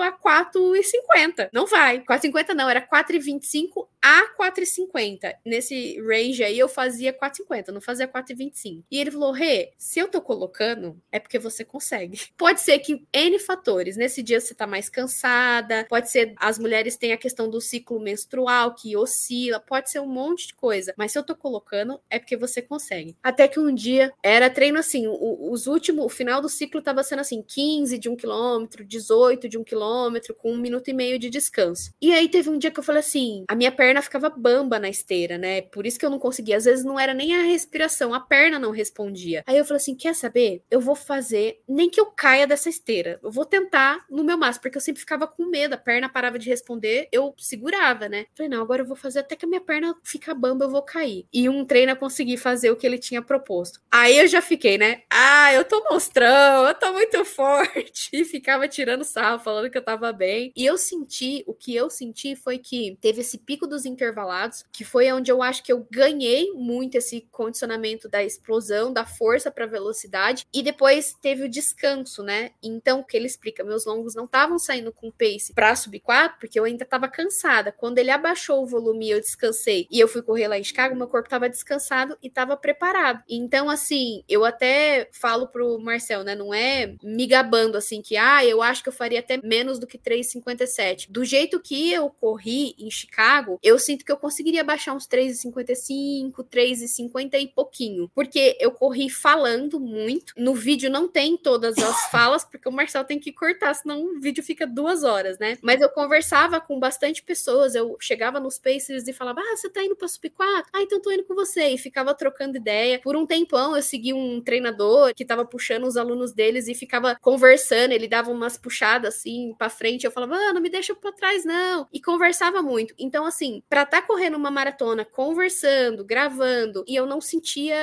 a 0.00 0.12
4,50. 0.12 1.48
Não 1.52 1.66
vai. 1.66 2.00
4,50 2.00 2.54
não, 2.54 2.68
era 2.68 2.80
4,25 2.80 3.86
a 4.02 4.34
4,50. 4.38 5.34
Nesse 5.54 6.00
range 6.00 6.42
aí 6.42 6.58
eu 6.58 6.68
fazia 6.68 7.12
4,50, 7.12 7.68
não 7.68 7.80
fazia 7.80 8.08
4,25. 8.08 8.82
E 8.90 8.98
ele 8.98 9.12
falou: 9.12 9.30
Rê, 9.30 9.70
se 9.78 10.00
eu 10.00 10.08
tô 10.08 10.20
colocando, 10.20 11.00
é 11.12 11.20
porque 11.20 11.38
você 11.38 11.64
consegue. 11.64 12.20
Pode 12.36 12.60
ser 12.60 12.80
que 12.80 13.06
N 13.12 13.38
fatores. 13.38 13.96
Nesse 13.96 14.20
dia 14.20 14.40
você 14.40 14.52
tá 14.52 14.66
mais 14.66 14.88
cansada, 14.88 15.86
pode 15.88 16.10
ser 16.10 16.34
as 16.36 16.58
mulheres 16.58 16.96
têm 16.96 17.12
a 17.12 17.16
questão 17.16 17.48
do 17.48 17.60
ciclo 17.60 18.00
menstrual 18.00 18.74
que 18.74 18.96
oscila, 18.96 19.60
pode 19.60 19.90
ser 19.90 20.00
um 20.00 20.06
monte 20.06 20.48
de 20.48 20.54
coisa. 20.54 20.92
Mas 20.96 21.12
se 21.12 21.18
eu 21.18 21.22
tô 21.22 21.36
colocando, 21.36 22.00
é 22.10 22.18
porque 22.18 22.36
você 22.36 22.60
consegue. 22.60 23.16
Até 23.22 23.46
que 23.46 23.60
um 23.60 23.72
dia 23.72 24.12
era 24.22 24.50
treino 24.50 24.78
assim, 24.78 25.06
os 25.08 25.66
últimos, 25.66 26.04
o 26.04 26.08
final 26.08 26.40
do 26.40 26.48
ciclo 26.48 26.82
tava 26.82 27.02
sendo 27.02 27.20
assim 27.20 27.42
15 27.42 27.96
de 27.98 28.08
um 28.08 28.16
quilômetro, 28.16 28.84
18 28.84 29.48
de 29.48 29.56
um 29.56 29.64
quilômetro, 29.64 30.34
com 30.34 30.52
um 30.52 30.58
minuto 30.58 30.88
e 30.88 30.92
meio 30.92 31.18
de 31.18 31.30
descanso. 31.30 31.92
E 32.00 32.12
aí 32.12 32.28
teve 32.28 32.50
um 32.50 32.58
dia 32.58 32.70
que 32.70 32.80
eu 32.80 32.84
falei 32.84 33.00
assim: 33.00 33.44
a 33.48 33.54
minha 33.54 33.70
perna 33.70 34.02
ficava 34.02 34.28
bamba 34.28 34.78
na 34.78 34.88
esteira, 34.88 35.38
né? 35.38 35.43
Por 35.62 35.86
isso 35.86 35.98
que 35.98 36.06
eu 36.06 36.10
não 36.10 36.18
conseguia. 36.18 36.56
Às 36.56 36.64
vezes 36.64 36.84
não 36.84 36.98
era 36.98 37.14
nem 37.14 37.34
a 37.34 37.42
respiração, 37.42 38.14
a 38.14 38.20
perna 38.20 38.58
não 38.58 38.70
respondia. 38.70 39.42
Aí 39.46 39.56
eu 39.56 39.64
falei 39.64 39.78
assim: 39.78 39.94
quer 39.94 40.14
saber? 40.14 40.62
Eu 40.70 40.80
vou 40.80 40.94
fazer, 40.94 41.60
nem 41.68 41.90
que 41.90 42.00
eu 42.00 42.06
caia 42.06 42.46
dessa 42.46 42.68
esteira. 42.68 43.18
Eu 43.22 43.30
vou 43.30 43.44
tentar 43.44 44.04
no 44.10 44.24
meu 44.24 44.36
máximo, 44.36 44.62
porque 44.62 44.76
eu 44.76 44.82
sempre 44.82 45.00
ficava 45.00 45.26
com 45.26 45.46
medo, 45.46 45.74
a 45.74 45.78
perna 45.78 46.08
parava 46.08 46.38
de 46.38 46.48
responder, 46.48 47.08
eu 47.12 47.34
segurava, 47.38 48.08
né? 48.08 48.26
Falei, 48.34 48.48
não, 48.50 48.62
agora 48.62 48.82
eu 48.82 48.86
vou 48.86 48.96
fazer 48.96 49.20
até 49.20 49.36
que 49.36 49.44
a 49.44 49.48
minha 49.48 49.60
perna 49.60 49.94
fica 50.02 50.34
bamba, 50.34 50.64
eu 50.64 50.70
vou 50.70 50.82
cair. 50.82 51.26
E 51.32 51.48
um 51.48 51.64
treino 51.64 51.92
eu 51.92 51.96
consegui 51.96 52.36
fazer 52.36 52.70
o 52.70 52.76
que 52.76 52.86
ele 52.86 52.98
tinha 52.98 53.22
proposto. 53.22 53.80
Aí 53.90 54.18
eu 54.18 54.26
já 54.26 54.40
fiquei, 54.40 54.78
né? 54.78 55.02
Ah, 55.10 55.52
eu 55.52 55.64
tô 55.64 55.84
monstrão, 55.90 56.66
eu 56.66 56.74
tô 56.74 56.92
muito 56.92 57.24
forte. 57.24 58.10
E 58.14 58.24
ficava 58.24 58.68
tirando 58.68 59.04
sarro, 59.04 59.40
falando 59.40 59.70
que 59.70 59.76
eu 59.76 59.84
tava 59.84 60.12
bem. 60.12 60.52
E 60.56 60.64
eu 60.64 60.78
senti, 60.78 61.42
o 61.46 61.54
que 61.54 61.74
eu 61.74 61.90
senti 61.90 62.36
foi 62.36 62.58
que 62.58 62.96
teve 63.00 63.20
esse 63.20 63.38
pico 63.38 63.66
dos 63.66 63.84
intervalados, 63.84 64.64
que 64.72 64.84
foi 64.84 65.10
onde 65.12 65.30
eu 65.30 65.33
acho 65.42 65.62
que 65.62 65.72
eu 65.72 65.86
ganhei 65.90 66.52
muito 66.52 66.96
esse 66.96 67.22
condicionamento 67.30 68.08
da 68.08 68.22
explosão, 68.22 68.92
da 68.92 69.04
força 69.04 69.50
para 69.50 69.66
velocidade. 69.66 70.46
E 70.52 70.62
depois 70.62 71.14
teve 71.20 71.44
o 71.44 71.48
descanso, 71.48 72.22
né? 72.22 72.50
Então, 72.62 73.00
o 73.00 73.04
que 73.04 73.16
ele 73.16 73.26
explica, 73.26 73.64
meus 73.64 73.84
longos 73.84 74.14
não 74.14 74.24
estavam 74.24 74.58
saindo 74.58 74.92
com 74.92 75.10
pace 75.10 75.52
pra 75.54 75.74
sub 75.74 75.98
4, 76.00 76.38
porque 76.38 76.58
eu 76.58 76.64
ainda 76.64 76.84
tava 76.84 77.08
cansada. 77.08 77.72
Quando 77.72 77.98
ele 77.98 78.10
abaixou 78.10 78.62
o 78.62 78.66
volume 78.66 79.10
eu 79.10 79.20
descansei, 79.20 79.86
e 79.90 80.00
eu 80.00 80.08
fui 80.08 80.22
correr 80.22 80.48
lá 80.48 80.58
em 80.58 80.64
Chicago, 80.64 80.96
meu 80.96 81.08
corpo 81.08 81.28
tava 81.28 81.48
descansado 81.48 82.16
e 82.22 82.30
tava 82.30 82.56
preparado. 82.56 83.22
Então, 83.28 83.68
assim, 83.70 84.22
eu 84.28 84.44
até 84.44 85.08
falo 85.12 85.48
pro 85.48 85.78
Marcel, 85.78 86.24
né? 86.24 86.34
Não 86.34 86.52
é 86.52 86.94
me 87.02 87.26
gabando 87.26 87.76
assim 87.76 88.02
que, 88.02 88.16
ah, 88.16 88.44
eu 88.44 88.62
acho 88.62 88.82
que 88.82 88.88
eu 88.88 88.92
faria 88.92 89.20
até 89.20 89.38
menos 89.42 89.78
do 89.78 89.86
que 89.86 89.98
3,57. 89.98 91.06
Do 91.10 91.24
jeito 91.24 91.60
que 91.60 91.92
eu 91.92 92.08
corri 92.10 92.74
em 92.78 92.90
Chicago, 92.90 93.58
eu 93.62 93.78
sinto 93.78 94.04
que 94.04 94.12
eu 94.12 94.16
conseguiria 94.16 94.64
baixar 94.64 94.94
uns 94.94 95.06
3,55, 95.32 96.44
3,50 96.44 97.34
e 97.40 97.48
pouquinho. 97.48 98.10
Porque 98.14 98.56
eu 98.60 98.70
corri 98.70 99.08
falando 99.08 99.80
muito. 99.80 100.34
No 100.36 100.54
vídeo 100.54 100.90
não 100.90 101.08
tem 101.08 101.36
todas 101.36 101.78
as 101.78 102.06
falas, 102.10 102.44
porque 102.44 102.68
o 102.68 102.72
Marcel 102.72 103.04
tem 103.04 103.18
que 103.18 103.32
cortar, 103.32 103.74
senão 103.74 104.04
o 104.04 104.20
vídeo 104.20 104.42
fica 104.42 104.66
duas 104.66 105.04
horas, 105.04 105.38
né? 105.38 105.58
Mas 105.62 105.80
eu 105.80 105.88
conversava 105.88 106.60
com 106.60 106.78
bastante 106.78 107.22
pessoas. 107.22 107.74
Eu 107.74 107.96
chegava 108.00 108.38
nos 108.40 108.58
Pacers 108.58 109.06
e 109.08 109.12
falava: 109.12 109.40
Ah, 109.40 109.56
você 109.56 109.68
tá 109.70 109.82
indo 109.82 109.96
pra 109.96 110.08
Sub 110.08 110.28
4? 110.30 110.70
Ah, 110.72 110.82
então 110.82 111.00
tô 111.00 111.10
indo 111.10 111.24
com 111.24 111.34
você. 111.34 111.68
E 111.68 111.78
ficava 111.78 112.14
trocando 112.14 112.56
ideia. 112.56 113.00
Por 113.02 113.16
um 113.16 113.26
tempão 113.26 113.76
eu 113.76 113.82
segui 113.82 114.12
um 114.12 114.40
treinador 114.40 115.14
que 115.14 115.24
tava 115.24 115.44
puxando 115.44 115.84
os 115.84 115.96
alunos 115.96 116.32
deles 116.32 116.68
e 116.68 116.74
ficava 116.74 117.16
conversando. 117.20 117.92
Ele 117.92 118.08
dava 118.08 118.30
umas 118.30 118.56
puxadas 118.56 119.14
assim 119.16 119.54
pra 119.56 119.68
frente. 119.68 120.04
Eu 120.04 120.10
falava: 120.10 120.36
Ah, 120.36 120.52
não 120.52 120.60
me 120.60 120.68
deixa 120.68 120.94
pra 120.94 121.12
trás, 121.12 121.44
não. 121.44 121.86
E 121.92 122.00
conversava 122.00 122.62
muito. 122.62 122.94
Então, 122.98 123.24
assim, 123.26 123.62
pra 123.68 123.84
tá 123.84 124.02
correndo 124.02 124.36
uma 124.36 124.50
maratona, 124.50 125.03
conversando, 125.04 126.04
gravando, 126.04 126.84
e 126.86 126.94
eu 126.94 127.06
não 127.06 127.20
sentia 127.20 127.76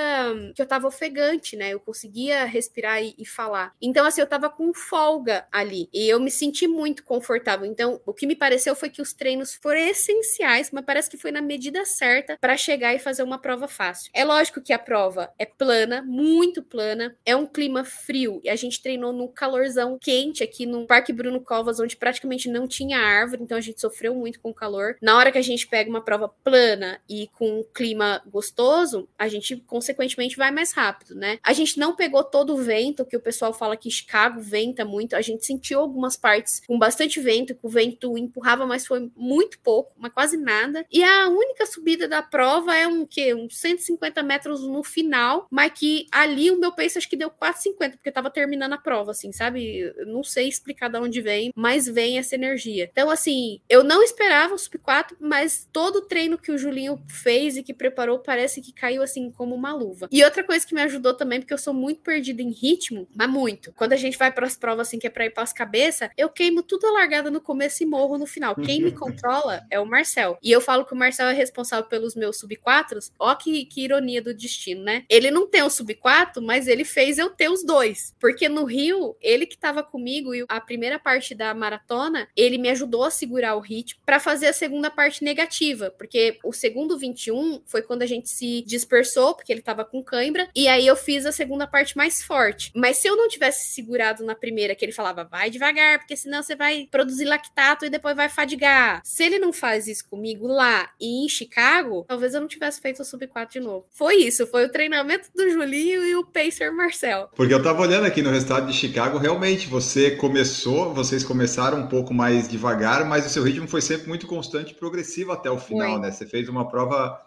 que 0.55 0.61
eu 0.61 0.65
tava 0.65 0.87
ofegante, 0.87 1.55
né? 1.55 1.69
Eu 1.69 1.79
conseguia 1.79 2.45
respirar 2.45 3.03
e, 3.03 3.15
e 3.17 3.25
falar. 3.25 3.73
Então, 3.81 4.05
assim, 4.05 4.21
eu 4.21 4.27
tava 4.27 4.49
com 4.49 4.73
folga 4.73 5.45
ali. 5.51 5.89
E 5.93 6.07
eu 6.07 6.19
me 6.19 6.31
senti 6.31 6.67
muito 6.67 7.03
confortável. 7.03 7.65
Então, 7.65 8.01
o 8.05 8.13
que 8.13 8.27
me 8.27 8.35
pareceu 8.35 8.75
foi 8.75 8.89
que 8.89 9.01
os 9.01 9.13
treinos 9.13 9.55
foram 9.55 9.79
essenciais, 9.79 10.71
mas 10.71 10.85
parece 10.85 11.09
que 11.09 11.17
foi 11.17 11.31
na 11.31 11.41
medida 11.41 11.85
certa 11.85 12.37
para 12.39 12.57
chegar 12.57 12.93
e 12.93 12.99
fazer 12.99 13.23
uma 13.23 13.39
prova 13.39 13.67
fácil. 13.67 14.11
É 14.13 14.23
lógico 14.23 14.61
que 14.61 14.73
a 14.73 14.79
prova 14.79 15.31
é 15.37 15.45
plana, 15.45 16.01
muito 16.01 16.61
plana, 16.61 17.15
é 17.25 17.35
um 17.35 17.45
clima 17.45 17.83
frio 17.83 18.41
e 18.43 18.49
a 18.49 18.55
gente 18.55 18.81
treinou 18.81 19.13
no 19.13 19.27
calorzão 19.27 19.97
quente 19.99 20.43
aqui 20.43 20.65
no 20.65 20.85
Parque 20.85 21.13
Bruno 21.13 21.41
Covas, 21.41 21.79
onde 21.79 21.95
praticamente 21.95 22.49
não 22.49 22.67
tinha 22.67 22.99
árvore, 22.99 23.43
então 23.43 23.57
a 23.57 23.61
gente 23.61 23.79
sofreu 23.81 24.15
muito 24.15 24.39
com 24.39 24.49
o 24.49 24.53
calor. 24.53 24.95
Na 25.01 25.17
hora 25.17 25.31
que 25.31 25.37
a 25.37 25.43
gente 25.43 25.67
pega 25.67 25.89
uma 25.89 26.03
prova 26.03 26.27
plana 26.27 27.01
e 27.11 27.27
com 27.27 27.59
um 27.59 27.63
clima 27.63 28.21
gostoso, 28.25 29.09
a 29.19 29.27
gente 29.27 29.57
consequentemente 29.67 30.37
vai 30.37 30.49
mais 30.49 30.71
rápido, 30.71 31.13
né? 31.13 31.39
A 31.43 31.51
gente 31.51 31.77
não 31.77 31.93
pegou 31.93 32.23
todo 32.23 32.53
o 32.53 32.57
vento 32.57 33.05
que 33.05 33.17
o 33.17 33.19
pessoal 33.19 33.53
fala 33.53 33.75
que 33.75 33.91
Chicago 33.91 34.39
venta 34.39 34.85
muito, 34.85 35.13
a 35.13 35.21
gente 35.21 35.45
sentiu 35.45 35.81
algumas 35.81 36.15
partes 36.15 36.61
com 36.65 36.79
bastante 36.79 37.19
vento, 37.19 37.53
que 37.53 37.65
o 37.65 37.69
vento 37.69 38.17
empurrava, 38.17 38.65
mas 38.65 38.87
foi 38.87 39.11
muito 39.13 39.59
pouco, 39.59 39.93
mas 39.97 40.13
quase 40.13 40.37
nada. 40.37 40.85
E 40.89 41.03
a 41.03 41.27
única 41.27 41.65
subida 41.65 42.07
da 42.07 42.21
prova 42.21 42.73
é 42.73 42.87
um 42.87 43.05
que 43.05 43.33
uns 43.33 43.57
150 43.57 44.23
metros 44.23 44.61
no 44.61 44.81
final, 44.81 45.47
mas 45.51 45.73
que 45.73 46.07
ali 46.13 46.49
o 46.49 46.57
meu 46.57 46.71
pace 46.71 46.97
acho 46.97 47.09
que 47.09 47.17
deu 47.17 47.29
450, 47.29 47.97
porque 47.97 48.11
tava 48.11 48.29
terminando 48.29 48.71
a 48.71 48.77
prova, 48.77 49.11
assim, 49.11 49.33
sabe? 49.33 49.79
Eu 49.97 50.05
não 50.05 50.23
sei 50.23 50.47
explicar 50.47 50.87
de 50.87 50.97
onde 50.97 51.19
vem, 51.19 51.51
mas 51.53 51.87
vem 51.87 52.17
essa 52.17 52.35
energia. 52.35 52.87
Então, 52.89 53.09
assim, 53.09 53.59
eu 53.67 53.83
não 53.83 54.01
esperava 54.01 54.53
o 54.53 54.57
sub 54.57 54.77
4, 54.77 55.17
mas 55.19 55.67
todo 55.73 55.97
o 55.97 56.01
treino 56.01 56.37
que 56.37 56.53
o 56.53 56.57
Julinho 56.57 57.00
fez 57.07 57.57
e 57.57 57.63
que 57.63 57.73
preparou 57.73 58.19
parece 58.19 58.61
que 58.61 58.71
caiu 58.71 59.01
assim 59.01 59.31
como 59.31 59.55
uma 59.55 59.73
luva. 59.73 60.07
E 60.11 60.23
outra 60.23 60.43
coisa 60.43 60.65
que 60.65 60.73
me 60.73 60.81
ajudou 60.81 61.13
também, 61.13 61.39
porque 61.39 61.53
eu 61.53 61.57
sou 61.57 61.73
muito 61.73 62.01
perdida 62.01 62.41
em 62.41 62.51
ritmo, 62.51 63.07
mas 63.15 63.29
muito. 63.29 63.71
Quando 63.73 63.93
a 63.93 63.97
gente 63.97 64.17
vai 64.17 64.31
para 64.31 64.45
as 64.45 64.55
provas 64.55 64.87
assim 64.87 64.99
que 64.99 65.07
é 65.07 65.09
para 65.09 65.25
ir 65.25 65.31
para 65.31 65.43
as 65.43 65.53
cabeças, 65.53 66.09
eu 66.17 66.29
queimo 66.29 66.63
tudo 66.63 66.87
a 66.87 66.91
largada 66.91 67.31
no 67.31 67.41
começo 67.41 67.83
e 67.83 67.85
morro 67.85 68.17
no 68.17 68.25
final. 68.25 68.55
Quem 68.55 68.81
me 68.81 68.91
controla 68.97 69.63
é 69.69 69.79
o 69.79 69.85
Marcel. 69.85 70.37
E 70.41 70.51
eu 70.51 70.61
falo 70.61 70.85
que 70.85 70.93
o 70.93 70.97
Marcel 70.97 71.27
é 71.27 71.33
responsável 71.33 71.85
pelos 71.85 72.15
meus 72.15 72.37
sub 72.37 72.55
4 72.55 72.99
Ó 73.19 73.35
que, 73.35 73.65
que 73.65 73.83
ironia 73.83 74.21
do 74.21 74.33
destino, 74.33 74.83
né? 74.83 75.05
Ele 75.09 75.31
não 75.31 75.47
tem 75.47 75.61
o 75.63 75.69
sub 75.69 75.93
4, 75.95 76.41
mas 76.41 76.67
ele 76.67 76.83
fez 76.83 77.17
eu 77.17 77.29
ter 77.29 77.49
os 77.49 77.63
dois. 77.63 78.15
Porque 78.19 78.49
no 78.49 78.65
Rio, 78.65 79.15
ele 79.21 79.45
que 79.45 79.57
tava 79.57 79.83
comigo 79.83 80.33
e 80.33 80.45
a 80.47 80.59
primeira 80.59 80.99
parte 80.99 81.33
da 81.35 81.53
maratona, 81.53 82.27
ele 82.35 82.57
me 82.57 82.69
ajudou 82.69 83.03
a 83.03 83.11
segurar 83.11 83.55
o 83.55 83.59
ritmo 83.59 84.01
para 84.05 84.19
fazer 84.19 84.47
a 84.47 84.53
segunda 84.53 84.89
parte 84.89 85.23
negativa, 85.23 85.91
porque 85.91 86.37
o 86.43 86.53
segundo 86.53 86.90
21 86.97 87.61
foi 87.65 87.81
quando 87.81 88.01
a 88.01 88.05
gente 88.05 88.29
se 88.29 88.63
dispersou, 88.65 89.35
porque 89.35 89.51
ele 89.51 89.61
tava 89.61 89.83
com 89.85 90.03
cãibra, 90.03 90.49
e 90.55 90.67
aí 90.67 90.85
eu 90.85 90.95
fiz 90.95 91.25
a 91.25 91.31
segunda 91.31 91.67
parte 91.67 91.95
mais 91.97 92.21
forte. 92.21 92.71
Mas 92.75 92.97
se 92.97 93.07
eu 93.07 93.15
não 93.15 93.27
tivesse 93.27 93.73
segurado 93.73 94.23
na 94.23 94.35
primeira, 94.35 94.75
que 94.75 94.83
ele 94.83 94.91
falava, 94.91 95.23
vai 95.23 95.49
devagar, 95.49 95.99
porque 95.99 96.15
senão 96.15 96.41
você 96.41 96.55
vai 96.55 96.87
produzir 96.89 97.25
lactato 97.25 97.85
e 97.85 97.89
depois 97.89 98.15
vai 98.15 98.29
fadigar. 98.29 99.01
Se 99.03 99.23
ele 99.23 99.39
não 99.39 99.53
faz 99.53 99.87
isso 99.87 100.07
comigo 100.09 100.47
lá 100.47 100.89
e 100.99 101.25
em 101.25 101.29
Chicago, 101.29 102.05
talvez 102.07 102.33
eu 102.33 102.41
não 102.41 102.47
tivesse 102.47 102.81
feito 102.81 103.01
o 103.01 103.05
sub 103.05 103.25
4 103.27 103.59
de 103.59 103.65
novo. 103.65 103.85
Foi 103.91 104.15
isso, 104.15 104.47
foi 104.47 104.65
o 104.65 104.71
treinamento 104.71 105.29
do 105.35 105.49
Julinho 105.49 106.03
e 106.03 106.15
o 106.15 106.25
Pacer 106.25 106.71
Marcel. 106.71 107.29
Porque 107.35 107.53
eu 107.53 107.61
tava 107.61 107.81
olhando 107.81 108.05
aqui 108.05 108.21
no 108.21 108.29
resultado 108.29 108.67
de 108.67 108.73
Chicago, 108.73 109.17
realmente 109.17 109.67
você 109.67 110.11
começou, 110.11 110.93
vocês 110.93 111.23
começaram 111.23 111.79
um 111.79 111.87
pouco 111.87 112.13
mais 112.13 112.47
devagar, 112.47 113.05
mas 113.05 113.25
o 113.25 113.29
seu 113.29 113.43
ritmo 113.43 113.67
foi 113.67 113.81
sempre 113.81 114.07
muito 114.07 114.27
constante 114.27 114.71
e 114.71 114.75
progressivo 114.75 115.31
até 115.31 115.49
o 115.49 115.57
final, 115.57 115.93
foi. 115.93 116.01
né? 116.01 116.11
Você 116.11 116.25
fez 116.25 116.49
uma 116.49 116.67
prova 116.67 116.80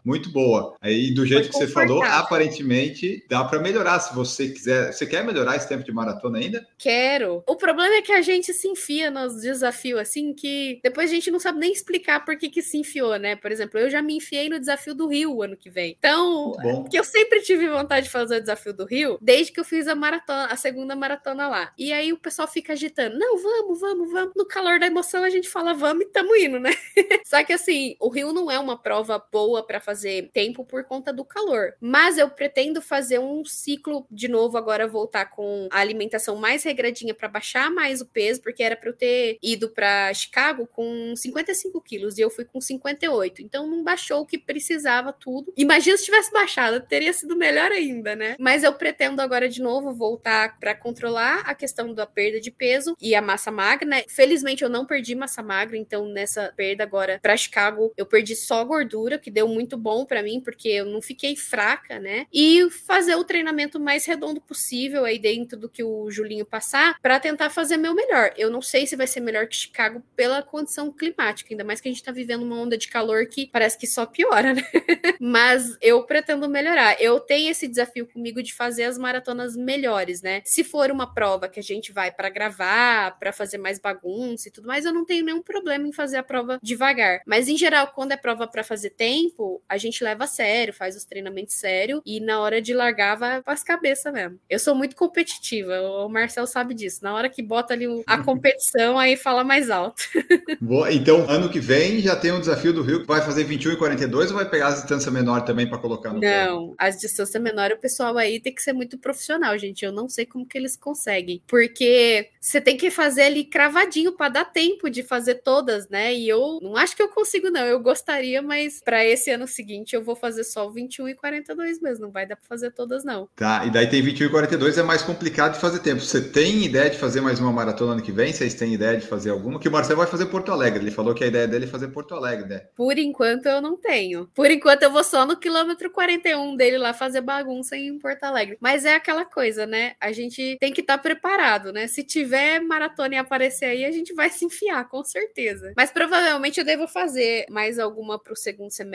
muito 0.04 0.30
boa. 0.30 0.74
Aí, 0.80 1.12
do 1.12 1.26
jeito 1.26 1.50
foi 1.50 1.52
que 1.52 1.66
você 1.66 1.72
falou, 1.72 2.02
aparentemente 2.02 3.24
dá 3.28 3.44
para 3.44 3.60
melhorar 3.60 4.00
se 4.00 4.14
você 4.14 4.48
quiser. 4.48 4.92
Você 4.92 5.06
quer 5.06 5.24
melhorar 5.24 5.56
esse 5.56 5.68
tempo 5.68 5.84
de 5.84 5.92
maratona 5.92 6.38
ainda? 6.38 6.66
Quero. 6.78 7.42
O 7.46 7.56
problema 7.56 7.94
é 7.94 8.02
que 8.02 8.12
a 8.12 8.22
gente 8.22 8.52
se 8.52 8.68
enfia 8.68 9.10
nos 9.10 9.40
desafios 9.40 10.00
assim 10.00 10.32
que 10.32 10.80
depois 10.82 11.10
a 11.10 11.14
gente 11.14 11.30
não 11.30 11.38
sabe 11.38 11.58
nem 11.58 11.72
explicar 11.72 12.24
por 12.24 12.36
que, 12.36 12.48
que 12.48 12.62
se 12.62 12.78
enfiou, 12.78 13.16
né? 13.18 13.36
Por 13.36 13.50
exemplo, 13.50 13.78
eu 13.78 13.90
já 13.90 14.02
me 14.02 14.16
enfiei 14.16 14.48
no 14.48 14.60
desafio 14.60 14.94
do 14.94 15.06
Rio 15.06 15.42
ano 15.42 15.56
que 15.56 15.70
vem. 15.70 15.96
Então, 15.98 16.52
que 16.90 16.98
eu 16.98 17.04
sempre 17.04 17.40
tive 17.40 17.68
vontade 17.68 18.06
de 18.06 18.12
fazer 18.12 18.36
o 18.36 18.40
desafio 18.40 18.72
do 18.72 18.84
Rio, 18.84 19.18
desde 19.20 19.52
que 19.52 19.60
eu 19.60 19.64
fiz 19.64 19.88
a 19.88 19.94
maratona, 19.94 20.46
a 20.46 20.56
segunda 20.56 20.94
maratona 20.96 21.48
lá. 21.48 21.72
E 21.78 21.92
aí 21.92 22.12
o 22.12 22.18
pessoal 22.18 22.48
fica 22.48 22.72
agitando: 22.72 23.18
"Não, 23.18 23.38
vamos, 23.38 23.80
vamos, 23.80 24.12
vamos". 24.12 24.32
No 24.36 24.46
calor 24.46 24.78
da 24.78 24.86
emoção 24.86 25.22
a 25.22 25.30
gente 25.30 25.48
fala: 25.48 25.74
"Vamos" 25.74 26.04
e 26.04 26.06
tamo 26.06 26.34
indo, 26.36 26.58
né? 26.58 26.70
Só 27.26 27.42
que 27.44 27.52
assim, 27.52 27.96
o 28.00 28.08
Rio 28.08 28.32
não 28.32 28.50
é 28.50 28.58
uma 28.58 28.80
prova 28.80 29.22
boa 29.32 29.43
para 29.62 29.80
fazer 29.80 30.30
tempo 30.32 30.64
por 30.64 30.84
conta 30.84 31.12
do 31.12 31.24
calor, 31.24 31.74
mas 31.80 32.18
eu 32.18 32.28
pretendo 32.30 32.80
fazer 32.80 33.18
um 33.18 33.44
ciclo 33.44 34.06
de 34.10 34.28
novo 34.28 34.56
agora 34.56 34.86
voltar 34.86 35.26
com 35.26 35.68
a 35.70 35.80
alimentação 35.80 36.36
mais 36.36 36.62
regradinha 36.64 37.14
para 37.14 37.28
baixar 37.28 37.70
mais 37.70 38.00
o 38.00 38.06
peso, 38.06 38.40
porque 38.42 38.62
era 38.62 38.76
para 38.76 38.90
eu 38.90 38.96
ter 38.96 39.38
ido 39.42 39.68
para 39.68 40.12
Chicago 40.14 40.66
com 40.66 41.14
55 41.16 41.80
quilos 41.80 42.18
e 42.18 42.20
eu 42.20 42.30
fui 42.30 42.44
com 42.44 42.60
58. 42.60 43.42
Então 43.42 43.66
não 43.66 43.82
baixou 43.82 44.20
o 44.20 44.26
que 44.26 44.38
precisava 44.38 45.12
tudo. 45.12 45.52
Imagina 45.56 45.96
se 45.96 46.04
tivesse 46.04 46.32
baixado, 46.32 46.80
teria 46.80 47.12
sido 47.12 47.36
melhor 47.36 47.70
ainda, 47.70 48.14
né? 48.16 48.36
Mas 48.38 48.64
eu 48.64 48.72
pretendo 48.72 49.20
agora 49.20 49.48
de 49.48 49.62
novo 49.62 49.92
voltar 49.92 50.58
para 50.58 50.74
controlar 50.74 51.40
a 51.40 51.54
questão 51.54 51.92
da 51.92 52.06
perda 52.06 52.40
de 52.40 52.50
peso 52.50 52.96
e 53.00 53.14
a 53.14 53.22
massa 53.22 53.50
magra, 53.50 53.86
né? 53.86 54.04
Felizmente 54.08 54.62
eu 54.62 54.68
não 54.68 54.86
perdi 54.86 55.14
massa 55.14 55.42
magra, 55.42 55.76
então 55.76 56.06
nessa 56.06 56.52
perda 56.56 56.82
agora 56.82 57.18
para 57.20 57.36
Chicago 57.36 57.92
eu 57.96 58.06
perdi 58.06 58.36
só 58.36 58.64
gordura, 58.64 59.18
que 59.18 59.30
deu 59.34 59.48
muito 59.48 59.76
bom 59.76 60.06
para 60.06 60.22
mim, 60.22 60.40
porque 60.40 60.68
eu 60.68 60.86
não 60.86 61.02
fiquei 61.02 61.34
fraca, 61.34 61.98
né? 61.98 62.26
E 62.32 62.70
fazer 62.70 63.16
o 63.16 63.24
treinamento 63.24 63.80
mais 63.80 64.06
redondo 64.06 64.40
possível 64.40 65.04
aí 65.04 65.18
dentro 65.18 65.58
do 65.58 65.68
que 65.68 65.82
o 65.82 66.08
Julinho 66.10 66.46
passar, 66.46 66.96
para 67.02 67.18
tentar 67.18 67.50
fazer 67.50 67.76
meu 67.76 67.94
melhor. 67.94 68.32
Eu 68.36 68.48
não 68.48 68.62
sei 68.62 68.86
se 68.86 68.94
vai 68.94 69.08
ser 69.08 69.20
melhor 69.20 69.48
que 69.48 69.56
Chicago 69.56 70.02
pela 70.14 70.40
condição 70.40 70.92
climática, 70.92 71.52
ainda 71.52 71.64
mais 71.64 71.80
que 71.80 71.88
a 71.88 71.92
gente 71.92 72.02
tá 72.02 72.12
vivendo 72.12 72.44
uma 72.44 72.56
onda 72.56 72.78
de 72.78 72.88
calor 72.88 73.26
que 73.26 73.46
parece 73.46 73.76
que 73.76 73.86
só 73.86 74.06
piora, 74.06 74.54
né? 74.54 74.62
Mas 75.20 75.76
eu 75.80 76.04
pretendo 76.04 76.48
melhorar. 76.48 77.00
Eu 77.00 77.18
tenho 77.18 77.50
esse 77.50 77.66
desafio 77.66 78.06
comigo 78.06 78.40
de 78.42 78.54
fazer 78.54 78.84
as 78.84 78.96
maratonas 78.96 79.56
melhores, 79.56 80.22
né? 80.22 80.42
Se 80.44 80.62
for 80.62 80.90
uma 80.92 81.12
prova 81.12 81.48
que 81.48 81.58
a 81.58 81.62
gente 81.62 81.92
vai 81.92 82.12
para 82.12 82.28
gravar, 82.28 83.18
para 83.18 83.32
fazer 83.32 83.58
mais 83.58 83.80
bagunça 83.80 84.48
e 84.48 84.52
tudo 84.52 84.68
mais, 84.68 84.84
eu 84.84 84.92
não 84.92 85.04
tenho 85.04 85.24
nenhum 85.24 85.42
problema 85.42 85.88
em 85.88 85.92
fazer 85.92 86.18
a 86.18 86.22
prova 86.22 86.60
devagar. 86.62 87.22
Mas 87.26 87.48
em 87.48 87.56
geral, 87.56 87.88
quando 87.88 88.12
é 88.12 88.16
prova 88.16 88.46
para 88.46 88.62
fazer 88.62 88.90
tempo, 88.90 89.23
a 89.68 89.76
gente 89.76 90.02
leva 90.02 90.24
a 90.24 90.26
sério, 90.26 90.72
faz 90.72 90.96
os 90.96 91.04
treinamentos 91.04 91.54
sério 91.54 92.02
e 92.04 92.20
na 92.20 92.40
hora 92.40 92.60
de 92.60 92.74
largar 92.74 93.16
vai 93.16 93.42
para 93.42 93.52
as 93.52 93.62
cabeças 93.62 94.12
mesmo. 94.12 94.38
Eu 94.48 94.58
sou 94.58 94.74
muito 94.74 94.96
competitiva, 94.96 95.80
o 95.80 96.08
Marcel 96.08 96.46
sabe 96.46 96.74
disso. 96.74 97.00
Na 97.02 97.14
hora 97.14 97.28
que 97.28 97.42
bota 97.42 97.74
ali 97.74 97.86
a 98.06 98.18
competição, 98.24 98.98
aí 98.98 99.16
fala 99.16 99.44
mais 99.44 99.70
alto. 99.70 100.02
Boa, 100.60 100.92
então 100.92 101.28
ano 101.28 101.48
que 101.48 101.60
vem 101.60 102.00
já 102.00 102.16
tem 102.16 102.32
um 102.32 102.40
desafio 102.40 102.72
do 102.72 102.82
Rio 102.82 103.00
que 103.00 103.06
vai 103.06 103.20
fazer 103.20 103.44
21 103.44 103.72
e 103.72 103.76
42 103.76 104.30
ou 104.30 104.36
vai 104.36 104.48
pegar 104.48 104.68
as 104.68 104.76
distâncias 104.76 105.12
menor 105.12 105.42
também 105.42 105.68
para 105.68 105.78
colocar 105.78 106.12
no 106.12 106.20
Não, 106.20 106.74
as 106.78 106.98
distâncias 106.98 107.42
menores 107.42 107.76
o 107.76 107.80
pessoal 107.80 108.16
aí 108.16 108.40
tem 108.40 108.54
que 108.54 108.62
ser 108.62 108.72
muito 108.72 108.98
profissional, 108.98 109.56
gente. 109.58 109.84
Eu 109.84 109.92
não 109.92 110.08
sei 110.08 110.26
como 110.26 110.46
que 110.46 110.56
eles 110.56 110.76
conseguem, 110.76 111.42
porque 111.46 112.30
você 112.40 112.60
tem 112.60 112.76
que 112.76 112.90
fazer 112.90 113.22
ali 113.22 113.44
cravadinho 113.44 114.12
para 114.12 114.30
dar 114.30 114.44
tempo 114.44 114.88
de 114.88 115.02
fazer 115.02 115.36
todas, 115.36 115.88
né? 115.88 116.14
E 116.14 116.28
eu 116.28 116.58
não 116.62 116.76
acho 116.76 116.96
que 116.96 117.02
eu 117.02 117.08
consigo 117.08 117.50
não. 117.50 117.64
Eu 117.64 117.80
gostaria, 117.80 118.40
mas 118.42 118.80
para 118.82 119.03
esse 119.08 119.30
ano 119.30 119.46
seguinte 119.46 119.94
eu 119.94 120.02
vou 120.02 120.16
fazer 120.16 120.44
só 120.44 120.66
o 120.66 120.72
21 120.72 121.08
e 121.08 121.14
42 121.14 121.80
mesmo, 121.80 122.06
não 122.06 122.12
vai 122.12 122.26
dar 122.26 122.36
para 122.36 122.46
fazer 122.46 122.70
todas 122.70 123.04
não. 123.04 123.28
Tá, 123.34 123.64
e 123.66 123.70
daí 123.70 123.88
tem 123.88 124.02
21 124.02 124.26
e 124.26 124.30
42 124.30 124.78
é 124.78 124.82
mais 124.82 125.02
complicado 125.02 125.54
de 125.54 125.60
fazer 125.60 125.80
tempo. 125.80 126.00
Você 126.00 126.20
tem 126.20 126.64
ideia 126.64 126.90
de 126.90 126.98
fazer 126.98 127.20
mais 127.20 127.40
uma 127.40 127.52
maratona 127.52 127.92
ano 127.92 128.02
que 128.02 128.12
vem? 128.12 128.32
Vocês 128.32 128.54
têm 128.54 128.74
ideia 128.74 128.98
de 128.98 129.06
fazer 129.06 129.30
alguma? 129.30 129.58
Que 129.58 129.68
o 129.68 129.72
Marcelo 129.72 129.98
vai 129.98 130.06
fazer 130.06 130.26
Porto 130.26 130.52
Alegre. 130.52 130.82
Ele 130.82 130.90
falou 130.90 131.14
que 131.14 131.24
a 131.24 131.26
ideia 131.26 131.46
dele 131.46 131.64
é 131.64 131.68
fazer 131.68 131.88
Porto 131.88 132.14
Alegre, 132.14 132.48
né? 132.48 132.62
Por 132.74 132.98
enquanto 132.98 133.46
eu 133.46 133.60
não 133.60 133.76
tenho. 133.76 134.28
Por 134.34 134.50
enquanto 134.50 134.82
eu 134.82 134.90
vou 134.90 135.04
só 135.04 135.26
no 135.26 135.36
quilômetro 135.36 135.90
41 135.90 136.56
dele 136.56 136.78
lá 136.78 136.92
fazer 136.92 137.20
bagunça 137.20 137.76
em 137.76 137.98
Porto 137.98 138.24
Alegre. 138.24 138.56
Mas 138.60 138.84
é 138.84 138.94
aquela 138.94 139.24
coisa, 139.24 139.66
né? 139.66 139.94
A 140.00 140.12
gente 140.12 140.56
tem 140.60 140.72
que 140.72 140.80
estar 140.80 140.96
tá 140.96 141.02
preparado, 141.02 141.72
né? 141.72 141.86
Se 141.86 142.02
tiver 142.02 142.60
maratona 142.60 143.14
e 143.14 143.18
aparecer 143.18 143.66
aí, 143.66 143.84
a 143.84 143.90
gente 143.90 144.12
vai 144.14 144.30
se 144.30 144.44
enfiar, 144.44 144.88
com 144.88 145.02
certeza. 145.04 145.72
Mas 145.76 145.90
provavelmente 145.90 146.58
eu 146.58 146.64
devo 146.64 146.86
fazer 146.86 147.46
mais 147.50 147.78
alguma 147.78 148.18
para 148.18 148.32
o 148.32 148.36
segundo 148.36 148.70
semestre. 148.70 148.93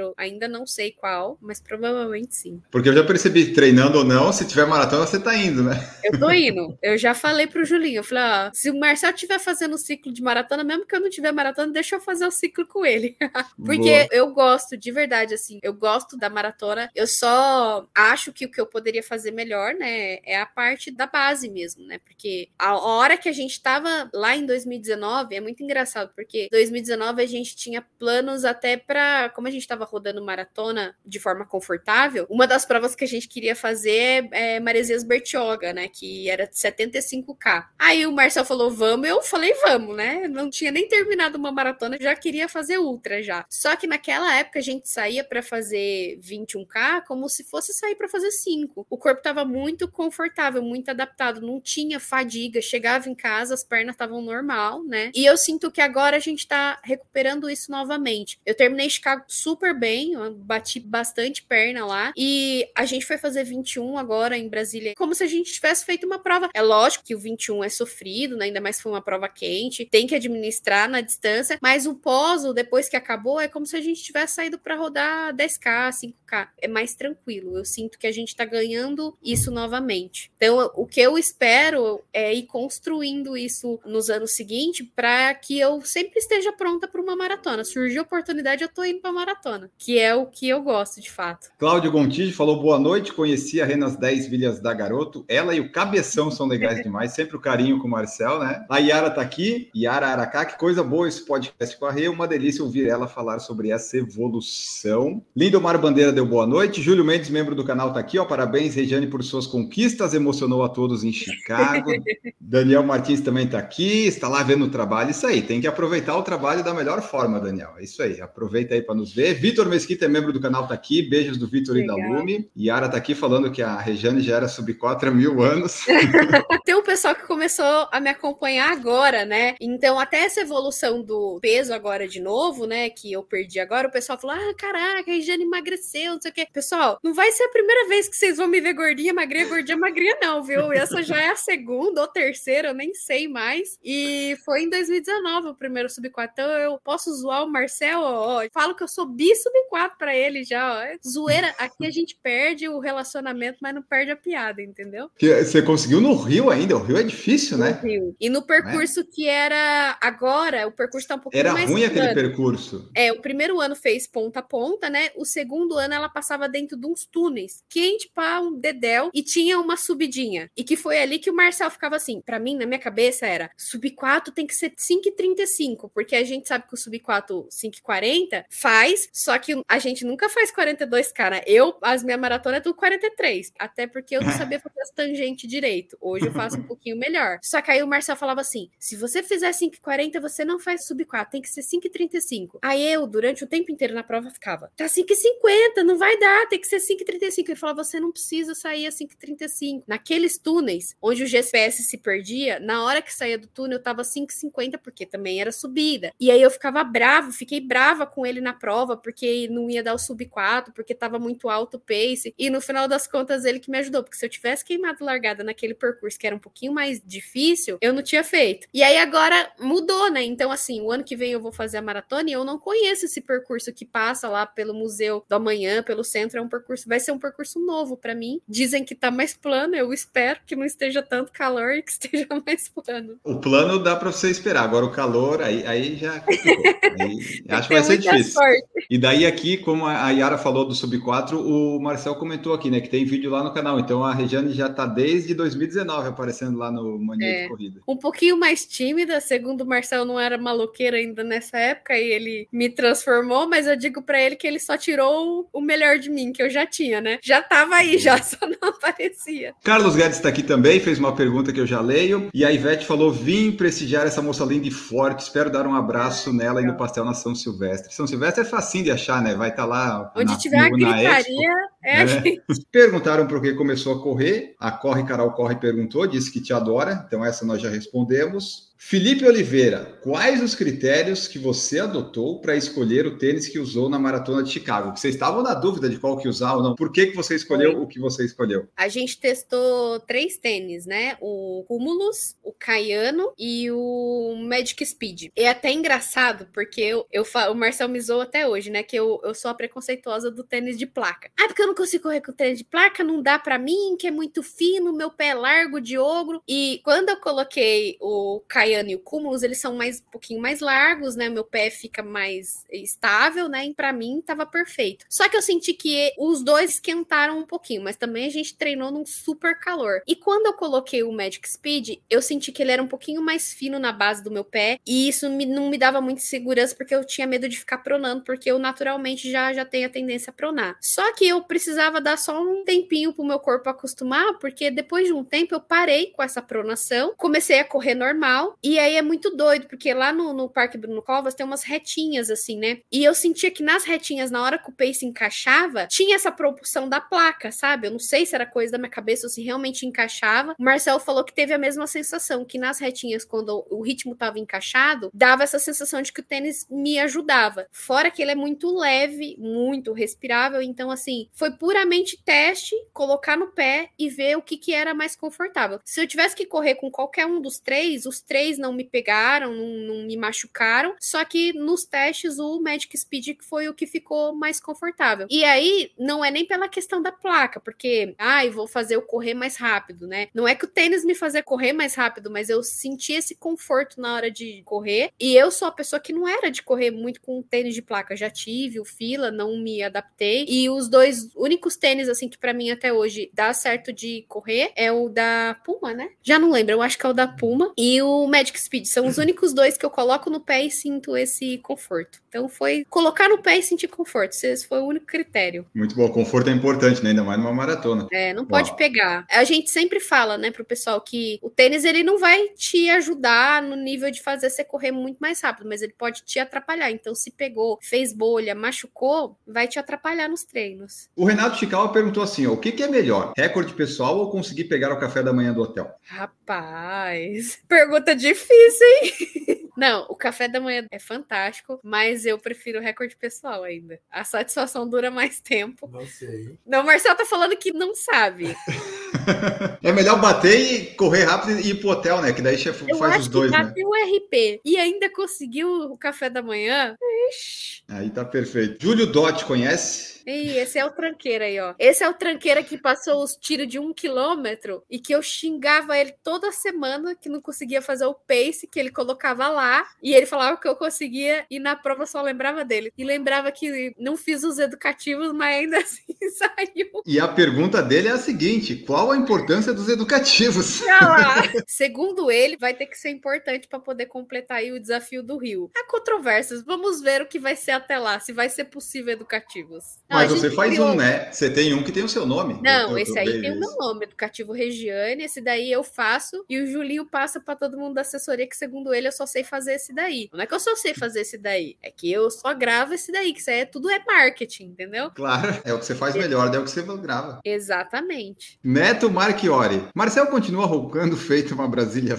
Eu 0.00 0.14
ainda 0.16 0.48
não 0.48 0.66
sei 0.66 0.92
qual, 0.92 1.38
mas 1.40 1.60
provavelmente 1.60 2.34
sim. 2.34 2.62
Porque 2.70 2.88
eu 2.88 2.94
já 2.94 3.04
percebi, 3.04 3.52
treinando 3.52 3.98
ou 3.98 4.04
não, 4.04 4.32
se 4.32 4.46
tiver 4.46 4.66
maratona, 4.66 5.06
você 5.06 5.18
tá 5.18 5.34
indo, 5.36 5.62
né? 5.62 5.76
Eu 6.04 6.18
tô 6.18 6.30
indo. 6.30 6.78
Eu 6.82 6.96
já 6.96 7.14
falei 7.14 7.46
pro 7.46 7.64
Julinho, 7.64 7.98
eu 7.98 8.04
falei, 8.04 8.24
ó, 8.24 8.50
se 8.52 8.70
o 8.70 8.78
Marcel 8.78 9.10
estiver 9.10 9.38
fazendo 9.38 9.74
o 9.74 9.78
ciclo 9.78 10.12
de 10.12 10.22
maratona, 10.22 10.64
mesmo 10.64 10.86
que 10.86 10.94
eu 10.94 11.00
não 11.00 11.10
tiver 11.10 11.32
maratona, 11.32 11.72
deixa 11.72 11.96
eu 11.96 12.00
fazer 12.00 12.26
o 12.26 12.30
ciclo 12.30 12.66
com 12.66 12.84
ele. 12.84 13.16
Porque 13.64 13.78
Boa. 13.78 14.08
eu 14.10 14.32
gosto, 14.32 14.76
de 14.76 14.90
verdade, 14.90 15.34
assim, 15.34 15.58
eu 15.62 15.72
gosto 15.72 16.16
da 16.16 16.30
maratona. 16.30 16.90
Eu 16.94 17.06
só 17.06 17.86
acho 17.94 18.32
que 18.32 18.44
o 18.44 18.50
que 18.50 18.60
eu 18.60 18.66
poderia 18.66 19.02
fazer 19.02 19.30
melhor, 19.30 19.74
né, 19.74 20.18
é 20.24 20.40
a 20.40 20.46
parte 20.46 20.90
da 20.90 21.06
base 21.06 21.48
mesmo, 21.48 21.84
né? 21.84 21.98
Porque 21.98 22.48
a 22.58 22.76
hora 22.76 23.16
que 23.16 23.28
a 23.28 23.32
gente 23.32 23.60
tava 23.62 24.10
lá 24.12 24.36
em 24.36 24.46
2019, 24.46 25.34
é 25.34 25.40
muito 25.40 25.62
engraçado, 25.62 26.12
porque 26.14 26.48
2019 26.50 27.22
a 27.22 27.26
gente 27.26 27.56
tinha 27.56 27.84
planos 27.98 28.44
até 28.44 28.76
para, 28.76 29.28
como 29.40 29.48
a 29.48 29.50
gente 29.50 29.66
tava 29.66 29.86
rodando 29.86 30.22
maratona 30.22 30.94
de 31.04 31.18
forma 31.18 31.46
confortável, 31.46 32.26
uma 32.28 32.46
das 32.46 32.66
provas 32.66 32.94
que 32.94 33.04
a 33.04 33.08
gente 33.08 33.26
queria 33.26 33.56
fazer 33.56 34.28
é, 34.32 34.56
é 34.56 34.60
Maresias 34.60 35.02
Bertioga, 35.02 35.72
né, 35.72 35.88
que 35.88 36.28
era 36.28 36.46
75k. 36.46 37.68
Aí 37.78 38.06
o 38.06 38.12
Marcel 38.12 38.44
falou, 38.44 38.70
vamos, 38.70 39.08
eu 39.08 39.22
falei, 39.22 39.54
vamos, 39.54 39.96
né? 39.96 40.28
Não 40.28 40.50
tinha 40.50 40.70
nem 40.70 40.86
terminado 40.86 41.38
uma 41.38 41.50
maratona, 41.50 41.96
já 41.98 42.14
queria 42.14 42.50
fazer 42.50 42.76
ultra 42.76 43.22
já. 43.22 43.46
Só 43.48 43.74
que 43.76 43.86
naquela 43.86 44.36
época 44.36 44.58
a 44.58 44.62
gente 44.62 44.90
saía 44.90 45.24
para 45.24 45.42
fazer 45.42 46.20
21k 46.20 47.04
como 47.06 47.26
se 47.26 47.42
fosse 47.42 47.72
sair 47.72 47.94
para 47.94 48.10
fazer 48.10 48.30
5. 48.30 48.86
O 48.90 48.98
corpo 48.98 49.22
tava 49.22 49.42
muito 49.42 49.88
confortável, 49.88 50.62
muito 50.62 50.90
adaptado, 50.90 51.40
não 51.40 51.58
tinha 51.58 51.98
fadiga, 51.98 52.60
chegava 52.60 53.08
em 53.08 53.14
casa, 53.14 53.54
as 53.54 53.64
pernas 53.64 53.94
estavam 53.94 54.20
normal, 54.20 54.84
né? 54.84 55.10
E 55.14 55.24
eu 55.24 55.38
sinto 55.38 55.70
que 55.70 55.80
agora 55.80 56.18
a 56.18 56.20
gente 56.20 56.46
tá 56.46 56.78
recuperando 56.84 57.48
isso 57.48 57.70
novamente. 57.70 58.38
Eu 58.44 58.54
terminei 58.54 58.90
Chicago 58.90 59.29
super 59.30 59.78
bem, 59.78 60.12
bati 60.36 60.80
bastante 60.80 61.42
perna 61.42 61.86
lá 61.86 62.12
e 62.16 62.68
a 62.76 62.84
gente 62.84 63.06
foi 63.06 63.16
fazer 63.16 63.44
21 63.44 63.96
agora 63.96 64.36
em 64.36 64.48
Brasília, 64.48 64.94
como 64.96 65.14
se 65.14 65.24
a 65.24 65.26
gente 65.26 65.52
tivesse 65.52 65.84
feito 65.84 66.06
uma 66.06 66.18
prova. 66.18 66.50
É 66.52 66.62
lógico 66.62 67.04
que 67.04 67.14
o 67.14 67.18
21 67.18 67.64
é 67.64 67.68
sofrido, 67.68 68.36
né? 68.36 68.46
ainda 68.46 68.60
mais 68.60 68.80
foi 68.80 68.92
uma 68.92 69.02
prova 69.02 69.28
quente, 69.28 69.86
tem 69.86 70.06
que 70.06 70.14
administrar 70.14 70.88
na 70.88 71.00
distância, 71.00 71.58
mas 71.62 71.86
o 71.86 71.94
pós, 71.94 72.42
depois 72.54 72.88
que 72.88 72.96
acabou, 72.96 73.40
é 73.40 73.48
como 73.48 73.64
se 73.64 73.76
a 73.76 73.80
gente 73.80 74.02
tivesse 74.02 74.34
saído 74.34 74.58
para 74.58 74.76
rodar 74.76 75.34
10K, 75.34 75.90
5K. 75.90 76.48
É 76.60 76.68
mais 76.68 76.94
tranquilo. 76.94 77.56
Eu 77.56 77.64
sinto 77.64 77.98
que 77.98 78.06
a 78.06 78.12
gente 78.12 78.34
tá 78.34 78.44
ganhando 78.44 79.16
isso 79.22 79.50
novamente. 79.50 80.30
Então, 80.36 80.70
o 80.74 80.86
que 80.86 81.00
eu 81.00 81.16
espero 81.16 82.02
é 82.12 82.34
ir 82.34 82.46
construindo 82.46 83.36
isso 83.36 83.80
nos 83.84 84.10
anos 84.10 84.32
seguintes 84.32 84.86
para 84.94 85.34
que 85.34 85.58
eu 85.58 85.80
sempre 85.82 86.18
esteja 86.18 86.52
pronta 86.52 86.88
para 86.88 87.00
uma 87.00 87.16
maratona. 87.16 87.64
Surgiu 87.64 88.02
oportunidade, 88.02 88.62
eu 88.62 88.68
tô 88.68 88.84
indo 88.84 89.00
para 89.00 89.12
maratona, 89.20 89.70
que 89.76 89.98
é 89.98 90.14
o 90.14 90.24
que 90.24 90.48
eu 90.48 90.62
gosto 90.62 90.98
de 90.98 91.10
fato. 91.10 91.48
Cláudio 91.58 91.92
Gontijo 91.92 92.34
falou 92.34 92.62
boa 92.62 92.78
noite, 92.78 93.12
conheci 93.12 93.60
a 93.60 93.66
Renas 93.66 93.94
10 93.96 94.28
Vilhas 94.28 94.60
da 94.60 94.72
Garoto. 94.72 95.26
Ela 95.28 95.54
e 95.54 95.60
o 95.60 95.70
Cabeção 95.70 96.30
são 96.30 96.46
legais 96.46 96.80
demais, 96.82 97.12
sempre 97.12 97.36
o 97.36 97.40
carinho 97.40 97.78
com 97.78 97.86
o 97.86 97.90
Marcel, 97.90 98.38
né? 98.38 98.64
A 98.68 98.78
Yara 98.78 99.10
tá 99.10 99.20
aqui, 99.20 99.68
Yara 99.76 100.08
Aracá, 100.08 100.46
que 100.46 100.58
coisa 100.58 100.82
boa 100.82 101.06
esse 101.06 101.24
podcast 101.26 101.78
com 101.78 101.84
a 101.84 101.92
Rê, 101.92 102.08
uma 102.08 102.26
delícia 102.26 102.64
ouvir 102.64 102.88
ela 102.88 103.06
falar 103.06 103.40
sobre 103.40 103.70
essa 103.70 103.98
evolução. 103.98 105.22
Lindomar 105.36 105.78
Bandeira 105.78 106.12
deu 106.12 106.24
boa 106.24 106.46
noite, 106.46 106.80
Júlio 106.80 107.04
Mendes, 107.04 107.28
membro 107.28 107.54
do 107.54 107.64
canal, 107.64 107.92
tá 107.92 108.00
aqui, 108.00 108.18
ó, 108.18 108.24
parabéns, 108.24 108.74
Regiane, 108.74 109.06
por 109.06 109.22
suas 109.22 109.46
conquistas, 109.46 110.14
emocionou 110.14 110.64
a 110.64 110.68
todos 110.70 111.04
em 111.04 111.12
Chicago. 111.12 111.90
Daniel 112.40 112.82
Martins 112.82 113.20
também 113.20 113.46
tá 113.46 113.58
aqui, 113.58 114.06
está 114.06 114.28
lá 114.28 114.42
vendo 114.42 114.64
o 114.64 114.70
trabalho, 114.70 115.10
isso 115.10 115.26
aí, 115.26 115.42
tem 115.42 115.60
que 115.60 115.66
aproveitar 115.66 116.16
o 116.16 116.22
trabalho 116.22 116.64
da 116.64 116.72
melhor 116.72 117.02
forma, 117.02 117.38
Daniel, 117.38 117.74
é 117.76 117.84
isso 117.84 118.02
aí, 118.02 118.20
aproveita 118.20 118.74
aí 118.74 118.80
para 118.80 118.94
nos 118.94 119.09
ver. 119.14 119.34
Vitor 119.34 119.68
Mesquita 119.68 120.04
é 120.04 120.08
membro 120.08 120.32
do 120.32 120.40
canal, 120.40 120.66
tá 120.66 120.74
aqui, 120.74 121.02
beijos 121.02 121.36
do 121.36 121.46
Vitor 121.46 121.76
e 121.76 121.86
da 121.86 121.94
Lume. 121.94 122.50
Yara 122.56 122.88
tá 122.88 122.96
aqui 122.96 123.14
falando 123.14 123.50
que 123.50 123.62
a 123.62 123.76
Regiane 123.78 124.20
já 124.20 124.36
era 124.36 124.48
sub 124.48 124.72
4 124.74 125.08
há 125.08 125.12
mil 125.12 125.42
anos. 125.42 125.84
Tem 126.64 126.74
um 126.74 126.82
pessoal 126.82 127.14
que 127.14 127.26
começou 127.26 127.88
a 127.90 128.00
me 128.00 128.10
acompanhar 128.10 128.70
agora, 128.72 129.24
né? 129.24 129.54
Então, 129.60 129.98
até 129.98 130.24
essa 130.24 130.40
evolução 130.40 131.02
do 131.02 131.38
peso 131.40 131.72
agora 131.72 132.06
de 132.06 132.20
novo, 132.20 132.66
né? 132.66 132.90
Que 132.90 133.12
eu 133.12 133.22
perdi 133.22 133.58
agora, 133.58 133.88
o 133.88 133.92
pessoal 133.92 134.18
falou: 134.18 134.36
ah, 134.36 134.54
caraca, 134.56 135.10
a 135.10 135.14
Regiane 135.14 135.44
emagreceu, 135.44 136.14
não 136.14 136.20
sei 136.20 136.30
o 136.30 136.34
quê. 136.34 136.46
Pessoal, 136.52 136.98
não 137.02 137.14
vai 137.14 137.30
ser 137.32 137.44
a 137.44 137.50
primeira 137.50 137.88
vez 137.88 138.08
que 138.08 138.16
vocês 138.16 138.36
vão 138.36 138.46
me 138.46 138.60
ver 138.60 138.72
gordinha, 138.74 139.12
magrinha, 139.12 139.48
gordinha, 139.48 139.76
magrinha, 139.76 140.16
não, 140.20 140.42
viu? 140.42 140.72
Essa 140.72 141.02
já 141.02 141.20
é 141.20 141.30
a 141.30 141.36
segunda 141.36 142.00
ou 142.02 142.08
terceira, 142.08 142.68
eu 142.68 142.74
nem 142.74 142.94
sei 142.94 143.28
mais. 143.28 143.78
E 143.84 144.36
foi 144.44 144.62
em 144.62 144.70
2019 144.70 145.48
o 145.48 145.54
primeiro 145.54 145.88
sub 145.88 146.08
4. 146.10 146.32
Então, 146.32 146.50
eu 146.50 146.78
posso 146.78 147.12
zoar 147.14 147.44
o 147.44 147.50
Marcel, 147.50 148.00
ó. 148.00 148.42
Falo 148.52 148.74
que 148.74 148.82
eu 148.82 148.88
sou 148.88 148.99
bi 149.06 149.34
sub 149.36 149.54
4 149.68 149.98
pra 149.98 150.14
ele 150.14 150.44
já, 150.44 150.78
ó. 150.78 150.82
É 150.82 150.96
zoeira, 151.06 151.54
aqui 151.58 151.86
a 151.86 151.90
gente 151.90 152.16
perde 152.22 152.68
o 152.68 152.78
relacionamento, 152.78 153.58
mas 153.60 153.74
não 153.74 153.82
perde 153.82 154.10
a 154.10 154.16
piada, 154.16 154.62
entendeu? 154.62 155.10
Você 155.20 155.62
conseguiu 155.62 156.00
no 156.00 156.14
Rio 156.14 156.50
ainda, 156.50 156.76
o 156.76 156.82
Rio 156.82 156.96
é 156.96 157.02
difícil, 157.02 157.58
no 157.58 157.64
né? 157.64 157.80
Rio. 157.82 158.14
E 158.20 158.28
no 158.28 158.42
percurso 158.42 159.00
é? 159.00 159.04
que 159.04 159.28
era 159.28 159.98
agora, 160.00 160.66
o 160.66 160.72
percurso 160.72 161.06
tá 161.06 161.16
um 161.16 161.20
era 161.32 161.52
mais 161.52 161.70
ruim 161.70 161.88
plano. 161.88 162.00
aquele 162.00 162.14
percurso. 162.14 162.90
É, 162.94 163.12
o 163.12 163.20
primeiro 163.20 163.60
ano 163.60 163.76
fez 163.76 164.06
ponta 164.06 164.40
a 164.40 164.42
ponta, 164.42 164.88
né? 164.90 165.10
O 165.16 165.24
segundo 165.24 165.76
ano 165.76 165.94
ela 165.94 166.08
passava 166.08 166.48
dentro 166.48 166.76
de 166.76 166.86
uns 166.86 167.06
túneis, 167.06 167.62
quente 167.68 168.10
para 168.14 168.40
um 168.40 168.58
dedéu 168.58 169.10
e 169.14 169.22
tinha 169.22 169.58
uma 169.58 169.76
subidinha. 169.76 170.50
E 170.56 170.64
que 170.64 170.76
foi 170.76 171.00
ali 171.00 171.18
que 171.18 171.30
o 171.30 171.34
Marcel 171.34 171.70
ficava 171.70 171.96
assim, 171.96 172.20
para 172.20 172.38
mim, 172.38 172.56
na 172.56 172.66
minha 172.66 172.78
cabeça 172.78 173.26
era, 173.26 173.50
sub 173.56 173.88
4 173.90 174.32
tem 174.32 174.46
que 174.46 174.54
ser 174.54 174.72
5,35, 174.72 175.90
porque 175.92 176.16
a 176.16 176.24
gente 176.24 176.48
sabe 176.48 176.66
que 176.66 176.74
o 176.74 176.76
sub 176.76 176.98
4 176.98 177.48
5,40 177.50 178.44
faz, 178.50 178.89
só 179.12 179.38
que 179.38 179.60
a 179.68 179.78
gente 179.78 180.04
nunca 180.04 180.28
faz 180.28 180.50
42, 180.50 181.12
cara. 181.12 181.42
Eu, 181.46 181.76
as 181.82 182.02
minhas 182.02 182.20
maratonas 182.20 182.58
é 182.58 182.62
tudo 182.62 182.74
43, 182.76 183.52
até 183.58 183.86
porque 183.86 184.16
eu 184.16 184.22
não 184.22 184.30
sabia 184.32 184.60
fazer 184.60 184.80
as 184.80 184.90
tangentes 184.90 185.48
direito. 185.48 185.96
Hoje 186.00 186.26
eu 186.26 186.32
faço 186.32 186.58
um 186.58 186.62
pouquinho 186.62 186.96
melhor. 186.96 187.38
Só 187.42 187.60
que 187.60 187.70
aí 187.70 187.82
o 187.82 187.86
Marcel 187.86 188.16
falava 188.16 188.40
assim: 188.40 188.70
se 188.78 188.96
você 188.96 189.22
fizer 189.22 189.50
5,40, 189.50 190.20
você 190.20 190.44
não 190.44 190.58
faz 190.58 190.86
sub 190.86 191.04
4, 191.04 191.32
tem 191.32 191.42
que 191.42 191.48
ser 191.48 191.62
5,35. 191.62 192.58
Aí 192.62 192.86
eu, 192.86 193.06
durante 193.06 193.44
o 193.44 193.46
tempo 193.46 193.70
inteiro 193.70 193.94
na 193.94 194.02
prova, 194.02 194.30
ficava: 194.30 194.70
tá 194.76 194.86
5,50, 194.86 195.82
não 195.84 195.98
vai 195.98 196.18
dar, 196.18 196.46
tem 196.48 196.60
que 196.60 196.66
ser 196.66 196.78
5,35. 196.78 197.48
Ele 197.48 197.56
falava: 197.56 197.84
você 197.84 198.00
não 198.00 198.12
precisa 198.12 198.54
sair 198.54 198.86
a 198.86 198.90
5,35. 198.90 199.84
Naqueles 199.86 200.38
túneis 200.38 200.96
onde 201.02 201.24
o 201.24 201.26
GPS 201.26 201.82
se 201.82 201.98
perdia, 201.98 202.58
na 202.60 202.84
hora 202.84 203.02
que 203.02 203.12
saía 203.12 203.38
do 203.38 203.46
túnel, 203.46 203.78
eu 203.78 203.82
tava 203.82 204.02
5,50, 204.02 204.78
porque 204.82 205.06
também 205.06 205.40
era 205.40 205.52
subida. 205.52 206.12
E 206.20 206.30
aí 206.30 206.40
eu 206.40 206.50
ficava 206.50 206.82
bravo, 206.84 207.32
fiquei 207.32 207.60
brava 207.60 208.06
com 208.06 208.24
ele 208.24 208.40
na 208.40 208.52
prova, 208.52 208.69
porque 208.96 209.48
não 209.50 209.68
ia 209.68 209.82
dar 209.82 209.94
o 209.94 209.98
sub 209.98 210.24
4, 210.26 210.72
porque 210.72 210.94
tava 210.94 211.18
muito 211.18 211.48
alto 211.48 211.76
o 211.76 211.80
pace. 211.80 212.34
E 212.38 212.50
no 212.50 212.60
final 212.60 212.86
das 212.86 213.06
contas, 213.06 213.44
ele 213.44 213.60
que 213.60 213.70
me 213.70 213.78
ajudou, 213.78 214.02
porque 214.02 214.16
se 214.16 214.24
eu 214.24 214.30
tivesse 214.30 214.64
queimado 214.64 215.04
largada 215.04 215.42
naquele 215.42 215.74
percurso 215.74 216.18
que 216.18 216.26
era 216.26 216.36
um 216.36 216.40
pouquinho 216.40 216.72
mais 216.72 217.00
difícil, 217.04 217.78
eu 217.80 217.92
não 217.92 218.02
tinha 218.02 218.22
feito. 218.22 218.66
E 218.72 218.82
aí 218.82 218.96
agora 218.96 219.52
mudou, 219.58 220.10
né? 220.10 220.22
Então, 220.22 220.50
assim, 220.50 220.80
o 220.80 220.90
ano 220.90 221.04
que 221.04 221.16
vem 221.16 221.32
eu 221.32 221.40
vou 221.40 221.52
fazer 221.52 221.78
a 221.78 221.82
maratona 221.82 222.30
e 222.30 222.32
eu 222.32 222.44
não 222.44 222.58
conheço 222.58 223.06
esse 223.06 223.20
percurso 223.20 223.72
que 223.72 223.84
passa 223.84 224.28
lá 224.28 224.46
pelo 224.46 224.74
Museu 224.74 225.24
do 225.28 225.34
Amanhã, 225.34 225.82
pelo 225.82 226.04
centro. 226.04 226.38
É 226.38 226.42
um 226.42 226.48
percurso, 226.48 226.88
vai 226.88 227.00
ser 227.00 227.12
um 227.12 227.18
percurso 227.18 227.58
novo 227.58 227.96
para 227.96 228.14
mim. 228.14 228.40
Dizem 228.48 228.84
que 228.84 228.94
tá 228.94 229.10
mais 229.10 229.34
plano, 229.34 229.74
eu 229.74 229.92
espero 229.92 230.40
que 230.46 230.56
não 230.56 230.64
esteja 230.64 231.02
tanto 231.02 231.32
calor 231.32 231.72
e 231.72 231.82
que 231.82 231.90
esteja 231.92 232.26
mais 232.44 232.68
plano. 232.68 233.18
O 233.24 233.36
plano 233.36 233.78
dá 233.82 233.96
para 233.96 234.12
você 234.12 234.30
esperar, 234.30 234.64
agora 234.64 234.84
o 234.84 234.92
calor, 234.92 235.42
aí, 235.42 235.66
aí 235.66 235.96
já 235.96 236.22
aí, 237.00 237.44
acho 237.48 237.68
que 237.68 237.74
vai 237.74 237.84
ser 237.84 237.98
difícil. 237.98 238.32
Sorte. 238.32 238.59
E 238.90 238.98
daí 238.98 239.26
aqui, 239.26 239.56
como 239.56 239.86
a 239.86 240.10
Yara 240.10 240.38
falou 240.38 240.64
do 240.64 240.74
Sub 240.74 240.98
4, 240.98 241.40
o 241.40 241.80
Marcel 241.80 242.14
comentou 242.14 242.52
aqui, 242.52 242.70
né, 242.70 242.80
que 242.80 242.88
tem 242.88 243.04
vídeo 243.04 243.30
lá 243.30 243.42
no 243.42 243.52
canal, 243.52 243.78
então 243.78 244.04
a 244.04 244.12
Regiane 244.12 244.52
já 244.52 244.66
está 244.66 244.86
desde 244.86 245.34
2019 245.34 246.08
aparecendo 246.08 246.58
lá 246.58 246.70
no 246.70 246.98
Mania 246.98 247.28
é, 247.28 247.42
de 247.42 247.48
Corrida. 247.48 247.80
Um 247.86 247.96
pouquinho 247.96 248.36
mais 248.38 248.66
tímida, 248.66 249.20
segundo 249.20 249.62
o 249.62 249.66
Marcel 249.66 250.04
não 250.04 250.18
era 250.18 250.38
maloqueira 250.38 250.96
ainda 250.96 251.22
nessa 251.22 251.58
época 251.58 251.96
e 251.96 252.10
ele 252.10 252.48
me 252.52 252.68
transformou, 252.68 253.48
mas 253.48 253.66
eu 253.66 253.76
digo 253.76 254.02
para 254.02 254.20
ele 254.20 254.36
que 254.36 254.46
ele 254.46 254.58
só 254.58 254.76
tirou 254.76 255.48
o 255.52 255.60
melhor 255.60 255.98
de 255.98 256.10
mim, 256.10 256.32
que 256.32 256.42
eu 256.42 256.50
já 256.50 256.66
tinha, 256.66 257.00
né? 257.00 257.18
Já 257.22 257.42
tava 257.42 257.76
aí, 257.76 257.98
já 257.98 258.18
só 258.22 258.38
não 258.46 258.68
aparecia. 258.68 259.54
Carlos 259.62 259.94
Guedes 259.94 260.16
está 260.16 260.28
aqui 260.28 260.42
também, 260.42 260.80
fez 260.80 260.98
uma 260.98 261.14
pergunta 261.14 261.52
que 261.52 261.60
eu 261.60 261.66
já 261.66 261.80
leio, 261.80 262.28
e 262.34 262.44
a 262.44 262.52
Ivete 262.52 262.86
falou: 262.86 263.10
vim 263.10 263.52
prestigiar 263.52 264.06
essa 264.06 264.22
moça 264.22 264.44
linda 264.44 264.66
e 264.66 264.70
forte, 264.70 265.20
espero 265.20 265.50
dar 265.50 265.66
um 265.66 265.74
abraço 265.74 266.32
nela 266.32 266.60
e 266.62 266.66
no 266.66 266.76
pastel 266.76 267.04
na 267.04 267.14
São 267.14 267.34
Silvestre. 267.34 267.94
São 267.94 268.06
Silvestre 268.06 268.42
é 268.42 268.46
facinho 268.50 268.84
de 268.84 268.90
achar, 268.90 269.22
né? 269.22 269.34
Vai 269.34 269.50
estar 269.50 269.62
tá 269.62 269.68
lá. 269.68 270.12
Onde 270.16 270.32
na, 270.32 270.38
tiver 270.38 270.58
a 270.58 270.68
gritaria, 270.68 271.50
é 271.82 272.00
a 272.00 272.04
né? 272.04 272.06
gente. 272.06 272.42
Perguntaram 272.70 273.26
por 273.26 273.40
que 273.40 273.54
começou 273.54 273.98
a 273.98 274.02
correr. 274.02 274.54
A 274.58 274.70
Corre 274.70 275.04
Carol 275.04 275.32
Corre 275.32 275.56
perguntou, 275.56 276.06
disse 276.06 276.30
que 276.32 276.40
te 276.40 276.52
adora, 276.52 277.04
então 277.06 277.24
essa 277.24 277.46
nós 277.46 277.62
já 277.62 277.70
respondemos. 277.70 278.69
Felipe 278.82 279.26
Oliveira, 279.26 280.00
quais 280.02 280.42
os 280.42 280.54
critérios 280.54 281.28
que 281.28 281.38
você 281.38 281.78
adotou 281.78 282.40
para 282.40 282.56
escolher 282.56 283.06
o 283.06 283.18
tênis 283.18 283.46
que 283.46 283.58
usou 283.58 283.90
na 283.90 283.98
maratona 283.98 284.42
de 284.42 284.50
Chicago? 284.50 284.96
Vocês 284.96 285.14
estavam 285.14 285.42
na 285.42 285.52
dúvida 285.52 285.88
de 285.88 285.98
qual 285.98 286.16
que 286.16 286.26
usar 286.26 286.54
ou 286.54 286.62
não? 286.62 286.74
Por 286.74 286.90
que, 286.90 287.08
que 287.08 287.14
você 287.14 287.36
escolheu 287.36 287.72
Foi. 287.72 287.82
o 287.82 287.86
que 287.86 288.00
você 288.00 288.24
escolheu? 288.24 288.68
A 288.74 288.88
gente 288.88 289.20
testou 289.20 290.00
três 290.00 290.38
tênis, 290.38 290.86
né? 290.86 291.18
O 291.20 291.62
Cumulus, 291.68 292.34
o 292.42 292.52
Caiano 292.52 293.32
e 293.38 293.70
o 293.70 294.34
Magic 294.48 294.84
Speed. 294.84 295.28
É 295.36 295.50
até 295.50 295.70
engraçado, 295.70 296.48
porque 296.50 296.80
eu, 296.80 297.06
eu 297.12 297.24
o 297.50 297.54
Marcel 297.54 297.88
me 297.88 298.00
zoou 298.00 298.22
até 298.22 298.48
hoje, 298.48 298.70
né? 298.70 298.82
Que 298.82 298.96
eu, 298.96 299.20
eu 299.22 299.34
sou 299.34 299.50
a 299.50 299.54
preconceituosa 299.54 300.30
do 300.30 300.42
tênis 300.42 300.78
de 300.78 300.86
placa. 300.86 301.30
Ah, 301.38 301.46
porque 301.46 301.62
eu 301.62 301.66
não 301.66 301.74
consigo 301.74 302.04
correr 302.04 302.22
com 302.22 302.32
tênis 302.32 302.58
de 302.58 302.64
placa, 302.64 303.04
não 303.04 303.22
dá 303.22 303.38
para 303.38 303.58
mim, 303.58 303.94
que 303.98 304.06
é 304.06 304.10
muito 304.10 304.42
fino, 304.42 304.90
meu 304.90 305.10
pé 305.10 305.28
é 305.28 305.34
largo 305.34 305.80
de 305.80 305.98
ogro. 305.98 306.42
E 306.48 306.80
quando 306.82 307.10
eu 307.10 307.16
coloquei 307.18 307.98
o 308.00 308.42
Caiano 308.48 308.69
E 308.70 308.94
o 308.94 309.00
Cúmulus, 309.00 309.42
eles 309.42 309.60
são 309.60 309.74
mais 309.74 310.00
um 310.00 310.10
pouquinho 310.10 310.40
mais 310.40 310.60
largos, 310.60 311.16
né? 311.16 311.28
Meu 311.28 311.44
pé 311.44 311.70
fica 311.70 312.02
mais 312.02 312.64
estável, 312.70 313.48
né? 313.48 313.66
E 313.66 313.74
para 313.74 313.92
mim 313.92 314.22
tava 314.24 314.46
perfeito. 314.46 315.04
Só 315.08 315.28
que 315.28 315.36
eu 315.36 315.42
senti 315.42 315.72
que 315.72 316.12
os 316.18 316.42
dois 316.42 316.70
esquentaram 316.70 317.38
um 317.38 317.46
pouquinho, 317.46 317.82
mas 317.82 317.96
também 317.96 318.26
a 318.26 318.30
gente 318.30 318.56
treinou 318.56 318.90
num 318.90 319.04
super 319.04 319.58
calor. 319.58 320.02
E 320.06 320.14
quando 320.14 320.46
eu 320.46 320.54
coloquei 320.54 321.02
o 321.02 321.12
Magic 321.12 321.48
Speed, 321.48 321.98
eu 322.08 322.22
senti 322.22 322.52
que 322.52 322.62
ele 322.62 322.72
era 322.72 322.82
um 322.82 322.88
pouquinho 322.88 323.22
mais 323.22 323.52
fino 323.52 323.78
na 323.78 323.92
base 323.92 324.22
do 324.22 324.30
meu 324.30 324.44
pé, 324.44 324.78
e 324.86 325.08
isso 325.08 325.28
me, 325.28 325.46
não 325.46 325.68
me 325.68 325.78
dava 325.78 326.00
muita 326.00 326.20
segurança 326.20 326.74
porque 326.74 326.94
eu 326.94 327.04
tinha 327.04 327.26
medo 327.26 327.48
de 327.48 327.58
ficar 327.58 327.78
pronando, 327.78 328.22
porque 328.22 328.50
eu 328.50 328.58
naturalmente 328.58 329.30
já 329.30 329.52
já 329.52 329.64
tenho 329.64 329.86
a 329.86 329.90
tendência 329.90 330.30
a 330.30 330.34
pronar. 330.34 330.76
Só 330.80 331.12
que 331.14 331.26
eu 331.26 331.42
precisava 331.42 332.00
dar 332.00 332.16
só 332.16 332.40
um 332.40 332.64
tempinho 332.64 333.12
pro 333.12 333.24
meu 333.24 333.38
corpo 333.38 333.68
acostumar, 333.68 334.38
porque 334.38 334.70
depois 334.70 335.06
de 335.06 335.12
um 335.12 335.24
tempo 335.24 335.54
eu 335.54 335.60
parei 335.60 336.10
com 336.12 336.22
essa 336.22 336.42
pronação, 336.42 337.14
comecei 337.16 337.58
a 337.58 337.64
correr 337.64 337.94
normal 337.94 338.56
e 338.62 338.78
aí 338.78 338.96
é 338.96 339.02
muito 339.02 339.34
doido, 339.36 339.66
porque 339.66 339.92
lá 339.94 340.12
no, 340.12 340.32
no 340.32 340.48
Parque 340.48 340.78
Bruno 340.78 341.02
Covas 341.02 341.34
tem 341.34 341.44
umas 341.46 341.62
retinhas, 341.62 342.30
assim, 342.30 342.58
né? 342.58 342.78
E 342.92 343.02
eu 343.04 343.14
sentia 343.14 343.50
que 343.50 343.62
nas 343.62 343.84
retinhas, 343.84 344.30
na 344.30 344.42
hora 344.42 344.58
que 344.58 344.70
o 344.70 344.72
pace 344.72 345.06
encaixava, 345.06 345.86
tinha 345.86 346.16
essa 346.16 346.30
propulsão 346.30 346.88
da 346.88 347.00
placa, 347.00 347.50
sabe? 347.50 347.86
Eu 347.86 347.92
não 347.92 347.98
sei 347.98 348.26
se 348.26 348.34
era 348.34 348.46
coisa 348.46 348.72
da 348.72 348.78
minha 348.78 348.90
cabeça 348.90 349.26
ou 349.26 349.30
se 349.30 349.42
realmente 349.42 349.86
encaixava. 349.86 350.54
O 350.58 350.62
Marcel 350.62 351.00
falou 351.00 351.24
que 351.24 351.34
teve 351.34 351.52
a 351.52 351.58
mesma 351.58 351.86
sensação, 351.86 352.44
que 352.44 352.58
nas 352.58 352.78
retinhas, 352.78 353.24
quando 353.24 353.66
o 353.70 353.80
ritmo 353.82 354.12
estava 354.12 354.38
encaixado, 354.38 355.10
dava 355.14 355.42
essa 355.42 355.58
sensação 355.58 356.02
de 356.02 356.12
que 356.12 356.20
o 356.20 356.24
tênis 356.24 356.66
me 356.70 356.98
ajudava. 356.98 357.66
Fora 357.70 358.10
que 358.10 358.20
ele 358.20 358.32
é 358.32 358.34
muito 358.34 358.74
leve, 358.76 359.36
muito 359.38 359.92
respirável, 359.92 360.60
então, 360.62 360.90
assim, 360.90 361.28
foi 361.32 361.50
puramente 361.52 362.20
teste, 362.24 362.74
colocar 362.92 363.36
no 363.36 363.48
pé 363.48 363.90
e 363.98 364.08
ver 364.08 364.36
o 364.36 364.42
que, 364.42 364.56
que 364.56 364.74
era 364.74 364.94
mais 364.94 365.16
confortável. 365.16 365.80
Se 365.84 366.00
eu 366.00 366.06
tivesse 366.06 366.36
que 366.36 366.46
correr 366.46 366.74
com 366.74 366.90
qualquer 366.90 367.26
um 367.26 367.40
dos 367.40 367.58
três, 367.58 368.06
os 368.06 368.20
três 368.20 368.49
não 368.58 368.72
me 368.72 368.84
pegaram, 368.84 369.54
não, 369.54 369.66
não, 369.66 370.06
me 370.06 370.16
machucaram. 370.16 370.94
Só 371.00 371.24
que 371.24 371.52
nos 371.52 371.84
testes 371.84 372.38
o 372.38 372.60
Magic 372.60 372.96
Speed 372.96 373.38
foi 373.42 373.68
o 373.68 373.74
que 373.74 373.86
ficou 373.86 374.34
mais 374.34 374.60
confortável. 374.60 375.26
E 375.30 375.44
aí 375.44 375.92
não 375.98 376.24
é 376.24 376.30
nem 376.30 376.44
pela 376.44 376.68
questão 376.68 377.02
da 377.02 377.12
placa, 377.12 377.60
porque 377.60 378.14
ai, 378.18 378.48
ah, 378.48 378.50
vou 378.50 378.66
fazer 378.66 378.96
eu 378.96 379.02
correr 379.02 379.34
mais 379.34 379.56
rápido, 379.56 380.06
né? 380.06 380.28
Não 380.34 380.46
é 380.46 380.54
que 380.54 380.64
o 380.64 380.68
tênis 380.68 381.04
me 381.04 381.14
fazia 381.14 381.42
correr 381.42 381.72
mais 381.72 381.94
rápido, 381.94 382.30
mas 382.30 382.48
eu 382.48 382.62
senti 382.62 383.12
esse 383.12 383.34
conforto 383.34 384.00
na 384.00 384.14
hora 384.14 384.30
de 384.30 384.62
correr. 384.64 385.10
E 385.18 385.34
eu 385.34 385.50
sou 385.50 385.68
a 385.68 385.72
pessoa 385.72 386.00
que 386.00 386.12
não 386.12 386.26
era 386.26 386.50
de 386.50 386.62
correr 386.62 386.90
muito 386.90 387.20
com 387.20 387.42
tênis 387.42 387.74
de 387.74 387.82
placa, 387.82 388.16
já 388.16 388.30
tive 388.30 388.80
o 388.80 388.84
fila, 388.84 389.30
não 389.30 389.56
me 389.58 389.82
adaptei. 389.82 390.44
E 390.48 390.68
os 390.68 390.88
dois 390.88 391.30
únicos 391.34 391.76
tênis 391.76 392.08
assim 392.08 392.28
que 392.28 392.38
para 392.38 392.54
mim 392.54 392.70
até 392.70 392.92
hoje 392.92 393.30
dá 393.32 393.52
certo 393.52 393.92
de 393.92 394.24
correr 394.28 394.72
é 394.76 394.90
o 394.92 395.08
da 395.08 395.60
Puma, 395.64 395.92
né? 395.92 396.10
Já 396.22 396.38
não 396.38 396.50
lembro, 396.50 396.72
eu 396.72 396.82
acho 396.82 396.98
que 396.98 397.06
é 397.06 397.08
o 397.08 397.14
da 397.14 397.26
Puma 397.26 397.72
e 397.76 398.00
o 398.02 398.26
Magic 398.26 398.39
Speed. 398.48 398.86
São 398.86 399.06
os 399.06 399.18
únicos 399.18 399.52
dois 399.52 399.76
que 399.76 399.84
eu 399.84 399.90
coloco 399.90 400.30
no 400.30 400.40
pé 400.40 400.64
e 400.64 400.70
sinto 400.70 401.16
esse 401.16 401.58
conforto. 401.58 402.20
Então 402.28 402.48
foi 402.48 402.84
colocar 402.88 403.28
no 403.28 403.42
pé 403.42 403.58
e 403.58 403.62
sentir 403.62 403.88
conforto. 403.88 404.32
Esse 404.32 404.66
foi 404.66 404.80
o 404.80 404.86
único 404.86 405.06
critério. 405.06 405.66
Muito 405.74 405.94
bom. 405.94 406.08
Conforto 406.10 406.50
é 406.50 406.52
importante, 406.52 407.02
né? 407.02 407.10
Ainda 407.10 407.24
mais 407.24 407.38
numa 407.38 407.52
maratona. 407.52 408.06
É, 408.12 408.32
não 408.32 408.44
pode 408.46 408.70
Uau. 408.70 408.76
pegar. 408.76 409.26
A 409.30 409.44
gente 409.44 409.70
sempre 409.70 410.00
fala, 410.00 410.38
né, 410.38 410.50
pro 410.50 410.64
pessoal 410.64 411.00
que 411.00 411.38
o 411.42 411.50
tênis 411.50 411.84
ele 411.84 412.02
não 412.02 412.18
vai 412.18 412.48
te 412.48 412.88
ajudar 412.90 413.62
no 413.62 413.76
nível 413.76 414.10
de 414.10 414.22
fazer 414.22 414.50
você 414.50 414.64
correr 414.64 414.92
muito 414.92 415.18
mais 415.18 415.40
rápido, 415.40 415.68
mas 415.68 415.82
ele 415.82 415.94
pode 415.96 416.22
te 416.22 416.38
atrapalhar. 416.38 416.90
Então, 416.90 417.14
se 417.14 417.30
pegou, 417.30 417.78
fez 417.82 418.12
bolha, 418.12 418.54
machucou, 418.54 419.36
vai 419.46 419.66
te 419.66 419.78
atrapalhar 419.78 420.28
nos 420.28 420.44
treinos. 420.44 421.08
O 421.16 421.24
Renato 421.24 421.56
Chicawa 421.56 421.92
perguntou 421.92 422.22
assim: 422.22 422.46
ó, 422.46 422.52
o 422.52 422.56
que, 422.56 422.72
que 422.72 422.82
é 422.82 422.88
melhor? 422.88 423.32
Recorde 423.36 423.74
pessoal 423.74 424.18
ou 424.18 424.30
conseguir 424.30 424.64
pegar 424.64 424.92
o 424.92 425.00
café 425.00 425.22
da 425.22 425.32
manhã 425.32 425.52
do 425.52 425.62
hotel? 425.62 425.90
Rapaz, 426.02 427.58
pergunta 427.68 428.14
de 428.14 428.29
difícil, 428.32 428.86
hein? 428.86 429.70
Não, 429.76 430.06
o 430.10 430.14
café 430.14 430.46
da 430.46 430.60
manhã 430.60 430.86
é 430.90 430.98
fantástico, 430.98 431.80
mas 431.82 432.26
eu 432.26 432.38
prefiro 432.38 432.78
o 432.78 432.82
recorde 432.82 433.16
pessoal 433.16 433.62
ainda. 433.62 434.00
A 434.10 434.24
satisfação 434.24 434.88
dura 434.88 435.10
mais 435.10 435.40
tempo. 435.40 435.88
Não 435.88 436.06
sei. 436.06 436.58
Não, 436.66 436.82
o 436.82 436.86
Marcel 436.86 437.16
tá 437.16 437.24
falando 437.24 437.56
que 437.56 437.72
não 437.72 437.94
sabe. 437.94 438.54
é 439.82 439.92
melhor 439.92 440.20
bater 440.20 440.58
e 440.58 440.86
correr 440.94 441.24
rápido 441.24 441.58
e 441.60 441.70
ir 441.70 441.74
pro 441.80 441.90
hotel, 441.90 442.20
né? 442.20 442.32
Que 442.32 442.42
daí 442.42 442.58
você 442.58 442.72
faz 442.72 443.22
os 443.22 443.28
dois, 443.28 443.50
né? 443.50 443.72
o 443.76 444.16
RP 444.16 444.60
e 444.64 444.76
ainda 444.76 445.10
conseguiu 445.10 445.68
o 445.68 445.96
café 445.96 446.30
da 446.30 446.42
manhã. 446.42 446.96
Ixi. 447.30 447.82
Aí 447.88 448.10
tá 448.10 448.24
perfeito. 448.24 448.82
Júlio 448.82 449.06
Dot 449.06 449.44
conhece? 449.44 450.20
Ih, 450.26 450.58
esse 450.58 450.78
é 450.78 450.84
o 450.84 450.90
tranqueira 450.90 451.46
aí, 451.46 451.58
ó. 451.58 451.74
Esse 451.78 452.04
é 452.04 452.08
o 452.08 452.14
tranqueira 452.14 452.62
que 452.62 452.78
passou 452.78 453.22
os 453.22 453.34
tiros 453.36 453.66
de 453.66 453.78
um 453.78 453.92
quilômetro 453.92 454.84
e 454.88 454.98
que 454.98 455.12
eu 455.12 455.22
xingava 455.22 455.98
ele 455.98 456.14
toda 456.22 456.52
semana 456.52 457.14
que 457.14 457.28
não 457.28 457.40
conseguia 457.40 457.82
fazer 457.82 458.04
o 458.04 458.14
pace 458.14 458.68
que 458.70 458.78
ele 458.78 458.90
colocava 458.90 459.48
lá 459.48 459.84
e 460.02 460.14
ele 460.14 460.26
falava 460.26 460.56
que 460.56 460.68
eu 460.68 460.76
conseguia 460.76 461.44
e 461.50 461.58
na 461.58 461.74
prova 461.74 462.06
só 462.06 462.22
lembrava 462.22 462.64
dele. 462.64 462.92
E 462.96 463.04
lembrava 463.04 463.50
que 463.50 463.94
não 463.98 464.16
fiz 464.16 464.44
os 464.44 464.58
educativos, 464.58 465.32
mas 465.32 465.56
ainda 465.56 465.78
assim 465.82 466.14
saiu. 466.30 467.02
E 467.06 467.18
a 467.18 467.28
pergunta 467.28 467.82
dele 467.82 468.08
é 468.08 468.12
a 468.12 468.18
seguinte: 468.18 468.76
qual 468.76 469.10
a 469.10 469.16
importância 469.20 469.72
dos 469.72 469.88
educativos? 469.88 470.80
Segundo 471.66 472.30
ele, 472.30 472.56
vai 472.56 472.74
ter 472.74 472.86
que 472.86 472.98
ser 472.98 473.10
importante 473.10 473.68
para 473.68 473.78
poder 473.78 474.06
completar 474.06 474.58
aí 474.58 474.72
o 474.72 474.80
desafio 474.80 475.22
do 475.22 475.38
Rio. 475.38 475.70
Há 475.76 475.86
controvérsias. 475.86 476.64
Vamos 476.64 477.00
ver 477.00 477.22
o 477.22 477.26
que 477.26 477.38
vai 477.38 477.56
ser 477.56 477.72
até 477.72 477.98
lá, 477.98 478.18
se 478.20 478.32
vai 478.32 478.48
ser 478.48 478.64
possível 478.64 479.12
educativos. 479.12 479.84
Mas 480.08 480.30
você 480.30 480.50
faz 480.50 480.72
criou... 480.72 480.90
um, 480.90 480.94
né? 480.94 481.30
Você 481.30 481.50
tem 481.50 481.74
um 481.74 481.82
que 481.82 481.92
tem 481.92 482.02
o 482.02 482.08
seu 482.08 482.26
nome. 482.26 482.58
Não, 482.62 482.98
esse 482.98 483.18
aí 483.18 483.40
tem 483.40 483.52
o 483.52 483.60
meu 483.60 483.76
nome, 483.76 484.04
Educativo 484.04 484.52
Regiane. 484.52 485.24
Esse 485.24 485.40
daí 485.40 485.70
eu 485.70 485.82
faço 485.82 486.44
e 486.48 486.60
o 486.60 486.66
Julinho 486.66 487.06
passa 487.06 487.40
para 487.40 487.56
todo 487.56 487.78
mundo 487.78 487.94
da 487.94 488.00
assessoria, 488.00 488.48
que 488.48 488.56
segundo 488.56 488.92
ele 488.92 489.08
eu 489.08 489.12
só 489.12 489.26
sei 489.26 489.44
fazer 489.44 489.74
esse 489.74 489.92
daí. 489.94 490.28
Não 490.32 490.40
é 490.40 490.46
que 490.46 490.54
eu 490.54 490.60
só 490.60 490.74
sei 490.76 490.94
fazer 490.94 491.20
esse 491.20 491.38
daí, 491.38 491.76
é 491.82 491.90
que 491.90 492.10
eu 492.10 492.30
só 492.30 492.54
gravo 492.54 492.94
esse 492.94 493.12
daí, 493.12 493.32
que 493.32 493.40
isso 493.40 493.50
aí 493.50 493.60
é, 493.60 493.66
tudo 493.66 493.90
é 493.90 494.02
marketing, 494.06 494.64
entendeu? 494.64 495.10
Claro, 495.10 495.60
é 495.64 495.72
o 495.72 495.78
que 495.78 495.84
você 495.84 495.94
faz 495.94 496.14
melhor, 496.14 496.54
é 496.54 496.58
o 496.58 496.64
que 496.64 496.70
você 496.70 496.82
grava. 496.96 497.40
Exatamente. 497.44 498.58
Neto 498.62 499.09
Marchiori. 499.10 499.88
Marcel 499.94 500.26
continua 500.26 500.66
roncando 500.66 501.16
feito 501.16 501.54
uma 501.54 501.68
Brasília 501.68 502.16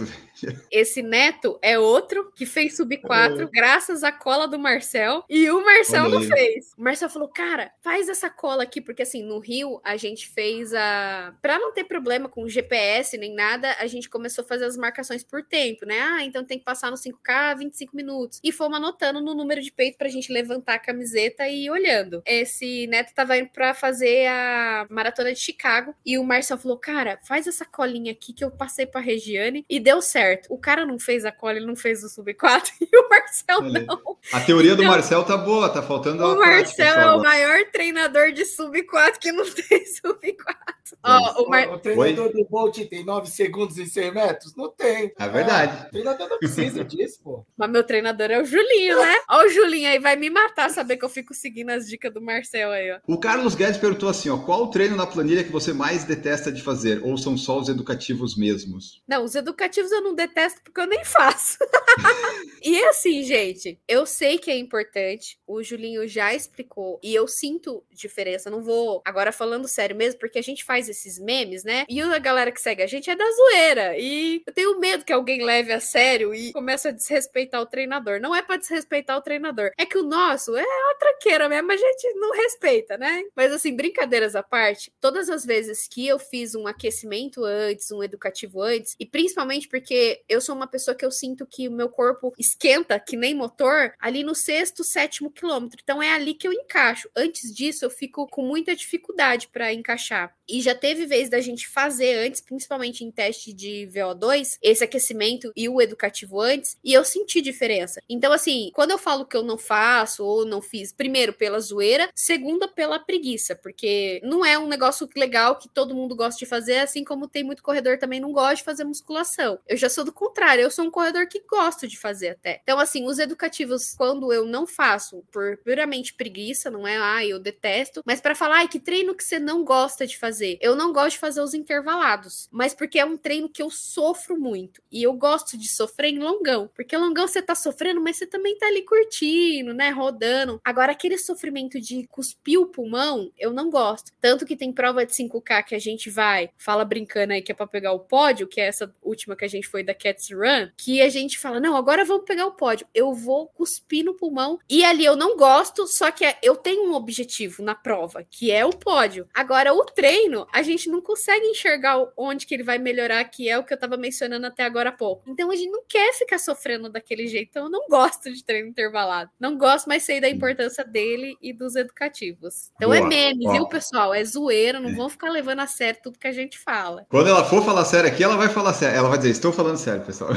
Esse 0.72 1.02
neto 1.02 1.60
é 1.62 1.78
outro 1.78 2.32
que 2.36 2.46
fez 2.46 2.76
sub 2.76 2.96
4 2.98 3.44
é. 3.44 3.46
graças 3.52 4.04
à 4.04 4.12
cola 4.12 4.48
do 4.48 4.60
Marcel 4.60 5.24
e 5.30 5.50
o 5.50 5.64
Marcel 5.64 6.10
não 6.10 6.22
fez. 6.22 6.72
O 6.78 6.84
Marcel 6.84 7.10
falou: 7.10 7.28
"Cara, 7.28 7.72
faz 7.82 8.10
essa 8.10 8.30
cola 8.30 8.64
aqui 8.64 8.82
porque 8.82 9.04
assim, 9.04 9.24
no 9.24 9.40
Rio 9.40 9.80
a 9.84 9.98
gente 9.98 10.28
fez 10.28 10.74
a 10.74 11.34
para 11.42 11.60
não 11.60 11.74
ter 11.74 11.84
problema 11.84 12.30
com 12.30 12.48
GPS 12.48 13.18
nem 13.18 13.34
nada, 13.34 13.76
a 13.80 13.88
gente 13.88 14.10
começou 14.10 14.44
a 14.44 14.48
fazer 14.48 14.66
as 14.66 14.78
marcações 14.78 15.24
por 15.24 15.44
tempo, 15.44 15.86
né? 15.86 16.00
Ah, 16.00 16.24
então 16.24 16.44
tem 16.44 16.58
que 16.60 16.66
passar 16.66 16.90
no 16.90 16.98
5K 16.98 17.58
25 17.58 17.96
minutos. 17.96 18.40
E 18.44 18.52
fomos 18.52 18.78
anotando 18.78 19.22
no 19.22 19.34
número 19.34 19.62
de 19.62 19.72
peito 19.72 19.98
pra 19.98 20.10
gente 20.10 20.32
levantar 20.32 20.76
a 20.76 20.80
camiseta 20.80 21.48
e 21.48 21.66
ir 21.66 21.70
olhando. 21.70 22.22
Esse 22.26 22.88
neto 22.88 23.14
tava 23.14 23.38
indo 23.38 23.50
pra 23.50 23.74
fazer 23.74 24.28
a 24.28 24.88
maratona 24.90 25.34
de 25.34 25.40
Chicago 25.40 25.96
e 26.06 26.18
o 26.18 26.24
Marcel 26.24 26.58
falou: 26.58 26.78
"Cara, 26.78 27.20
faz 27.24 27.48
essa 27.48 27.66
colinha 27.66 28.12
aqui 28.12 28.34
que 28.34 28.44
eu 28.44 28.52
passei 28.52 28.86
pra 28.86 29.02
Regiane 29.02 29.66
e 29.70 29.80
deu 29.80 30.02
certo. 30.02 30.31
O 30.50 30.58
cara 30.58 30.86
não 30.86 31.00
fez 31.00 31.26
a 31.26 31.32
cola, 31.32 31.58
ele 31.58 31.66
não 31.66 31.76
fez 31.76 32.04
o 32.04 32.10
sub 32.10 32.34
4 32.34 32.74
e 32.82 32.98
o 32.98 33.10
Marcel 33.10 33.62
não. 33.62 34.18
A 34.32 34.40
teoria 34.42 34.76
do 34.76 34.82
então, 34.82 34.94
Marcel 34.94 35.24
tá 35.24 35.38
boa, 35.38 35.70
tá 35.70 35.82
faltando 35.82 36.24
O 36.24 36.38
Marcel 36.38 37.00
é 37.00 37.16
o 37.16 37.22
maior 37.22 37.66
treinador 37.72 38.32
de 38.32 38.46
sub 38.46 38.82
4 38.84 39.20
que 39.20 39.32
não 39.32 39.46
tem 39.50 39.86
sub 39.86 40.20
4. 40.20 40.82
Ó, 41.04 41.44
o, 41.44 41.50
Mar... 41.50 41.70
o, 41.70 41.80
treinador 41.80 42.28
Oi? 42.28 42.34
do 42.34 42.46
Bolt 42.50 42.78
tem 42.90 43.04
9 43.04 43.30
segundos 43.30 43.78
em 43.78 43.86
100 43.86 44.14
metros? 44.14 44.56
Não 44.56 44.70
tem. 44.70 45.12
É 45.18 45.30
verdade. 45.30 45.78
Ah, 45.80 45.88
o 45.88 45.90
treinador 45.90 46.30
não 46.30 46.38
precisa 46.38 46.84
disso, 46.84 47.20
pô. 47.24 47.46
Mas 47.58 47.72
meu 47.72 47.84
treinador 47.84 48.30
é 48.30 48.42
o 48.42 48.46
Julinho, 48.46 48.98
né? 48.98 49.16
Ó, 49.30 49.46
o 49.46 49.50
Julinho 49.50 49.90
aí 49.90 50.00
vai 50.00 50.16
me 50.16 50.30
matar 50.30 50.70
saber 50.70 50.98
que 50.98 51.06
eu 51.06 51.10
fico 51.10 51.34
seguindo 51.34 51.70
as 51.70 51.88
dicas 51.88 52.14
do 52.14 52.22
Marcel 52.22 52.72
aí, 52.72 52.92
ó. 52.92 53.00
O 53.08 53.18
Carlos 53.18 53.56
Guedes 53.56 53.78
perguntou 53.78 54.10
assim, 54.10 54.30
ó, 54.30 54.38
qual 54.38 54.64
o 54.64 54.68
treino 54.68 54.96
na 54.96 55.08
planilha 55.08 55.44
que 55.44 55.52
você 55.52 55.74
mais 55.74 56.04
detesta 56.04 56.52
de 56.52 56.62
fazer? 56.62 57.02
Ou 57.04 57.18
são 57.18 57.38
só 57.38 57.60
os 57.60 57.70
educativos 57.70 58.38
mesmos? 58.38 59.02
Não, 59.08 59.24
os 59.24 59.36
educativos 59.36 59.92
eu 59.92 60.02
não 60.02 60.11
detesto 60.14 60.62
porque 60.64 60.80
eu 60.80 60.88
nem 60.88 61.04
faço. 61.04 61.58
e 62.64 62.84
assim, 62.86 63.24
gente, 63.24 63.80
eu 63.88 64.06
sei 64.06 64.38
que 64.38 64.52
é 64.52 64.58
importante, 64.58 65.40
o 65.46 65.62
Julinho 65.64 66.08
já 66.08 66.34
explicou, 66.34 67.00
e 67.04 67.14
eu 67.14 67.28
sinto 67.28 67.84
diferença, 67.92 68.50
não 68.50 68.62
vou 68.62 69.02
agora 69.06 69.32
falando 69.32 69.68
sério 69.68 69.96
mesmo, 69.96 70.20
porque 70.20 70.40
a 70.40 70.44
gente 70.44 70.64
faz 70.64 70.90
esses 70.90 71.20
memes, 71.20 71.64
né? 71.64 71.86
E 71.90 72.02
a 72.02 72.20
galera 72.20 72.52
que 72.52 72.62
segue 72.62 72.84
a 72.84 72.88
gente 72.88 73.10
é 73.10 73.16
da 73.16 73.32
zoeira, 73.32 73.98
e 73.98 74.42
eu 74.46 74.54
tenho 74.54 74.80
medo 74.80 75.06
que 75.06 75.14
alguém 75.14 75.44
leve 75.44 75.72
a 75.72 75.80
sério 75.80 76.34
e 76.34 76.52
comece 76.52 76.88
a 76.88 76.92
desrespeitar 76.92 77.62
o 77.62 77.66
treinador. 77.66 78.20
Não 78.20 78.36
é 78.36 78.42
para 78.42 78.58
desrespeitar 78.58 79.18
o 79.18 79.22
treinador, 79.22 79.72
é 79.78 79.86
que 79.86 79.98
o 79.98 80.04
nosso 80.04 80.56
é 80.56 80.64
uma 80.64 80.96
traqueira 80.96 81.48
mesmo, 81.50 81.72
a 81.72 81.78
gente 81.78 82.14
não 82.16 82.32
respeita, 82.32 82.98
né? 82.98 83.24
Mas 83.36 83.52
assim, 83.52 83.76
brincadeiras 83.76 84.36
à 84.36 84.44
parte, 84.44 84.92
todas 85.00 85.30
as 85.30 85.46
vezes 85.46 85.88
que 85.88 86.08
eu 86.08 86.20
fiz 86.20 86.56
um 86.56 86.68
aquecimento 86.68 87.44
antes, 87.44 87.92
um 87.92 88.04
educativo 88.04 88.62
antes, 88.62 88.96
e 89.00 89.06
principalmente 89.06 89.68
porque 89.68 89.94
eu 90.28 90.42
sou 90.42 90.56
uma 90.56 90.68
pessoa 90.68 90.96
que 90.96 91.06
eu 91.06 91.12
sinto 91.12 91.46
que 91.46 91.68
o 91.68 91.72
meu 91.72 91.90
corpo 91.90 92.34
esquenta 92.38 93.00
que 93.00 93.16
nem 93.16 93.34
motor 93.34 93.94
ali 94.00 94.24
no 94.24 94.36
sexto, 94.36 94.84
sétimo 94.84 95.32
quilômetro. 95.32 95.80
Então 95.82 96.02
é 96.02 96.14
ali 96.14 96.34
que 96.34 96.48
eu 96.48 96.54
encaixo. 96.54 97.10
Antes 97.16 97.54
disso, 97.54 97.86
eu 97.86 97.90
fico 97.90 98.28
com 98.28 98.44
muita 98.44 98.76
dificuldade 98.76 99.48
para 99.48 99.74
encaixar. 99.74 100.36
E 100.48 100.62
já 100.62 100.76
teve 100.76 101.06
vez 101.06 101.30
da 101.30 101.40
gente 101.40 101.68
fazer 101.68 102.26
antes, 102.26 102.42
principalmente 102.42 103.06
em 103.06 103.12
teste 103.12 103.54
de 103.54 103.90
VO2, 103.94 104.58
esse 104.62 104.84
aquecimento 104.84 105.52
e 105.56 105.70
o 105.70 105.82
educativo 105.82 106.42
antes, 106.42 106.78
e 106.84 106.94
eu 106.94 107.06
senti 107.06 107.42
diferença. 107.42 108.02
Então, 108.10 108.34
assim, 108.34 108.70
quando 108.74 108.92
eu 108.92 108.98
falo 108.98 109.26
que 109.26 109.38
eu 109.38 109.44
não 109.44 109.58
faço 109.58 110.26
ou 110.26 110.46
não 110.46 110.62
fiz, 110.62 110.92
primeiro 110.92 111.32
pela 111.32 111.60
zoeira, 111.60 112.10
segunda 112.14 112.68
pela 112.68 113.00
preguiça, 113.00 113.56
porque 113.56 114.20
não 114.24 114.46
é 114.46 114.60
um 114.60 114.68
negócio 114.68 115.08
legal 115.16 115.58
que 115.58 115.70
todo 115.70 115.96
mundo 115.96 116.16
gosta 116.16 116.38
de 116.38 116.46
fazer, 116.46 116.80
assim 116.80 117.04
como 117.04 117.30
tem 117.30 117.44
muito 117.44 117.64
corredor 117.64 117.98
também 117.98 118.20
não 118.20 118.32
gosta 118.32 118.56
de 118.56 118.64
fazer 118.64 118.84
musculação. 118.84 119.60
Eu 119.68 119.78
já 119.78 119.88
sou 119.92 120.04
do 120.04 120.12
contrário, 120.12 120.64
eu 120.64 120.72
sou 120.72 120.86
um 120.86 120.92
corredor 120.92 121.28
que 121.28 121.44
gosto 121.48 121.88
de 121.88 121.98
fazer 121.98 122.30
até. 122.30 122.60
Então, 122.64 122.80
assim, 122.80 123.06
os 123.06 123.20
educativos, 123.20 123.94
quando 123.96 124.32
eu 124.34 124.46
não 124.46 124.66
faço 124.66 125.24
por 125.32 125.58
puramente 125.58 126.14
preguiça, 126.14 126.72
não 126.72 126.88
é, 126.88 126.98
ah, 126.98 127.26
eu 127.26 127.40
detesto, 127.40 128.02
mas 128.06 128.22
para 128.22 128.36
falar, 128.36 128.58
ai, 128.58 128.68
que 128.68 128.80
treino 128.80 129.16
que 129.16 129.24
você 129.24 129.40
não 129.40 129.64
gosta 129.64 130.08
de 130.08 130.18
fazer? 130.18 130.58
Eu 130.62 130.76
não 130.76 130.92
gosto 130.92 131.12
de 131.12 131.20
fazer 131.20 131.42
os 131.42 131.54
intervalados, 131.54 132.48
mas 132.52 132.74
porque 132.74 133.00
é 133.00 133.06
um 133.06 133.18
treino 133.18 133.50
que 133.50 133.62
eu 133.62 133.70
sofro 133.70 134.40
muito. 134.40 134.82
E 134.92 135.04
eu 135.04 135.14
gosto 135.14 135.58
de 135.58 135.68
sofrer 135.70 136.10
em 136.10 136.20
longão, 136.20 136.70
porque 136.76 136.98
longão 136.98 137.28
você 137.28 137.42
tá 137.42 137.56
sofrendo, 137.56 138.02
mas 138.02 138.18
você 138.18 138.26
também 138.26 138.58
tá 138.58 138.68
ali 138.68 138.84
curtindo, 138.84 139.74
né, 139.74 139.90
rodando. 139.90 140.60
Agora, 140.64 140.92
aquele 140.92 141.18
sofrimento 141.18 141.80
de 141.80 142.08
cuspir 142.08 142.60
o 142.60 142.68
pulmão, 142.68 143.32
eu 143.38 143.54
não 143.54 143.70
gosto. 143.70 144.12
Tanto 144.20 144.46
que 144.46 144.56
tem 144.56 144.72
prova 144.72 145.06
de 145.06 145.14
5K 145.14 145.64
que 145.64 145.76
a 145.76 145.80
gente 145.80 146.10
vai, 146.10 146.50
fala 146.58 146.86
brincando 146.86 147.34
aí 147.34 147.42
que 147.42 147.52
é 147.52 147.56
pra 147.56 147.68
pegar 147.68 147.94
o 147.94 148.00
pódio, 148.00 148.48
que 148.48 148.60
é 148.60 148.66
essa 148.66 148.94
última 149.02 149.36
que 149.36 149.46
a 149.46 149.48
gente 149.48 149.68
foi 149.68 149.81
da 149.84 149.94
Cats 149.94 150.30
Run, 150.32 150.70
que 150.78 151.02
a 151.02 151.10
gente 151.10 151.40
fala, 151.40 151.60
não, 151.60 151.76
agora 151.76 152.06
vamos 152.06 152.26
pegar 152.26 152.46
o 152.46 152.54
pódio. 152.54 152.88
Eu 152.94 153.14
vou 153.14 153.48
cuspir 153.48 154.04
no 154.04 154.14
pulmão. 154.14 154.60
E 154.70 154.84
ali 154.84 155.06
eu 155.06 155.16
não 155.16 155.36
gosto, 155.36 155.86
só 155.88 156.12
que 156.12 156.26
eu 156.42 156.56
tenho 156.56 156.90
um 156.90 156.94
objetivo 156.94 157.64
na 157.64 157.76
prova, 157.76 158.24
que 158.30 158.52
é 158.52 158.66
o 158.66 158.72
pódio. 158.72 159.28
Agora, 159.34 159.74
o 159.74 159.84
treino, 159.86 160.48
a 160.52 160.62
gente 160.62 160.90
não 160.90 161.02
consegue 161.02 161.46
enxergar 161.48 162.06
onde 162.18 162.46
que 162.46 162.54
ele 162.54 162.64
vai 162.64 162.78
melhorar, 162.78 163.24
que 163.26 163.50
é 163.50 163.58
o 163.58 163.64
que 163.64 163.74
eu 163.74 163.80
tava 163.80 163.98
mencionando 163.98 164.48
até 164.48 164.64
agora 164.64 164.90
há 164.90 164.94
pouco. 164.94 165.24
Então 165.28 165.52
a 165.52 165.56
gente 165.56 165.72
não 165.72 165.84
quer 165.88 166.14
ficar 166.14 166.40
sofrendo 166.40 166.90
daquele 166.90 167.28
jeito. 167.28 167.50
Então 167.50 167.66
eu 167.66 167.70
não 167.70 167.88
gosto 167.88 168.32
de 168.32 168.44
treino 168.44 168.70
intervalado. 168.70 169.30
Não 169.40 169.58
gosto, 169.58 169.88
mas 169.88 170.04
sei 170.04 170.20
da 170.20 170.30
importância 170.30 170.84
dele 170.84 171.36
e 171.42 171.54
dos 171.54 171.76
educativos. 171.76 172.72
Então 172.76 172.94
é 172.94 173.00
Boa. 173.00 173.08
é 173.08 173.10
meme, 173.10 173.52
viu, 173.52 173.68
pessoal? 173.68 174.14
É 174.14 174.24
zoeira, 174.24 174.80
não 174.80 174.90
é. 174.90 174.94
vão 174.94 175.10
ficar 175.10 175.30
levando 175.30 175.60
a 175.60 175.68
sério 175.68 176.00
tudo 176.04 176.20
que 176.20 176.28
a 176.28 176.32
gente 176.32 176.58
fala. 176.58 177.06
Quando 177.10 177.30
ela 177.30 177.44
for 177.46 177.64
falar 177.64 177.86
sério 177.86 178.10
aqui, 178.10 178.24
ela 178.24 178.38
vai 178.38 178.50
falar 178.50 178.74
sério. 178.74 178.98
Ela 178.98 179.10
vai 179.10 179.18
dizer, 179.18 179.32
estou 179.32 179.52
falando 179.52 179.71
sério, 179.78 180.04
pessoal. 180.04 180.32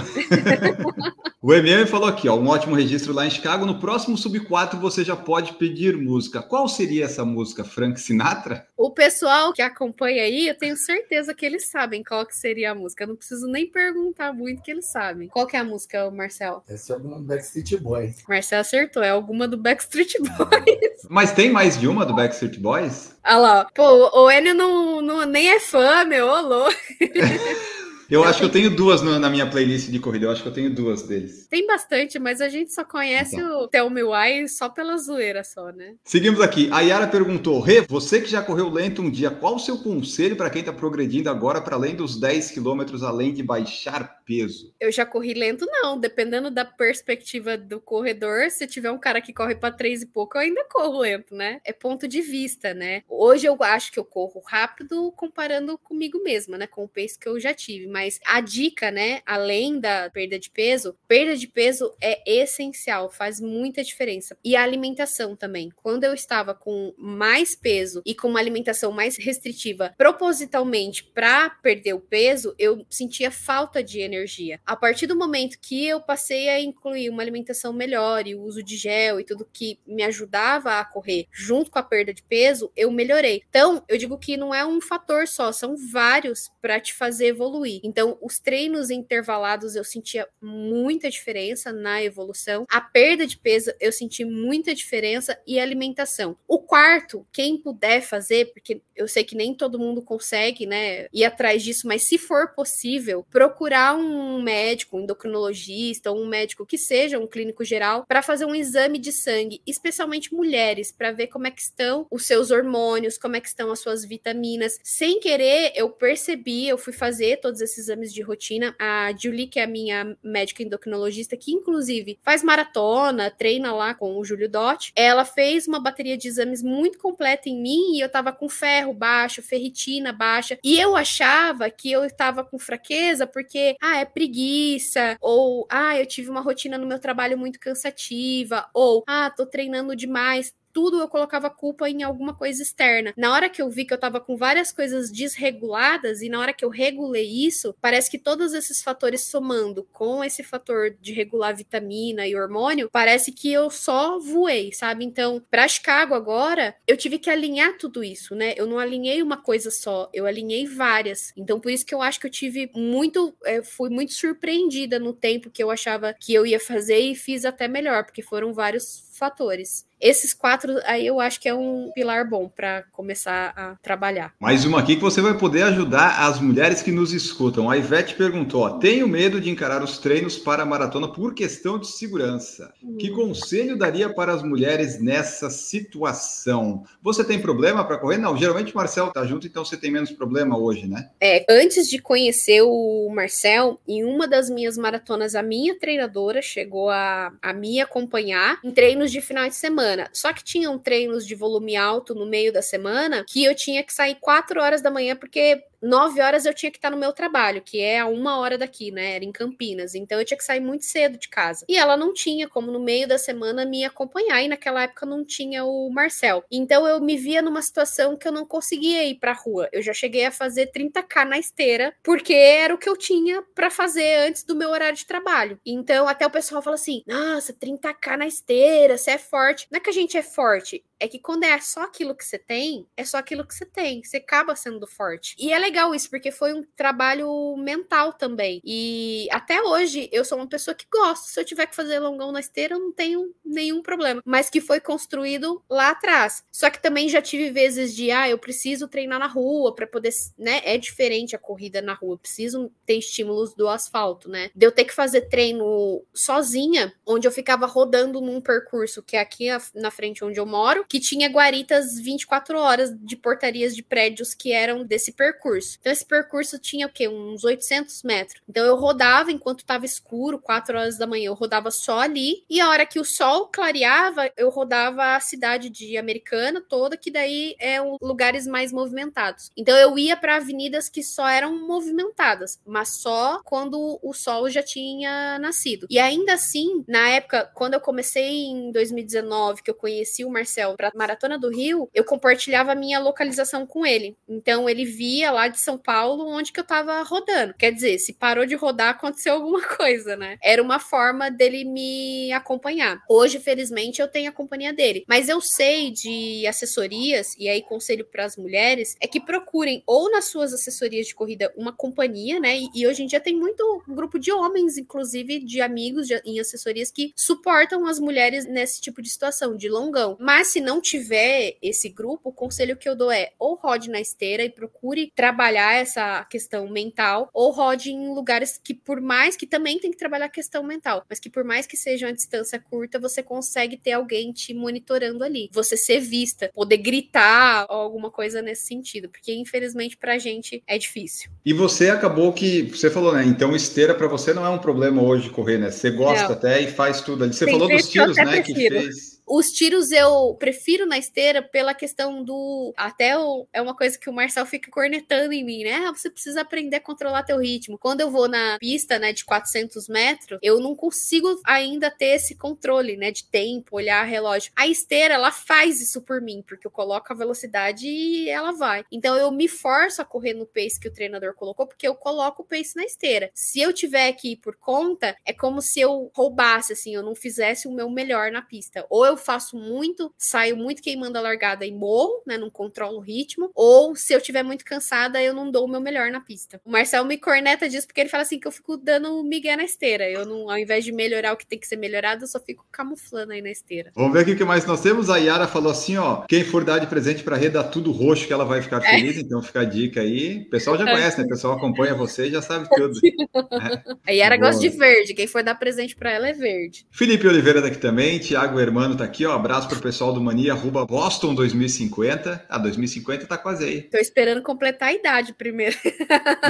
o 1.42 1.52
MM 1.52 1.86
falou 1.86 2.08
aqui, 2.08 2.28
ó, 2.28 2.36
um 2.36 2.48
ótimo 2.48 2.74
registro 2.74 3.12
lá 3.12 3.26
em 3.26 3.30
Chicago. 3.30 3.66
No 3.66 3.78
próximo 3.78 4.16
Sub 4.16 4.38
4 4.40 4.78
você 4.78 5.04
já 5.04 5.16
pode 5.16 5.54
pedir 5.54 5.96
música. 5.96 6.42
Qual 6.42 6.68
seria 6.68 7.04
essa 7.04 7.24
música? 7.24 7.64
Frank 7.64 8.00
Sinatra? 8.00 8.66
O 8.76 8.90
pessoal 8.90 9.52
que 9.52 9.62
acompanha 9.62 10.22
aí, 10.22 10.48
eu 10.48 10.54
tenho 10.56 10.76
certeza 10.76 11.34
que 11.34 11.46
eles 11.46 11.70
sabem 11.70 12.02
qual 12.02 12.26
que 12.26 12.36
seria 12.36 12.72
a 12.72 12.74
música. 12.74 13.04
Eu 13.04 13.08
não 13.08 13.16
preciso 13.16 13.46
nem 13.46 13.66
perguntar 13.66 14.32
muito 14.32 14.62
que 14.62 14.70
eles 14.70 14.86
sabem. 14.86 15.28
Qual 15.28 15.46
que 15.46 15.56
é 15.56 15.60
a 15.60 15.64
música, 15.64 16.10
Marcel? 16.10 16.62
Essa 16.68 16.92
é 16.92 16.96
alguma 16.96 17.16
do 17.16 17.24
Backstreet 17.24 17.76
Boys. 17.78 18.22
Marcel 18.28 18.60
acertou, 18.60 19.02
é 19.02 19.10
alguma 19.10 19.46
do 19.46 19.56
Backstreet 19.56 20.14
Boys. 20.20 21.06
Mas 21.08 21.32
tem 21.32 21.50
mais 21.50 21.78
de 21.78 21.86
uma 21.86 22.04
do 22.04 22.14
Backstreet 22.14 22.58
Boys? 22.58 23.14
Olha 23.24 23.36
lá, 23.36 23.70
pô, 23.74 24.22
o 24.22 24.30
Enio 24.30 24.54
não, 24.54 25.00
não, 25.00 25.26
nem 25.26 25.48
é 25.50 25.60
fã, 25.60 26.04
meu, 26.04 26.26
ô 26.26 26.40
louco. 26.40 26.74
Eu 28.14 28.24
acho 28.24 28.38
que 28.38 28.44
eu 28.44 28.50
tenho 28.50 28.70
duas 28.70 29.02
na 29.02 29.30
minha 29.30 29.46
playlist 29.46 29.88
de 29.88 29.98
corrida. 29.98 30.26
Eu 30.26 30.30
acho 30.30 30.42
que 30.42 30.48
eu 30.48 30.52
tenho 30.52 30.70
duas 30.70 31.02
deles. 31.02 31.46
Tem 31.48 31.66
bastante, 31.66 32.18
mas 32.18 32.40
a 32.40 32.48
gente 32.48 32.72
só 32.72 32.84
conhece 32.84 33.36
então. 33.36 33.62
o 33.62 33.68
Tell 33.68 33.88
Me 33.88 34.02
Why 34.02 34.48
só 34.48 34.68
pela 34.68 34.96
zoeira 34.98 35.42
só, 35.42 35.70
né? 35.72 35.94
Seguimos 36.04 36.40
aqui. 36.40 36.68
A 36.72 36.80
Yara 36.80 37.06
perguntou: 37.06 37.60
Rê, 37.60 37.80
você 37.80 38.20
que 38.20 38.28
já 38.28 38.42
correu 38.42 38.68
lento 38.68 39.02
um 39.02 39.10
dia, 39.10 39.30
qual 39.30 39.56
o 39.56 39.58
seu 39.58 39.78
conselho 39.78 40.36
para 40.36 40.50
quem 40.50 40.60
está 40.60 40.72
progredindo 40.72 41.30
agora 41.30 41.60
para 41.60 41.76
além 41.76 41.94
dos 41.94 42.18
10 42.20 42.50
quilômetros, 42.50 43.02
além 43.02 43.32
de 43.32 43.42
baixar 43.42 44.22
peso? 44.24 44.72
Eu 44.78 44.92
já 44.92 45.06
corri 45.06 45.34
lento, 45.34 45.66
não. 45.66 45.98
Dependendo 45.98 46.50
da 46.50 46.64
perspectiva 46.64 47.56
do 47.56 47.80
corredor, 47.80 48.50
se 48.50 48.66
tiver 48.66 48.90
um 48.90 48.98
cara 48.98 49.20
que 49.20 49.32
corre 49.32 49.54
para 49.54 49.74
três 49.74 50.02
e 50.02 50.06
pouco, 50.06 50.36
eu 50.36 50.42
ainda 50.42 50.64
corro 50.70 51.00
lento, 51.00 51.34
né? 51.34 51.60
É 51.64 51.72
ponto 51.72 52.06
de 52.06 52.20
vista, 52.20 52.74
né? 52.74 53.02
Hoje 53.08 53.46
eu 53.46 53.56
acho 53.60 53.90
que 53.90 53.98
eu 53.98 54.04
corro 54.04 54.42
rápido 54.46 55.12
comparando 55.16 55.76
comigo 55.78 56.22
mesma, 56.22 56.56
né? 56.56 56.66
Com 56.66 56.84
o 56.84 56.88
pace 56.88 57.18
que 57.18 57.28
eu 57.28 57.40
já 57.40 57.52
tive 57.54 57.86
mas 57.94 58.03
a 58.24 58.40
dica, 58.40 58.90
né, 58.90 59.20
além 59.26 59.78
da 59.80 60.10
perda 60.10 60.38
de 60.38 60.50
peso, 60.50 60.96
perda 61.06 61.36
de 61.36 61.46
peso 61.46 61.94
é 62.00 62.22
essencial, 62.40 63.10
faz 63.10 63.40
muita 63.40 63.82
diferença. 63.82 64.36
E 64.44 64.56
a 64.56 64.62
alimentação 64.62 65.36
também. 65.36 65.70
Quando 65.74 66.04
eu 66.04 66.14
estava 66.14 66.54
com 66.54 66.94
mais 66.96 67.54
peso 67.54 68.02
e 68.04 68.14
com 68.14 68.28
uma 68.28 68.40
alimentação 68.40 68.92
mais 68.92 69.16
restritiva, 69.16 69.94
propositalmente 69.96 71.04
para 71.04 71.50
perder 71.50 71.94
o 71.94 72.00
peso, 72.00 72.54
eu 72.58 72.84
sentia 72.90 73.30
falta 73.30 73.82
de 73.82 74.00
energia. 74.00 74.60
A 74.64 74.76
partir 74.76 75.06
do 75.06 75.16
momento 75.16 75.58
que 75.60 75.86
eu 75.86 76.00
passei 76.00 76.48
a 76.48 76.60
incluir 76.60 77.08
uma 77.08 77.22
alimentação 77.22 77.72
melhor 77.72 78.26
e 78.26 78.34
o 78.34 78.42
uso 78.42 78.62
de 78.62 78.76
gel 78.76 79.20
e 79.20 79.24
tudo 79.24 79.48
que 79.52 79.78
me 79.86 80.02
ajudava 80.02 80.78
a 80.78 80.84
correr 80.84 81.26
junto 81.30 81.70
com 81.70 81.78
a 81.78 81.82
perda 81.82 82.12
de 82.12 82.22
peso, 82.22 82.70
eu 82.76 82.90
melhorei. 82.90 83.42
Então, 83.48 83.84
eu 83.88 83.96
digo 83.98 84.18
que 84.18 84.36
não 84.36 84.54
é 84.54 84.64
um 84.64 84.80
fator 84.80 85.26
só, 85.26 85.52
são 85.52 85.76
vários 85.76 86.50
para 86.60 86.80
te 86.80 86.94
fazer 86.94 87.26
evoluir. 87.26 87.80
Então, 87.84 88.16
os 88.22 88.38
treinos 88.38 88.88
intervalados 88.88 89.76
eu 89.76 89.84
sentia 89.84 90.26
muita 90.40 91.10
diferença 91.10 91.70
na 91.70 92.02
evolução. 92.02 92.64
A 92.70 92.80
perda 92.80 93.26
de 93.26 93.36
peso 93.36 93.70
eu 93.78 93.92
senti 93.92 94.24
muita 94.24 94.74
diferença 94.74 95.38
e 95.46 95.60
alimentação. 95.60 96.36
O 96.48 96.58
quarto, 96.58 97.26
quem 97.30 97.58
puder 97.58 98.00
fazer, 98.00 98.46
porque 98.54 98.80
eu 98.96 99.06
sei 99.06 99.22
que 99.22 99.36
nem 99.36 99.54
todo 99.54 99.78
mundo 99.78 100.00
consegue, 100.00 100.66
né, 100.66 101.08
ir 101.12 101.24
atrás 101.24 101.62
disso, 101.62 101.86
mas 101.86 102.04
se 102.04 102.16
for 102.16 102.54
possível, 102.54 103.26
procurar 103.30 103.94
um 103.94 104.40
médico, 104.42 104.96
um 104.96 105.02
endocrinologista, 105.02 106.10
ou 106.10 106.22
um 106.22 106.26
médico 106.26 106.64
que 106.64 106.78
seja 106.78 107.18
um 107.18 107.26
clínico 107.26 107.64
geral 107.64 108.04
para 108.06 108.22
fazer 108.22 108.46
um 108.46 108.54
exame 108.54 108.98
de 108.98 109.12
sangue, 109.12 109.60
especialmente 109.66 110.32
mulheres, 110.32 110.90
para 110.90 111.12
ver 111.12 111.26
como 111.26 111.46
é 111.46 111.50
que 111.50 111.60
estão 111.60 112.06
os 112.10 112.26
seus 112.26 112.50
hormônios, 112.50 113.18
como 113.18 113.36
é 113.36 113.40
que 113.40 113.48
estão 113.48 113.70
as 113.70 113.80
suas 113.80 114.04
vitaminas. 114.04 114.78
Sem 114.82 115.20
querer, 115.20 115.72
eu 115.74 115.90
percebi, 115.90 116.66
eu 116.66 116.78
fui 116.78 116.92
fazer 116.92 117.40
todos 117.40 117.60
esses 117.60 117.73
esses 117.74 117.88
exames 117.88 118.12
de 118.12 118.22
rotina. 118.22 118.74
A 118.78 119.12
Julie, 119.16 119.46
que 119.46 119.58
é 119.58 119.64
a 119.64 119.66
minha 119.66 120.16
médica 120.22 120.62
endocrinologista, 120.62 121.36
que 121.36 121.52
inclusive 121.52 122.18
faz 122.22 122.42
maratona, 122.42 123.30
treina 123.30 123.72
lá 123.72 123.94
com 123.94 124.16
o 124.16 124.24
Júlio 124.24 124.48
Dot, 124.48 124.92
ela 124.94 125.24
fez 125.24 125.66
uma 125.66 125.80
bateria 125.80 126.16
de 126.16 126.28
exames 126.28 126.62
muito 126.62 126.98
completa 126.98 127.48
em 127.48 127.60
mim 127.60 127.96
e 127.96 128.00
eu 128.00 128.08
tava 128.08 128.32
com 128.32 128.48
ferro 128.48 128.92
baixo, 128.92 129.42
ferritina 129.42 130.12
baixa, 130.12 130.58
e 130.62 130.78
eu 130.78 130.96
achava 130.96 131.68
que 131.70 131.90
eu 131.90 132.08
tava 132.14 132.44
com 132.44 132.58
fraqueza 132.58 133.26
porque, 133.26 133.76
ah, 133.80 133.98
é 133.98 134.04
preguiça, 134.04 135.16
ou, 135.20 135.66
ah, 135.70 135.98
eu 135.98 136.06
tive 136.06 136.30
uma 136.30 136.40
rotina 136.40 136.78
no 136.78 136.86
meu 136.86 136.98
trabalho 136.98 137.36
muito 137.36 137.58
cansativa, 137.58 138.68
ou, 138.72 139.02
ah, 139.06 139.30
tô 139.30 139.46
treinando 139.46 139.96
demais 139.96 140.52
tudo 140.74 141.00
eu 141.00 141.08
colocava 141.08 141.48
culpa 141.48 141.88
em 141.88 142.02
alguma 142.02 142.34
coisa 142.34 142.60
externa. 142.60 143.14
Na 143.16 143.32
hora 143.32 143.48
que 143.48 143.62
eu 143.62 143.70
vi 143.70 143.84
que 143.84 143.94
eu 143.94 143.98
tava 143.98 144.20
com 144.20 144.36
várias 144.36 144.72
coisas 144.72 145.10
desreguladas 145.10 146.20
e 146.20 146.28
na 146.28 146.40
hora 146.40 146.52
que 146.52 146.64
eu 146.64 146.68
regulei 146.68 147.46
isso, 147.46 147.74
parece 147.80 148.10
que 148.10 148.18
todos 148.18 148.52
esses 148.52 148.82
fatores 148.82 149.22
somando 149.22 149.84
com 149.92 150.24
esse 150.24 150.42
fator 150.42 150.90
de 151.00 151.12
regular 151.12 151.54
vitamina 151.54 152.26
e 152.26 152.34
hormônio, 152.34 152.90
parece 152.92 153.30
que 153.30 153.52
eu 153.52 153.70
só 153.70 154.18
voei, 154.18 154.72
sabe? 154.72 155.04
Então, 155.04 155.40
para 155.48 155.68
Chicago 155.68 156.12
agora, 156.12 156.74
eu 156.88 156.96
tive 156.96 157.18
que 157.20 157.30
alinhar 157.30 157.78
tudo 157.78 158.02
isso, 158.02 158.34
né? 158.34 158.52
Eu 158.56 158.66
não 158.66 158.78
alinhei 158.78 159.22
uma 159.22 159.36
coisa 159.36 159.70
só, 159.70 160.10
eu 160.12 160.26
alinhei 160.26 160.66
várias. 160.66 161.32
Então, 161.36 161.60
por 161.60 161.70
isso 161.70 161.86
que 161.86 161.94
eu 161.94 162.02
acho 162.02 162.18
que 162.18 162.26
eu 162.26 162.30
tive 162.30 162.68
muito, 162.74 163.32
é, 163.44 163.62
fui 163.62 163.90
muito 163.90 164.12
surpreendida 164.12 164.98
no 164.98 165.12
tempo 165.12 165.50
que 165.50 165.62
eu 165.62 165.70
achava 165.70 166.12
que 166.12 166.34
eu 166.34 166.44
ia 166.44 166.58
fazer 166.58 166.98
e 166.98 167.14
fiz 167.14 167.44
até 167.44 167.68
melhor, 167.68 168.04
porque 168.04 168.22
foram 168.22 168.52
vários 168.52 169.03
fatores. 169.16 169.86
Esses 170.00 170.34
quatro 170.34 170.78
aí 170.84 171.06
eu 171.06 171.18
acho 171.18 171.40
que 171.40 171.48
é 171.48 171.54
um 171.54 171.90
pilar 171.94 172.28
bom 172.28 172.46
para 172.46 172.82
começar 172.92 173.54
a 173.56 173.74
trabalhar. 173.76 174.34
Mais 174.38 174.66
uma 174.66 174.80
aqui 174.80 174.96
que 174.96 175.02
você 175.02 175.22
vai 175.22 175.38
poder 175.38 175.62
ajudar 175.62 176.26
as 176.26 176.38
mulheres 176.38 176.82
que 176.82 176.92
nos 176.92 177.12
escutam. 177.12 177.70
A 177.70 177.78
Ivete 177.78 178.14
perguntou: 178.14 178.62
ó, 178.62 178.70
tenho 178.78 179.08
medo 179.08 179.40
de 179.40 179.48
encarar 179.48 179.82
os 179.82 179.96
treinos 179.96 180.36
para 180.36 180.62
a 180.62 180.66
maratona 180.66 181.10
por 181.10 181.32
questão 181.32 181.78
de 181.78 181.86
segurança. 181.86 182.74
Hum. 182.82 182.98
Que 182.98 183.10
conselho 183.10 183.78
daria 183.78 184.12
para 184.12 184.34
as 184.34 184.42
mulheres 184.42 185.00
nessa 185.00 185.48
situação? 185.48 186.84
Você 187.02 187.24
tem 187.24 187.40
problema 187.40 187.82
para 187.84 187.96
correr? 187.96 188.18
Não, 188.18 188.36
geralmente 188.36 188.74
o 188.74 188.76
Marcel 188.76 189.10
tá 189.10 189.24
junto, 189.24 189.46
então 189.46 189.64
você 189.64 189.76
tem 189.76 189.90
menos 189.90 190.10
problema 190.10 190.58
hoje, 190.58 190.86
né? 190.86 191.08
É, 191.18 191.46
antes 191.48 191.88
de 191.88 191.98
conhecer 191.98 192.60
o 192.62 193.08
Marcel, 193.08 193.80
em 193.88 194.04
uma 194.04 194.28
das 194.28 194.50
minhas 194.50 194.76
maratonas, 194.76 195.34
a 195.34 195.42
minha 195.42 195.78
treinadora 195.78 196.42
chegou 196.42 196.90
a, 196.90 197.32
a 197.40 197.52
me 197.54 197.80
acompanhar 197.80 198.58
em 198.62 198.70
treinos 198.70 199.03
de 199.10 199.20
final 199.20 199.48
de 199.48 199.54
semana 199.54 199.74
semana. 199.74 200.08
Só 200.12 200.32
que 200.32 200.44
tinham 200.44 200.78
treinos 200.78 201.26
de 201.26 201.34
volume 201.34 201.76
alto 201.76 202.14
no 202.14 202.26
meio 202.26 202.52
da 202.52 202.62
semana 202.62 203.24
que 203.28 203.44
eu 203.44 203.54
tinha 203.54 203.82
que 203.82 203.92
sair 203.92 204.16
4 204.20 204.60
horas 204.60 204.82
da 204.82 204.90
manhã, 204.90 205.16
porque 205.16 205.64
9 205.84 206.18
horas 206.22 206.46
eu 206.46 206.54
tinha 206.54 206.72
que 206.72 206.78
estar 206.78 206.90
no 206.90 206.96
meu 206.96 207.12
trabalho, 207.12 207.60
que 207.60 207.78
é 207.78 207.98
a 207.98 208.06
uma 208.06 208.38
hora 208.38 208.56
daqui, 208.56 208.90
né? 208.90 209.16
Era 209.16 209.24
em 209.24 209.30
Campinas. 209.30 209.94
Então 209.94 210.18
eu 210.18 210.24
tinha 210.24 210.38
que 210.38 210.44
sair 210.44 210.60
muito 210.60 210.86
cedo 210.86 211.18
de 211.18 211.28
casa. 211.28 211.66
E 211.68 211.76
ela 211.76 211.94
não 211.94 212.14
tinha 212.14 212.48
como 212.48 212.72
no 212.72 212.80
meio 212.80 213.06
da 213.06 213.18
semana 213.18 213.66
me 213.66 213.84
acompanhar. 213.84 214.42
E 214.42 214.48
naquela 214.48 214.84
época 214.84 215.04
não 215.04 215.22
tinha 215.22 215.62
o 215.64 215.90
Marcel. 215.90 216.42
Então 216.50 216.86
eu 216.88 217.00
me 217.00 217.18
via 217.18 217.42
numa 217.42 217.60
situação 217.60 218.16
que 218.16 218.26
eu 218.26 218.32
não 218.32 218.46
conseguia 218.46 219.04
ir 219.04 219.16
pra 219.16 219.34
rua. 219.34 219.68
Eu 219.72 219.82
já 219.82 219.92
cheguei 219.92 220.24
a 220.24 220.32
fazer 220.32 220.72
30k 220.72 221.24
na 221.26 221.38
esteira, 221.38 221.94
porque 222.02 222.32
era 222.32 222.74
o 222.74 222.78
que 222.78 222.88
eu 222.88 222.96
tinha 222.96 223.42
para 223.54 223.68
fazer 223.70 224.26
antes 224.26 224.42
do 224.42 224.56
meu 224.56 224.70
horário 224.70 224.96
de 224.96 225.04
trabalho. 225.04 225.60
Então 225.66 226.08
até 226.08 226.26
o 226.26 226.30
pessoal 226.30 226.62
fala 226.62 226.76
assim: 226.76 227.02
nossa, 227.06 227.52
30k 227.52 228.16
na 228.16 228.26
esteira, 228.26 228.96
você 228.96 229.10
é 229.12 229.18
forte. 229.18 229.66
Não 229.70 229.76
é 229.76 229.80
que 229.80 229.90
a 229.90 229.92
gente 229.94 230.16
é 230.16 230.22
forte, 230.22 230.82
é 230.98 231.08
que 231.08 231.18
quando 231.18 231.44
é 231.44 231.60
só 231.60 231.82
aquilo 231.82 232.14
que 232.14 232.24
você 232.24 232.38
tem, 232.38 232.86
é 232.96 233.04
só 233.04 233.18
aquilo 233.18 233.46
que 233.46 233.54
você 233.54 233.66
tem. 233.66 234.02
Você 234.02 234.16
acaba 234.16 234.56
sendo 234.56 234.86
forte. 234.86 235.34
E 235.38 235.52
é 235.52 235.58
legal 235.58 235.73
isso, 235.94 236.10
porque 236.10 236.30
foi 236.30 236.52
um 236.52 236.64
trabalho 236.76 237.56
mental 237.56 238.12
também. 238.12 238.60
E 238.64 239.28
até 239.30 239.62
hoje 239.62 240.08
eu 240.12 240.24
sou 240.24 240.38
uma 240.38 240.46
pessoa 240.46 240.74
que 240.74 240.86
gosta. 240.92 241.28
Se 241.28 241.40
eu 241.40 241.44
tiver 241.44 241.66
que 241.66 241.76
fazer 241.76 241.98
longão 241.98 242.32
na 242.32 242.40
esteira, 242.40 242.74
eu 242.74 242.80
não 242.80 242.92
tenho 242.92 243.34
nenhum 243.44 243.82
problema. 243.82 244.22
Mas 244.24 244.50
que 244.50 244.60
foi 244.60 244.80
construído 244.80 245.62
lá 245.68 245.90
atrás. 245.90 246.42
Só 246.52 246.70
que 246.70 246.82
também 246.82 247.08
já 247.08 247.20
tive 247.20 247.50
vezes 247.50 247.94
de, 247.94 248.10
ah, 248.10 248.28
eu 248.28 248.38
preciso 248.38 248.88
treinar 248.88 249.18
na 249.18 249.26
rua 249.26 249.74
para 249.74 249.86
poder, 249.86 250.12
né? 250.38 250.60
É 250.64 250.78
diferente 250.78 251.36
a 251.36 251.38
corrida 251.38 251.80
na 251.80 251.94
rua. 251.94 252.14
Eu 252.14 252.18
preciso 252.18 252.70
ter 252.86 252.98
estímulos 252.98 253.54
do 253.54 253.68
asfalto, 253.68 254.28
né? 254.28 254.50
De 254.54 254.66
eu 254.66 254.72
ter 254.72 254.84
que 254.84 254.94
fazer 254.94 255.22
treino 255.22 256.04
sozinha, 256.14 256.92
onde 257.06 257.26
eu 257.26 257.32
ficava 257.32 257.66
rodando 257.66 258.20
num 258.20 258.40
percurso 258.40 259.02
que 259.02 259.16
é 259.16 259.20
aqui 259.20 259.48
na 259.74 259.90
frente 259.90 260.24
onde 260.24 260.38
eu 260.38 260.46
moro 260.46 260.84
que 260.88 261.00
tinha 261.00 261.28
guaritas 261.28 261.98
24 261.98 262.58
horas 262.58 262.90
de 262.96 263.16
portarias 263.16 263.74
de 263.74 263.82
prédios 263.82 264.34
que 264.34 264.52
eram 264.52 264.84
desse 264.84 265.12
percurso. 265.12 265.53
Então, 265.80 265.92
esse 265.92 266.04
percurso 266.04 266.58
tinha 266.58 266.86
o 266.86 266.90
quê? 266.90 267.08
Uns 267.08 267.44
800 267.44 268.02
metros. 268.02 268.40
Então, 268.48 268.64
eu 268.64 268.76
rodava 268.76 269.30
enquanto 269.30 269.60
estava 269.60 269.84
escuro, 269.84 270.38
4 270.38 270.78
horas 270.78 270.98
da 270.98 271.06
manhã, 271.06 271.26
eu 271.26 271.34
rodava 271.34 271.70
só 271.70 272.00
ali. 272.00 272.44
E 272.48 272.60
a 272.60 272.68
hora 272.68 272.86
que 272.86 272.98
o 272.98 273.04
sol 273.04 273.48
clareava, 273.48 274.30
eu 274.36 274.50
rodava 274.50 275.16
a 275.16 275.20
cidade 275.20 275.70
de 275.70 275.96
Americana 275.96 276.60
toda, 276.60 276.96
que 276.96 277.10
daí 277.10 277.54
é 277.58 277.80
um 277.80 277.96
lugares 278.00 278.46
mais 278.46 278.72
movimentados. 278.72 279.50
Então, 279.56 279.76
eu 279.76 279.98
ia 279.98 280.16
para 280.16 280.36
avenidas 280.36 280.88
que 280.88 281.02
só 281.02 281.28
eram 281.28 281.66
movimentadas, 281.66 282.58
mas 282.66 283.00
só 283.00 283.40
quando 283.44 283.98
o 284.02 284.12
sol 284.12 284.48
já 284.48 284.62
tinha 284.62 285.38
nascido. 285.38 285.86
E 285.90 285.98
ainda 285.98 286.34
assim, 286.34 286.84
na 286.88 287.08
época, 287.08 287.50
quando 287.54 287.74
eu 287.74 287.80
comecei 287.80 288.46
em 288.46 288.70
2019, 288.72 289.62
que 289.62 289.70
eu 289.70 289.74
conheci 289.74 290.24
o 290.24 290.30
Marcel 290.30 290.74
para 290.76 290.90
Maratona 290.94 291.38
do 291.38 291.48
Rio, 291.48 291.88
eu 291.94 292.04
compartilhava 292.04 292.72
a 292.72 292.74
minha 292.74 292.98
localização 292.98 293.66
com 293.66 293.84
ele. 293.84 294.16
Então 294.28 294.68
ele 294.68 294.84
via 294.84 295.30
lá 295.30 295.43
de 295.48 295.60
São 295.60 295.78
Paulo 295.78 296.26
onde 296.26 296.52
que 296.52 296.60
eu 296.60 296.64
tava 296.64 297.02
rodando. 297.02 297.54
Quer 297.54 297.72
dizer, 297.72 297.98
se 297.98 298.12
parou 298.12 298.46
de 298.46 298.54
rodar, 298.54 298.90
aconteceu 298.90 299.34
alguma 299.34 299.62
coisa, 299.76 300.16
né? 300.16 300.38
Era 300.42 300.62
uma 300.62 300.78
forma 300.78 301.30
dele 301.30 301.64
me 301.64 302.32
acompanhar. 302.32 303.02
Hoje, 303.08 303.38
felizmente, 303.38 304.00
eu 304.00 304.08
tenho 304.08 304.30
a 304.30 304.32
companhia 304.32 304.72
dele. 304.72 305.04
Mas 305.08 305.28
eu 305.28 305.40
sei 305.40 305.90
de 305.90 306.46
assessorias, 306.46 307.34
e 307.38 307.48
aí 307.48 307.62
conselho 307.62 308.04
para 308.04 308.24
as 308.24 308.36
mulheres, 308.36 308.96
é 309.00 309.06
que 309.06 309.20
procurem 309.20 309.82
ou 309.86 310.10
nas 310.10 310.26
suas 310.26 310.52
assessorias 310.52 311.06
de 311.06 311.14
corrida 311.14 311.52
uma 311.56 311.72
companhia, 311.72 312.40
né? 312.40 312.58
E, 312.58 312.68
e 312.74 312.86
hoje 312.86 313.02
em 313.02 313.06
dia 313.06 313.20
tem 313.20 313.36
muito 313.36 313.82
grupo 313.88 314.18
de 314.18 314.32
homens, 314.32 314.78
inclusive 314.78 315.40
de 315.40 315.60
amigos 315.60 316.06
de, 316.06 316.20
em 316.24 316.40
assessorias 316.40 316.90
que 316.90 317.12
suportam 317.16 317.86
as 317.86 317.98
mulheres 317.98 318.46
nesse 318.46 318.80
tipo 318.80 319.02
de 319.02 319.08
situação, 319.08 319.56
de 319.56 319.68
longão. 319.68 320.16
Mas 320.20 320.48
se 320.48 320.60
não 320.60 320.80
tiver 320.80 321.56
esse 321.62 321.88
grupo, 321.88 322.30
o 322.30 322.32
conselho 322.32 322.76
que 322.76 322.88
eu 322.88 322.96
dou 322.96 323.10
é 323.10 323.32
ou 323.38 323.54
rode 323.54 323.90
na 323.90 324.00
esteira 324.00 324.42
e 324.44 324.50
procure 324.50 325.12
trabalhar 325.14 325.33
essa 325.74 326.24
questão 326.24 326.68
mental, 326.68 327.28
ou 327.32 327.50
rode 327.50 327.90
em 327.90 328.14
lugares 328.14 328.60
que, 328.62 328.74
por 328.74 329.00
mais 329.00 329.36
que 329.36 329.46
também 329.46 329.78
tem 329.78 329.90
que 329.90 329.96
trabalhar 329.96 330.26
a 330.26 330.30
questão 330.30 330.62
mental, 330.62 331.04
mas 331.08 331.18
que 331.18 331.30
por 331.30 331.44
mais 331.44 331.66
que 331.66 331.76
seja 331.76 332.06
uma 332.06 332.12
distância 332.12 332.58
curta, 332.58 332.98
você 332.98 333.22
consegue 333.22 333.76
ter 333.76 333.92
alguém 333.92 334.32
te 334.32 334.54
monitorando 334.54 335.24
ali. 335.24 335.48
Você 335.52 335.76
ser 335.76 336.00
vista, 336.00 336.50
poder 336.54 336.78
gritar 336.78 337.66
ou 337.68 337.76
alguma 337.76 338.10
coisa 338.10 338.42
nesse 338.42 338.66
sentido, 338.66 339.08
porque 339.08 339.34
infelizmente 339.34 339.96
pra 339.96 340.18
gente 340.18 340.62
é 340.66 340.78
difícil. 340.78 341.30
E 341.44 341.52
você 341.52 341.90
acabou 341.90 342.32
que, 342.32 342.62
você 342.62 342.90
falou, 342.90 343.12
né? 343.12 343.24
Então 343.24 343.54
esteira 343.54 343.94
para 343.94 344.06
você 344.06 344.32
não 344.32 344.44
é 344.44 344.50
um 344.50 344.58
problema 344.58 345.02
hoje 345.02 345.30
correr, 345.30 345.58
né? 345.58 345.70
Você 345.70 345.90
gosta 345.90 346.28
não. 346.28 346.32
até 346.32 346.60
e 346.60 346.66
faz 346.66 347.00
tudo 347.00 347.24
ali. 347.24 347.32
Você 347.32 347.50
falou 347.50 347.68
dos 347.68 347.88
tiros, 347.88 348.16
né? 348.16 348.42
Que 348.42 348.54
fez 348.54 349.13
os 349.26 349.50
tiros 349.50 349.90
eu 349.90 350.36
prefiro 350.38 350.86
na 350.86 350.98
esteira 350.98 351.42
pela 351.42 351.74
questão 351.74 352.22
do. 352.22 352.72
Até 352.76 353.16
o, 353.18 353.46
é 353.52 353.60
uma 353.60 353.74
coisa 353.74 353.98
que 353.98 354.10
o 354.10 354.12
Marcel 354.12 354.44
fica 354.46 354.70
cornetando 354.70 355.32
em 355.32 355.44
mim, 355.44 355.64
né? 355.64 355.86
Ah, 355.86 355.92
você 355.92 356.10
precisa 356.10 356.42
aprender 356.42 356.76
a 356.76 356.80
controlar 356.80 357.22
teu 357.22 357.38
ritmo. 357.38 357.78
Quando 357.78 358.00
eu 358.00 358.10
vou 358.10 358.28
na 358.28 358.58
pista, 358.58 358.98
né, 358.98 359.12
de 359.12 359.24
400 359.24 359.88
metros, 359.88 360.38
eu 360.42 360.60
não 360.60 360.74
consigo 360.74 361.40
ainda 361.44 361.90
ter 361.90 362.16
esse 362.16 362.34
controle, 362.34 362.96
né, 362.96 363.10
de 363.10 363.24
tempo, 363.24 363.76
olhar 363.76 364.04
relógio. 364.04 364.52
A 364.54 364.66
esteira, 364.66 365.14
ela 365.14 365.32
faz 365.32 365.80
isso 365.80 366.02
por 366.02 366.20
mim, 366.20 366.42
porque 366.46 366.66
eu 366.66 366.70
coloco 366.70 367.12
a 367.12 367.16
velocidade 367.16 367.88
e 367.88 368.28
ela 368.28 368.52
vai. 368.52 368.84
Então 368.92 369.16
eu 369.16 369.30
me 369.30 369.48
forço 369.48 370.02
a 370.02 370.04
correr 370.04 370.34
no 370.34 370.46
pace 370.46 370.78
que 370.78 370.88
o 370.88 370.92
treinador 370.92 371.34
colocou, 371.34 371.66
porque 371.66 371.88
eu 371.88 371.94
coloco 371.94 372.42
o 372.42 372.44
pace 372.44 372.76
na 372.76 372.84
esteira. 372.84 373.30
Se 373.34 373.60
eu 373.60 373.72
tiver 373.72 374.12
que 374.12 374.32
ir 374.32 374.36
por 374.36 374.56
conta, 374.56 375.16
é 375.24 375.32
como 375.32 375.62
se 375.62 375.80
eu 375.80 376.10
roubasse, 376.14 376.72
assim, 376.72 376.94
eu 376.94 377.02
não 377.02 377.14
fizesse 377.14 377.66
o 377.66 377.72
meu 377.72 377.88
melhor 377.88 378.30
na 378.30 378.42
pista. 378.42 378.86
Ou 378.90 379.06
eu 379.06 379.13
eu 379.14 379.18
faço 379.18 379.56
muito, 379.56 380.12
saio 380.18 380.56
muito 380.56 380.82
queimando 380.82 381.16
a 381.16 381.20
largada 381.20 381.64
e 381.64 381.72
morro, 381.72 382.22
né? 382.26 382.36
Não 382.36 382.50
controlo 382.50 382.98
o 382.98 383.00
ritmo. 383.00 383.50
Ou 383.54 383.96
se 383.96 384.12
eu 384.12 384.20
tiver 384.20 384.42
muito 384.42 384.64
cansada, 384.64 385.22
eu 385.22 385.32
não 385.32 385.50
dou 385.50 385.64
o 385.64 385.68
meu 385.68 385.80
melhor 385.80 386.10
na 386.10 386.20
pista. 386.20 386.60
O 386.64 386.70
Marcel 386.70 387.04
me 387.04 387.16
corneta 387.16 387.68
disso 387.68 387.86
porque 387.86 388.00
ele 388.00 388.10
fala 388.10 388.22
assim 388.22 388.38
que 388.38 388.46
eu 388.46 388.52
fico 388.52 388.76
dando 388.76 389.22
migué 389.22 389.56
na 389.56 389.64
esteira. 389.64 390.10
Eu 390.10 390.26
não, 390.26 390.50
ao 390.50 390.58
invés 390.58 390.84
de 390.84 390.92
melhorar 390.92 391.32
o 391.32 391.36
que 391.36 391.46
tem 391.46 391.58
que 391.58 391.66
ser 391.66 391.76
melhorado, 391.76 392.24
eu 392.24 392.28
só 392.28 392.40
fico 392.40 392.66
camuflando 392.70 393.32
aí 393.32 393.40
na 393.40 393.50
esteira. 393.50 393.92
Vamos 393.94 394.12
ver 394.12 394.20
aqui 394.20 394.32
o 394.32 394.36
que 394.36 394.44
mais 394.44 394.66
nós 394.66 394.80
temos. 394.80 395.08
A 395.08 395.16
Yara 395.16 395.46
falou 395.46 395.70
assim: 395.70 395.96
ó, 395.96 396.22
quem 396.28 396.44
for 396.44 396.64
dar 396.64 396.78
de 396.78 396.86
presente 396.86 397.22
para 397.22 397.36
Reda 397.36 397.62
tudo 397.62 397.92
roxo, 397.92 398.26
que 398.26 398.32
ela 398.32 398.44
vai 398.44 398.60
ficar 398.60 398.82
é. 398.84 398.90
feliz. 398.90 399.16
É. 399.16 399.20
Então 399.20 399.42
fica 399.42 399.60
a 399.60 399.64
dica 399.64 400.00
aí. 400.00 400.42
O 400.46 400.50
pessoal 400.50 400.76
já 400.76 400.84
conhece, 400.84 401.18
né? 401.18 401.24
O 401.24 401.28
pessoal 401.28 401.56
acompanha 401.56 401.94
você 401.94 402.26
e 402.26 402.30
já 402.30 402.42
sabe 402.42 402.68
tudo. 402.68 402.98
É. 403.04 403.94
A 404.06 404.10
Yara 404.10 404.36
Boa. 404.36 404.50
gosta 404.50 404.60
de 404.60 404.76
verde. 404.76 405.14
Quem 405.14 405.26
for 405.26 405.42
dar 405.42 405.54
presente 405.54 405.94
para 405.96 406.10
ela 406.10 406.28
é 406.28 406.32
verde. 406.32 406.86
Felipe 406.90 407.26
Oliveira 407.26 407.62
daqui 407.62 407.78
também. 407.78 408.18
Tiago 408.18 408.58
Hermano 408.58 408.96
tá 408.96 409.03
tá 409.04 409.10
aqui, 409.10 409.26
ó. 409.26 409.34
Abraço 409.34 409.68
pro 409.68 409.80
pessoal 409.80 410.12
do 410.12 410.20
Mania, 410.20 410.52
arroba 410.52 410.84
Boston 410.86 411.34
2050. 411.34 412.46
Ah, 412.48 412.58
2050 412.58 413.26
tá 413.26 413.36
quase 413.36 413.64
aí. 413.64 413.82
Tô 413.82 413.98
esperando 413.98 414.42
completar 414.42 414.88
a 414.88 414.94
idade 414.94 415.34
primeiro. 415.34 415.76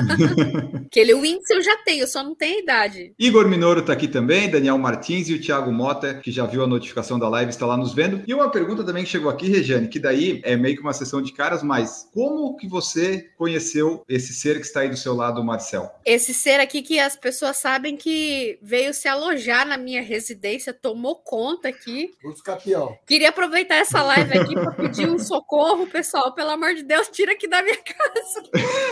Aquele 0.86 1.12
índice 1.12 1.52
eu 1.52 1.62
já 1.62 1.76
tenho, 1.78 2.06
só 2.06 2.22
não 2.22 2.34
tenho 2.34 2.58
a 2.58 2.62
idade. 2.62 3.14
Igor 3.18 3.48
Minoro 3.48 3.82
tá 3.82 3.92
aqui 3.92 4.06
também, 4.06 4.50
Daniel 4.50 4.78
Martins 4.78 5.28
e 5.28 5.34
o 5.34 5.40
Thiago 5.40 5.72
Mota, 5.72 6.14
que 6.14 6.30
já 6.30 6.46
viu 6.46 6.62
a 6.62 6.66
notificação 6.66 7.18
da 7.18 7.28
live, 7.28 7.50
está 7.50 7.66
lá 7.66 7.76
nos 7.76 7.92
vendo. 7.92 8.22
E 8.26 8.34
uma 8.34 8.50
pergunta 8.50 8.84
também 8.84 9.04
que 9.04 9.10
chegou 9.10 9.30
aqui, 9.30 9.48
Regiane, 9.48 9.88
que 9.88 9.98
daí 9.98 10.40
é 10.44 10.56
meio 10.56 10.76
que 10.76 10.82
uma 10.82 10.92
sessão 10.92 11.20
de 11.20 11.32
caras, 11.32 11.62
mas 11.62 12.08
como 12.12 12.56
que 12.56 12.68
você 12.68 13.30
conheceu 13.36 14.04
esse 14.08 14.32
ser 14.32 14.56
que 14.56 14.66
está 14.66 14.80
aí 14.80 14.88
do 14.88 14.96
seu 14.96 15.14
lado, 15.14 15.42
Marcel? 15.42 15.90
Esse 16.04 16.32
ser 16.32 16.60
aqui 16.60 16.82
que 16.82 16.98
as 16.98 17.16
pessoas 17.16 17.56
sabem 17.56 17.96
que 17.96 18.58
veio 18.62 18.94
se 18.94 19.08
alojar 19.08 19.66
na 19.66 19.76
minha 19.76 20.02
residência, 20.02 20.72
tomou 20.72 21.16
conta 21.16 21.68
aqui. 21.68 22.12
Os 22.24 22.40
campeão. 22.44 22.96
Queria 23.06 23.30
aproveitar 23.30 23.76
essa 23.76 24.02
live 24.02 24.38
aqui 24.38 24.54
para 24.54 24.72
pedir 24.72 25.08
um 25.08 25.18
socorro, 25.18 25.86
pessoal. 25.86 26.34
Pelo 26.34 26.50
amor 26.50 26.74
de 26.74 26.82
Deus, 26.82 27.08
tira 27.08 27.32
aqui 27.32 27.48
da 27.48 27.62
minha 27.62 27.78
casa. 27.78 28.42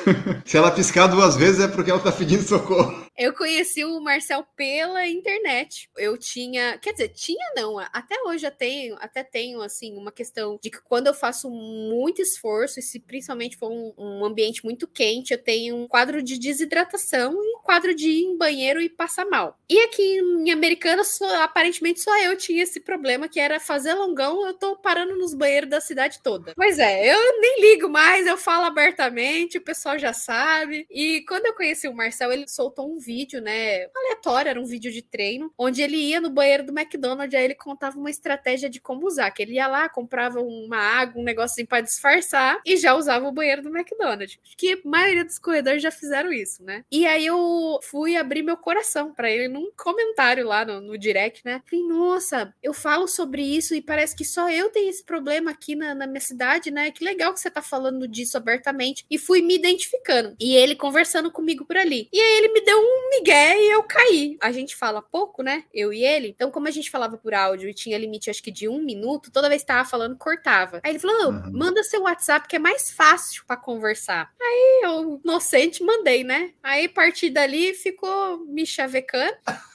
se 0.45 0.57
ela 0.57 0.71
piscar 0.71 1.07
duas 1.07 1.37
vezes 1.37 1.61
é 1.61 1.69
porque 1.69 1.91
ela 1.91 2.01
tá 2.01 2.11
pedindo 2.11 2.43
socorro. 2.43 3.03
Eu 3.17 3.35
conheci 3.35 3.85
o 3.85 4.01
Marcel 4.01 4.45
pela 4.57 5.07
internet. 5.07 5.91
Eu 5.99 6.17
tinha, 6.17 6.79
quer 6.79 6.93
dizer, 6.93 7.11
tinha 7.11 7.53
não, 7.55 7.79
até 7.79 8.17
hoje 8.27 8.47
eu 8.47 8.51
tenho, 8.51 8.97
até 8.99 9.23
tenho 9.23 9.61
assim 9.61 9.97
uma 9.97 10.11
questão 10.11 10.59
de 10.63 10.71
que 10.71 10.81
quando 10.83 11.09
eu 11.09 11.15
faço 11.15 11.51
muito 11.51 12.23
esforço, 12.23 12.81
e 12.81 12.83
se 12.83 12.99
principalmente 12.99 13.59
for 13.59 13.71
um, 13.71 13.93
um 13.99 14.25
ambiente 14.25 14.65
muito 14.65 14.89
quente, 14.89 15.33
eu 15.33 15.43
tenho 15.43 15.77
um 15.77 15.87
quadro 15.87 16.23
de 16.23 16.39
desidratação 16.39 17.35
e 17.35 17.57
um 17.57 17.61
quadro 17.63 17.95
de 17.95 18.09
ir 18.09 18.25
em 18.25 18.39
banheiro 18.39 18.81
e 18.81 18.89
passar 18.89 19.27
mal. 19.27 19.59
E 19.69 19.79
aqui 19.81 20.03
em 20.03 20.51
Americana, 20.51 21.05
só, 21.05 21.43
aparentemente 21.43 22.01
só 22.01 22.19
eu 22.23 22.37
tinha 22.37 22.63
esse 22.63 22.81
problema 22.81 23.29
que 23.29 23.42
era 23.43 23.61
fazer 23.61 23.95
longão, 23.95 24.47
eu 24.47 24.55
tô 24.55 24.77
parando 24.77 25.17
nos 25.17 25.35
banheiros 25.35 25.71
da 25.71 25.81
cidade 25.81 26.21
toda. 26.23 26.53
Pois 26.55 26.79
é, 26.79 27.13
eu 27.13 27.41
nem 27.41 27.61
ligo 27.61 27.89
mais, 27.89 28.27
eu 28.27 28.37
falo 28.37 28.65
abertamente, 28.65 29.59
o 29.59 29.63
pessoal 29.63 29.99
já 29.99 30.13
sabe. 30.13 30.87
E 30.91 31.25
quando 31.29 31.47
eu 31.47 31.55
conheci 31.55 31.89
o 31.89 31.95
Marcel, 31.95 32.33
ele 32.33 32.49
soltou 32.49 32.93
um 32.93 32.99
vídeo, 32.99 33.41
né, 33.41 33.87
aleatório, 33.95 34.51
era 34.51 34.61
um 34.61 34.65
vídeo 34.65 34.91
de 34.91 35.03
treino, 35.03 35.53
onde 35.59 35.83
ele 35.83 35.97
ia 35.97 36.21
no 36.21 36.31
banheiro 36.31 36.65
do 36.65 36.73
McDonald's, 36.79 37.35
aí 37.35 37.45
ele 37.45 37.55
contava 37.55 37.99
uma 37.99 38.11
estratégia 38.11 38.69
de 38.69 38.81
como 38.81 39.07
usar, 39.07 39.31
que 39.31 39.43
ele 39.43 39.55
ia 39.55 39.67
lá, 39.67 39.89
comprava 39.89 40.41
uma 40.41 40.79
água, 40.79 41.21
um 41.21 41.25
negócio 41.25 41.53
assim 41.53 41.67
para 41.67 41.81
disfarçar 41.81 42.61
e 42.65 42.77
já 42.77 42.95
usava 42.95 43.27
o 43.27 43.33
banheiro 43.33 43.63
do 43.63 43.77
McDonald's. 43.77 44.39
Que 44.57 44.73
a 44.73 44.79
maioria 44.85 45.25
dos 45.25 45.39
corredores 45.39 45.83
já 45.83 45.91
fizeram 45.91 46.33
isso, 46.33 46.63
né? 46.63 46.85
E 46.91 47.07
aí 47.07 47.27
eu 47.27 47.79
fui 47.83 48.17
abrir 48.17 48.43
meu 48.43 48.57
coração 48.57 49.13
para 49.13 49.31
ele 49.31 49.49
num 49.49 49.71
comentário 49.77 50.47
lá 50.47 50.65
no, 50.65 50.81
no 50.81 50.99
direct, 50.99 51.43
né? 51.45 51.63
Falei, 51.69 51.85
nossa, 51.87 52.55
eu 52.63 52.75
falo 52.75 53.07
sobre 53.09 53.32
isso 53.41 53.75
e 53.75 53.81
parece 53.81 54.15
que 54.15 54.25
só 54.25 54.51
eu 54.51 54.69
tenho 54.71 54.91
esse 54.91 55.05
problema 55.05 55.51
aqui 55.51 55.75
na, 55.75 55.95
na 55.95 56.07
minha 56.07 56.21
cidade, 56.21 56.71
né? 56.71 56.91
Que 56.91 57.05
legal 57.05 57.33
que 57.33 57.41
você 57.41 57.51
tá 57.51 57.63
falando 57.63 58.09
disso 58.09 58.37
abertamente. 58.37 59.07
E 59.09 59.17
fui 59.17 59.41
me 59.41 59.55
identificando. 59.55 60.35
E 60.41 60.55
ele 60.55 60.75
conversando 60.75 61.31
comigo 61.31 61.65
por 61.65 61.77
ali. 61.77 62.09
E 62.13 62.21
aí 62.21 62.39
ele 62.39 62.49
me 62.49 62.61
deu 62.61 62.79
um 62.79 63.11
migué 63.11 63.59
e 63.59 63.71
eu 63.71 63.83
caí. 63.83 64.37
A 64.41 64.53
gente 64.53 64.77
fala 64.77 65.01
pouco, 65.01 65.43
né? 65.43 65.65
Eu 65.73 65.93
e 65.93 66.05
ele. 66.05 66.29
Então, 66.29 66.51
como 66.51 66.69
a 66.69 66.71
gente 66.71 66.91
falava 66.91 67.17
por 67.17 67.33
áudio 67.35 67.69
e 67.69 67.75
tinha 67.75 67.99
limite, 67.99 68.31
acho 68.31 68.43
que 68.43 68.51
de 68.51 68.69
um 68.69 68.83
minuto, 68.83 69.31
toda 69.31 69.49
vez 69.49 69.63
que 69.63 69.69
tava 69.69 69.89
falando, 69.89 70.17
cortava. 70.17 70.81
Aí 70.83 70.93
ele 70.93 70.99
falou: 70.99 71.31
uhum. 71.31 71.53
manda 71.53 71.83
seu 71.83 72.03
WhatsApp 72.03 72.49
que 72.49 72.57
é 72.57 72.59
mais 72.59 72.91
fácil 72.91 73.45
para 73.47 73.57
conversar. 73.57 74.33
Aí 74.41 74.83
eu, 74.85 75.21
inocente, 75.25 75.83
mandei, 75.83 76.25
né? 76.25 76.53
Aí, 76.63 76.87
a 76.87 76.89
partir 76.89 77.31
dali, 77.31 77.75
ficou 77.75 78.45
me 78.47 78.67
chavecando. 78.67 79.37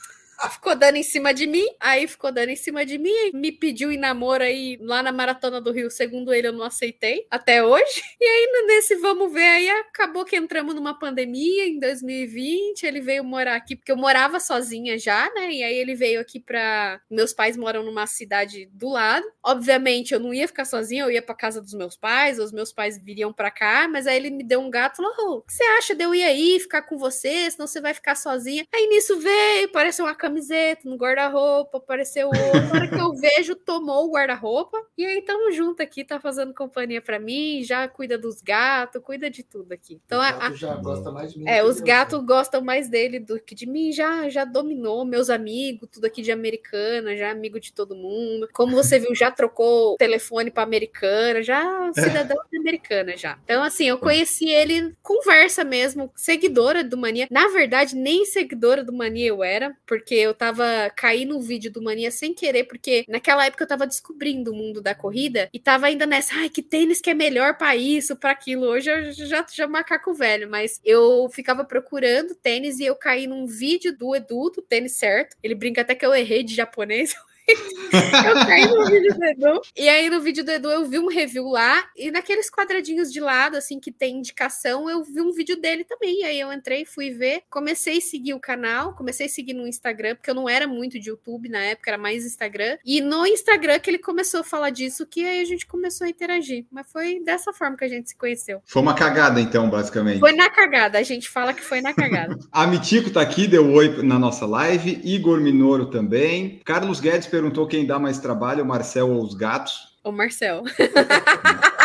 ficou 0.49 0.75
dando 0.75 0.97
em 0.97 1.03
cima 1.03 1.33
de 1.33 1.47
mim, 1.47 1.65
aí 1.79 2.07
ficou 2.07 2.31
dando 2.31 2.49
em 2.49 2.55
cima 2.55 2.85
de 2.85 2.97
mim, 2.97 3.31
me 3.33 3.51
pediu 3.51 3.91
em 3.91 3.97
namoro 3.97 4.43
aí 4.43 4.77
lá 4.81 5.01
na 5.01 5.11
Maratona 5.11 5.59
do 5.59 5.71
Rio, 5.71 5.89
segundo 5.89 6.33
ele, 6.33 6.47
eu 6.47 6.53
não 6.53 6.63
aceitei 6.65 7.25
até 7.29 7.63
hoje. 7.63 8.01
E 8.19 8.25
aí, 8.25 8.65
nesse 8.65 8.95
vamos 8.95 9.31
ver 9.31 9.45
aí, 9.45 9.69
acabou 9.69 10.25
que 10.25 10.35
entramos 10.35 10.73
numa 10.73 10.97
pandemia 10.97 11.67
em 11.67 11.79
2020, 11.79 12.83
ele 12.83 12.99
veio 12.99 13.23
morar 13.23 13.55
aqui, 13.55 13.75
porque 13.75 13.91
eu 13.91 13.95
morava 13.95 14.39
sozinha 14.39 14.97
já, 14.97 15.31
né? 15.35 15.51
E 15.51 15.63
aí 15.63 15.75
ele 15.75 15.93
veio 15.93 16.19
aqui 16.19 16.39
pra. 16.39 16.99
Meus 17.09 17.31
pais 17.31 17.55
moram 17.55 17.83
numa 17.83 18.07
cidade 18.07 18.67
do 18.73 18.89
lado. 18.89 19.25
Obviamente, 19.43 20.13
eu 20.13 20.19
não 20.19 20.33
ia 20.33 20.47
ficar 20.47 20.65
sozinha, 20.65 21.03
eu 21.03 21.11
ia 21.11 21.21
pra 21.21 21.35
casa 21.35 21.61
dos 21.61 21.73
meus 21.73 21.95
pais, 21.95 22.39
os 22.39 22.51
meus 22.51 22.73
pais 22.73 23.01
viriam 23.01 23.31
pra 23.31 23.51
cá, 23.51 23.87
mas 23.87 24.07
aí 24.07 24.17
ele 24.17 24.31
me 24.31 24.43
deu 24.43 24.59
um 24.59 24.69
gato 24.69 24.97
falou: 24.97 25.13
oh, 25.19 25.37
o 25.37 25.41
que 25.41 25.53
você 25.53 25.63
acha 25.63 25.95
de 25.95 26.03
eu 26.03 26.13
ir 26.13 26.23
aí, 26.23 26.59
ficar 26.59 26.81
com 26.81 26.97
você, 26.97 27.49
senão 27.51 27.67
você 27.67 27.79
vai 27.79 27.93
ficar 27.93 28.15
sozinha? 28.15 28.65
Aí 28.73 28.87
nisso 28.87 29.19
veio, 29.19 29.69
parece 29.71 30.01
uma 30.01 30.15
camiseta, 30.27 30.89
no 30.89 30.97
guarda-roupa, 30.97 31.77
apareceu 31.77 32.27
outro. 32.27 32.67
Na 32.67 32.75
hora 32.75 32.87
que 32.87 32.95
eu 32.95 33.13
vejo, 33.13 33.55
tomou 33.55 34.07
o 34.07 34.11
guarda-roupa. 34.11 34.77
E 34.97 35.05
aí 35.05 35.21
tamo 35.21 35.51
junto 35.51 35.81
aqui, 35.81 36.03
tá 36.03 36.19
fazendo 36.19 36.53
companhia 36.53 37.01
para 37.01 37.19
mim, 37.19 37.63
já 37.63 37.87
cuida 37.87 38.17
dos 38.17 38.41
gatos, 38.41 39.01
cuida 39.01 39.29
de 39.29 39.43
tudo 39.43 39.71
aqui. 39.71 39.99
Então, 40.05 40.21
a, 40.21 40.47
a, 40.47 40.53
já 40.53 40.75
gosta 40.75 41.11
mais 41.11 41.33
de 41.33 41.39
mim. 41.39 41.45
É, 41.47 41.63
os 41.63 41.79
gatos 41.79 42.23
gostam 42.25 42.61
mais 42.61 42.89
dele 42.89 43.19
do 43.19 43.39
que 43.39 43.55
de 43.55 43.65
mim, 43.65 43.91
já 43.91 44.27
já 44.29 44.43
dominou 44.43 45.05
meus 45.05 45.29
amigos, 45.29 45.89
tudo 45.91 46.05
aqui 46.05 46.21
de 46.21 46.31
americana, 46.31 47.15
já 47.15 47.31
amigo 47.31 47.59
de 47.59 47.71
todo 47.71 47.95
mundo. 47.95 48.49
Como 48.53 48.75
você 48.75 48.99
viu, 48.99 49.15
já 49.15 49.31
trocou 49.31 49.93
o 49.93 49.97
telefone 49.97 50.51
para 50.51 50.63
americana, 50.63 51.41
já 51.41 51.91
cidadão 51.93 52.37
é. 52.53 52.57
americana 52.57 53.15
já. 53.15 53.37
Então, 53.43 53.63
assim, 53.63 53.85
eu 53.85 53.97
conheci 53.97 54.49
ele 54.49 54.95
conversa 55.01 55.63
mesmo, 55.63 56.11
seguidora 56.15 56.83
do 56.83 56.97
Mania. 56.97 57.27
Na 57.31 57.47
verdade, 57.49 57.95
nem 57.95 58.25
seguidora 58.25 58.83
do 58.83 58.91
Mania 58.91 59.27
eu 59.27 59.43
era, 59.43 59.75
porque 59.85 60.16
eu 60.17 60.33
tava 60.33 60.91
caindo 60.95 61.27
no 61.27 61.41
vídeo 61.41 61.71
do 61.71 61.81
Mania 61.81 62.09
sem 62.09 62.33
querer, 62.33 62.63
porque 62.63 63.05
naquela 63.07 63.45
época 63.45 63.63
eu 63.63 63.67
tava 63.67 63.85
descobrindo 63.85 64.51
o 64.51 64.55
mundo 64.55 64.81
da 64.81 64.95
corrida 64.95 65.49
e 65.53 65.59
tava 65.59 65.87
ainda 65.87 66.05
nessa, 66.05 66.35
ai, 66.35 66.49
que 66.49 66.63
tênis 66.63 67.01
que 67.01 67.09
é 67.09 67.13
melhor 67.13 67.57
para 67.57 67.75
isso, 67.75 68.15
para 68.15 68.31
aquilo. 68.31 68.65
Hoje 68.65 68.89
eu 68.89 69.11
já 69.11 69.45
já 69.51 69.67
macaco 69.67 70.13
velho, 70.13 70.49
mas 70.49 70.79
eu 70.83 71.29
ficava 71.29 71.63
procurando 71.63 72.35
tênis 72.35 72.79
e 72.79 72.85
eu 72.85 72.95
caí 72.95 73.27
num 73.27 73.45
vídeo 73.45 73.95
do 73.95 74.15
Edu, 74.15 74.49
do 74.49 74.61
tênis 74.61 74.93
certo. 74.93 75.35
Ele 75.43 75.55
brinca 75.55 75.81
até 75.81 75.93
que 75.93 76.05
eu 76.05 76.13
errei 76.13 76.43
de 76.43 76.55
japonês. 76.55 77.13
eu 77.49 78.35
caí 78.45 78.65
no 78.65 78.85
vídeo 78.85 79.15
do 79.15 79.23
Edu. 79.23 79.61
E 79.75 79.87
aí, 79.87 80.09
no 80.09 80.19
vídeo 80.21 80.43
do 80.43 80.51
Edu, 80.51 80.69
eu 80.69 80.85
vi 80.85 80.99
um 80.99 81.07
review 81.07 81.45
lá. 81.45 81.85
E 81.95 82.11
naqueles 82.11 82.49
quadradinhos 82.49 83.11
de 83.11 83.19
lado, 83.19 83.55
assim, 83.55 83.79
que 83.79 83.91
tem 83.91 84.17
indicação, 84.17 84.89
eu 84.89 85.03
vi 85.03 85.21
um 85.21 85.31
vídeo 85.31 85.59
dele 85.59 85.83
também. 85.83 86.21
E 86.21 86.23
aí 86.23 86.39
eu 86.39 86.51
entrei, 86.51 86.85
fui 86.85 87.11
ver, 87.11 87.43
comecei 87.49 87.99
a 87.99 88.01
seguir 88.01 88.33
o 88.33 88.39
canal, 88.39 88.93
comecei 88.93 89.27
a 89.27 89.29
seguir 89.29 89.53
no 89.53 89.67
Instagram, 89.67 90.15
porque 90.15 90.29
eu 90.29 90.35
não 90.35 90.49
era 90.49 90.67
muito 90.67 90.99
de 90.99 91.09
YouTube 91.09 91.49
na 91.49 91.59
época, 91.59 91.91
era 91.91 91.97
mais 91.97 92.25
Instagram. 92.25 92.77
E 92.85 92.99
no 93.01 93.25
Instagram 93.25 93.79
que 93.79 93.89
ele 93.89 93.99
começou 93.99 94.41
a 94.41 94.43
falar 94.43 94.69
disso, 94.69 95.05
que 95.05 95.25
aí 95.25 95.41
a 95.41 95.45
gente 95.45 95.65
começou 95.65 96.05
a 96.05 96.09
interagir. 96.09 96.65
Mas 96.71 96.91
foi 96.91 97.21
dessa 97.23 97.53
forma 97.53 97.77
que 97.77 97.85
a 97.85 97.89
gente 97.89 98.09
se 98.09 98.17
conheceu. 98.17 98.61
Foi 98.65 98.81
uma 98.81 98.93
cagada, 98.93 99.39
então, 99.39 99.69
basicamente. 99.69 100.19
Foi 100.19 100.33
na 100.33 100.49
cagada, 100.49 100.97
a 100.99 101.03
gente 101.03 101.29
fala 101.29 101.53
que 101.53 101.63
foi 101.63 101.79
na 101.79 101.93
cagada. 101.93 102.37
a 102.51 102.67
Mitico 102.67 103.09
tá 103.09 103.21
aqui, 103.21 103.47
deu 103.47 103.71
oi 103.71 104.03
na 104.03 104.19
nossa 104.19 104.45
live. 104.45 104.99
Igor 105.03 105.39
Minoro 105.39 105.85
também. 105.85 106.59
Carlos 106.65 106.99
Guedes 106.99 107.27
perguntou 107.37 107.67
quem 107.67 107.85
dá 107.85 107.99
mais 107.99 108.17
trabalho, 108.17 108.63
o 108.63 108.67
Marcel 108.67 109.09
ou 109.11 109.21
os 109.21 109.35
gatos? 109.35 109.95
O 110.03 110.11
Marcel. 110.11 110.63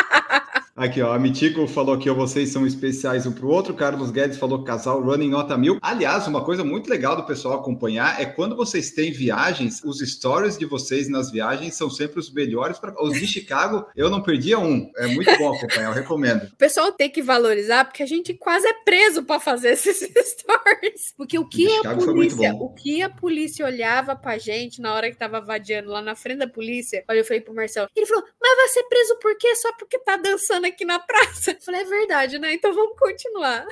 Aqui, 0.82 1.00
ó, 1.00 1.12
a 1.12 1.18
Mitico 1.18 1.64
falou 1.68 1.96
que 1.96 2.10
vocês 2.10 2.48
são 2.48 2.66
especiais 2.66 3.24
um 3.24 3.30
para 3.30 3.46
o 3.46 3.48
outro. 3.48 3.72
Carlos 3.72 4.10
Guedes 4.10 4.36
falou 4.36 4.64
casal 4.64 5.00
running 5.00 5.30
nota 5.30 5.56
mil. 5.56 5.78
Aliás, 5.80 6.26
uma 6.26 6.44
coisa 6.44 6.64
muito 6.64 6.90
legal 6.90 7.14
do 7.14 7.22
pessoal 7.22 7.60
acompanhar 7.60 8.20
é 8.20 8.26
quando 8.26 8.56
vocês 8.56 8.90
têm 8.90 9.12
viagens, 9.12 9.80
os 9.84 10.00
stories 10.00 10.58
de 10.58 10.66
vocês 10.66 11.08
nas 11.08 11.30
viagens 11.30 11.76
são 11.76 11.88
sempre 11.88 12.18
os 12.18 12.32
melhores. 12.32 12.80
Pra... 12.80 12.92
Os 13.00 13.12
de 13.12 13.28
Chicago, 13.28 13.86
eu 13.94 14.10
não 14.10 14.24
perdia 14.24 14.58
um. 14.58 14.90
É 14.96 15.06
muito 15.06 15.30
bom 15.38 15.54
acompanhar, 15.54 15.90
eu 15.90 15.92
recomendo. 15.92 16.48
O 16.48 16.56
pessoal 16.56 16.90
tem 16.90 17.08
que 17.08 17.22
valorizar, 17.22 17.84
porque 17.84 18.02
a 18.02 18.06
gente 18.06 18.34
quase 18.34 18.66
é 18.66 18.72
preso 18.84 19.22
para 19.22 19.38
fazer 19.38 19.74
esses 19.74 20.00
stories. 20.02 21.14
Porque 21.16 21.38
o 21.38 21.48
que 21.48 21.68
a 21.86 21.94
polícia, 21.94 22.54
o 22.54 22.70
que 22.70 23.02
a 23.02 23.08
polícia 23.08 23.64
olhava 23.64 24.16
pra 24.16 24.36
gente 24.36 24.80
na 24.80 24.92
hora 24.92 25.08
que 25.08 25.16
tava 25.16 25.40
vadiando 25.40 25.90
lá 25.90 26.02
na 26.02 26.16
frente 26.16 26.38
da 26.38 26.48
polícia, 26.48 27.04
olha, 27.08 27.18
eu 27.18 27.24
falei 27.24 27.40
pro 27.40 27.54
Marcelo, 27.54 27.88
ele 27.94 28.06
falou, 28.06 28.24
mas 28.42 28.56
vai 28.56 28.68
ser 28.68 28.82
preso 28.88 29.16
por 29.20 29.38
quê? 29.38 29.54
Só 29.54 29.72
porque 29.74 29.96
tá 30.00 30.16
dançando 30.16 30.66
aqui 30.66 30.71
na 30.84 30.98
praça. 30.98 31.56
falei, 31.60 31.82
é 31.82 31.84
verdade, 31.84 32.38
né? 32.38 32.54
Então 32.54 32.74
vamos 32.74 32.98
continuar. 32.98 33.66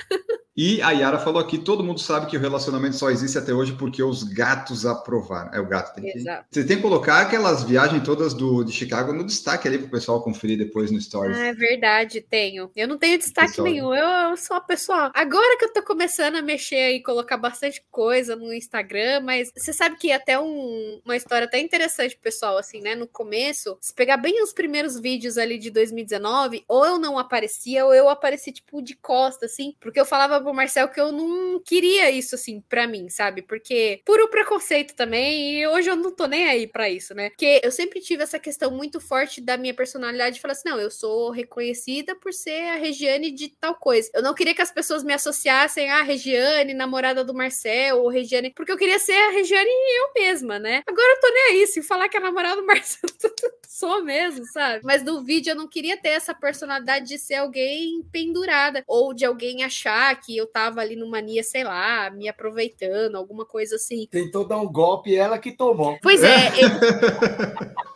E 0.55 0.81
a 0.81 0.91
Yara 0.91 1.17
falou 1.17 1.41
aqui: 1.41 1.57
todo 1.57 1.83
mundo 1.83 1.99
sabe 1.99 2.27
que 2.27 2.35
o 2.35 2.39
relacionamento 2.39 2.95
só 2.95 3.09
existe 3.09 3.37
até 3.37 3.53
hoje 3.53 3.73
porque 3.73 4.03
os 4.03 4.23
gatos 4.23 4.85
aprovaram. 4.85 5.53
É 5.53 5.59
o 5.59 5.65
gato 5.65 5.95
tem 5.95 6.03
que. 6.03 6.17
Exato. 6.17 6.45
Você 6.51 6.65
tem 6.65 6.75
que 6.75 6.83
colocar 6.83 7.21
aquelas 7.21 7.63
viagens 7.63 8.03
todas 8.03 8.33
do, 8.33 8.63
de 8.63 8.71
Chicago 8.71 9.13
no 9.13 9.25
destaque 9.25 9.67
ali 9.67 9.77
para 9.77 9.87
o 9.87 9.91
pessoal 9.91 10.21
conferir 10.21 10.57
depois 10.57 10.91
no 10.91 10.99
Stories. 10.99 11.37
Ah, 11.37 11.47
é 11.47 11.53
verdade, 11.53 12.21
tenho. 12.21 12.69
Eu 12.75 12.87
não 12.87 12.97
tenho 12.97 13.17
destaque 13.17 13.47
pessoal. 13.47 13.67
nenhum. 13.67 13.95
Eu, 13.95 14.05
eu 14.31 14.37
sou 14.37 14.57
a 14.57 14.61
pessoa. 14.61 15.11
Agora 15.13 15.57
que 15.57 15.65
eu 15.65 15.73
tô 15.73 15.83
começando 15.83 16.35
a 16.35 16.41
mexer 16.41 16.91
e 16.91 17.01
colocar 17.01 17.37
bastante 17.37 17.83
coisa 17.89 18.35
no 18.35 18.53
Instagram, 18.53 19.21
mas 19.21 19.51
você 19.55 19.71
sabe 19.71 19.95
que 19.95 20.11
até 20.11 20.37
um, 20.37 21.01
uma 21.05 21.15
história 21.15 21.45
até 21.45 21.59
interessante, 21.59 22.17
pessoal, 22.21 22.57
assim, 22.57 22.81
né? 22.81 22.93
No 22.93 23.07
começo, 23.07 23.77
se 23.79 23.93
pegar 23.93 24.17
bem 24.17 24.43
os 24.43 24.51
primeiros 24.51 24.99
vídeos 24.99 25.37
ali 25.37 25.57
de 25.57 25.71
2019, 25.71 26.65
ou 26.67 26.90
eu 26.91 26.99
não 26.99 27.17
aparecia, 27.17 27.85
ou 27.85 27.93
eu 27.93 28.09
apareci, 28.09 28.51
tipo, 28.51 28.81
de 28.81 28.95
costa, 28.95 29.45
assim, 29.45 29.75
porque 29.79 29.99
eu 29.99 30.05
falava 30.05 30.39
pro 30.41 30.53
Marcel 30.53 30.89
que 30.89 30.99
eu 30.99 31.11
não 31.11 31.59
queria 31.59 32.09
isso, 32.11 32.35
assim, 32.35 32.61
pra 32.61 32.87
mim, 32.87 33.09
sabe? 33.09 33.41
Porque 33.41 34.01
puro 34.05 34.29
preconceito 34.29 34.95
também, 34.95 35.59
e 35.59 35.67
hoje 35.67 35.89
eu 35.89 35.95
não 35.95 36.11
tô 36.11 36.27
nem 36.27 36.47
aí 36.47 36.67
pra 36.67 36.89
isso, 36.89 37.13
né? 37.13 37.29
Porque 37.29 37.61
eu 37.63 37.71
sempre 37.71 37.99
tive 38.01 38.23
essa 38.23 38.39
questão 38.39 38.71
muito 38.71 38.99
forte 38.99 39.41
da 39.41 39.57
minha 39.57 39.73
personalidade 39.73 40.35
de 40.35 40.41
falar 40.41 40.53
assim: 40.53 40.69
não, 40.69 40.79
eu 40.79 40.91
sou 40.91 41.31
reconhecida 41.31 42.15
por 42.15 42.33
ser 42.33 42.69
a 42.69 42.75
Regiane 42.75 43.31
de 43.31 43.49
tal 43.49 43.75
coisa. 43.75 44.09
Eu 44.13 44.21
não 44.21 44.33
queria 44.33 44.55
que 44.55 44.61
as 44.61 44.71
pessoas 44.71 45.03
me 45.03 45.13
associassem 45.13 45.89
a 45.89 46.01
Regiane, 46.03 46.73
namorada 46.73 47.23
do 47.23 47.33
Marcel, 47.33 48.01
ou 48.01 48.09
Regiane, 48.09 48.51
porque 48.53 48.71
eu 48.71 48.77
queria 48.77 48.99
ser 48.99 49.13
a 49.13 49.31
Regiane 49.31 49.69
eu 49.69 50.13
mesma, 50.15 50.59
né? 50.59 50.83
Agora 50.87 51.13
eu 51.15 51.19
tô 51.19 51.29
nem 51.29 51.43
aí, 51.51 51.67
se 51.67 51.81
falar 51.81 52.09
que 52.09 52.17
é 52.17 52.19
namorada 52.19 52.61
do 52.61 52.67
Marcel, 52.67 53.09
sou 53.67 54.03
mesmo, 54.03 54.45
sabe? 54.45 54.81
Mas 54.83 55.03
no 55.03 55.23
vídeo 55.23 55.51
eu 55.51 55.55
não 55.55 55.67
queria 55.67 55.97
ter 55.97 56.09
essa 56.09 56.33
personalidade 56.33 56.80
de 56.99 57.17
ser 57.17 57.35
alguém 57.35 58.03
pendurada, 58.11 58.83
ou 58.87 59.13
de 59.13 59.23
alguém 59.23 59.63
achar 59.63 60.19
que 60.19 60.35
eu 60.35 60.47
tava 60.47 60.81
ali 60.81 60.95
numa 60.95 61.11
mania, 61.11 61.43
sei 61.43 61.63
lá, 61.63 62.09
me 62.09 62.27
aproveitando, 62.27 63.15
alguma 63.15 63.45
coisa 63.45 63.75
assim. 63.75 64.07
Tentou 64.09 64.47
dar 64.47 64.57
um 64.57 64.71
golpe, 64.71 65.15
ela 65.15 65.37
que 65.37 65.51
tomou. 65.51 65.97
Pois 66.01 66.23
é, 66.23 66.47
eu... 66.57 66.69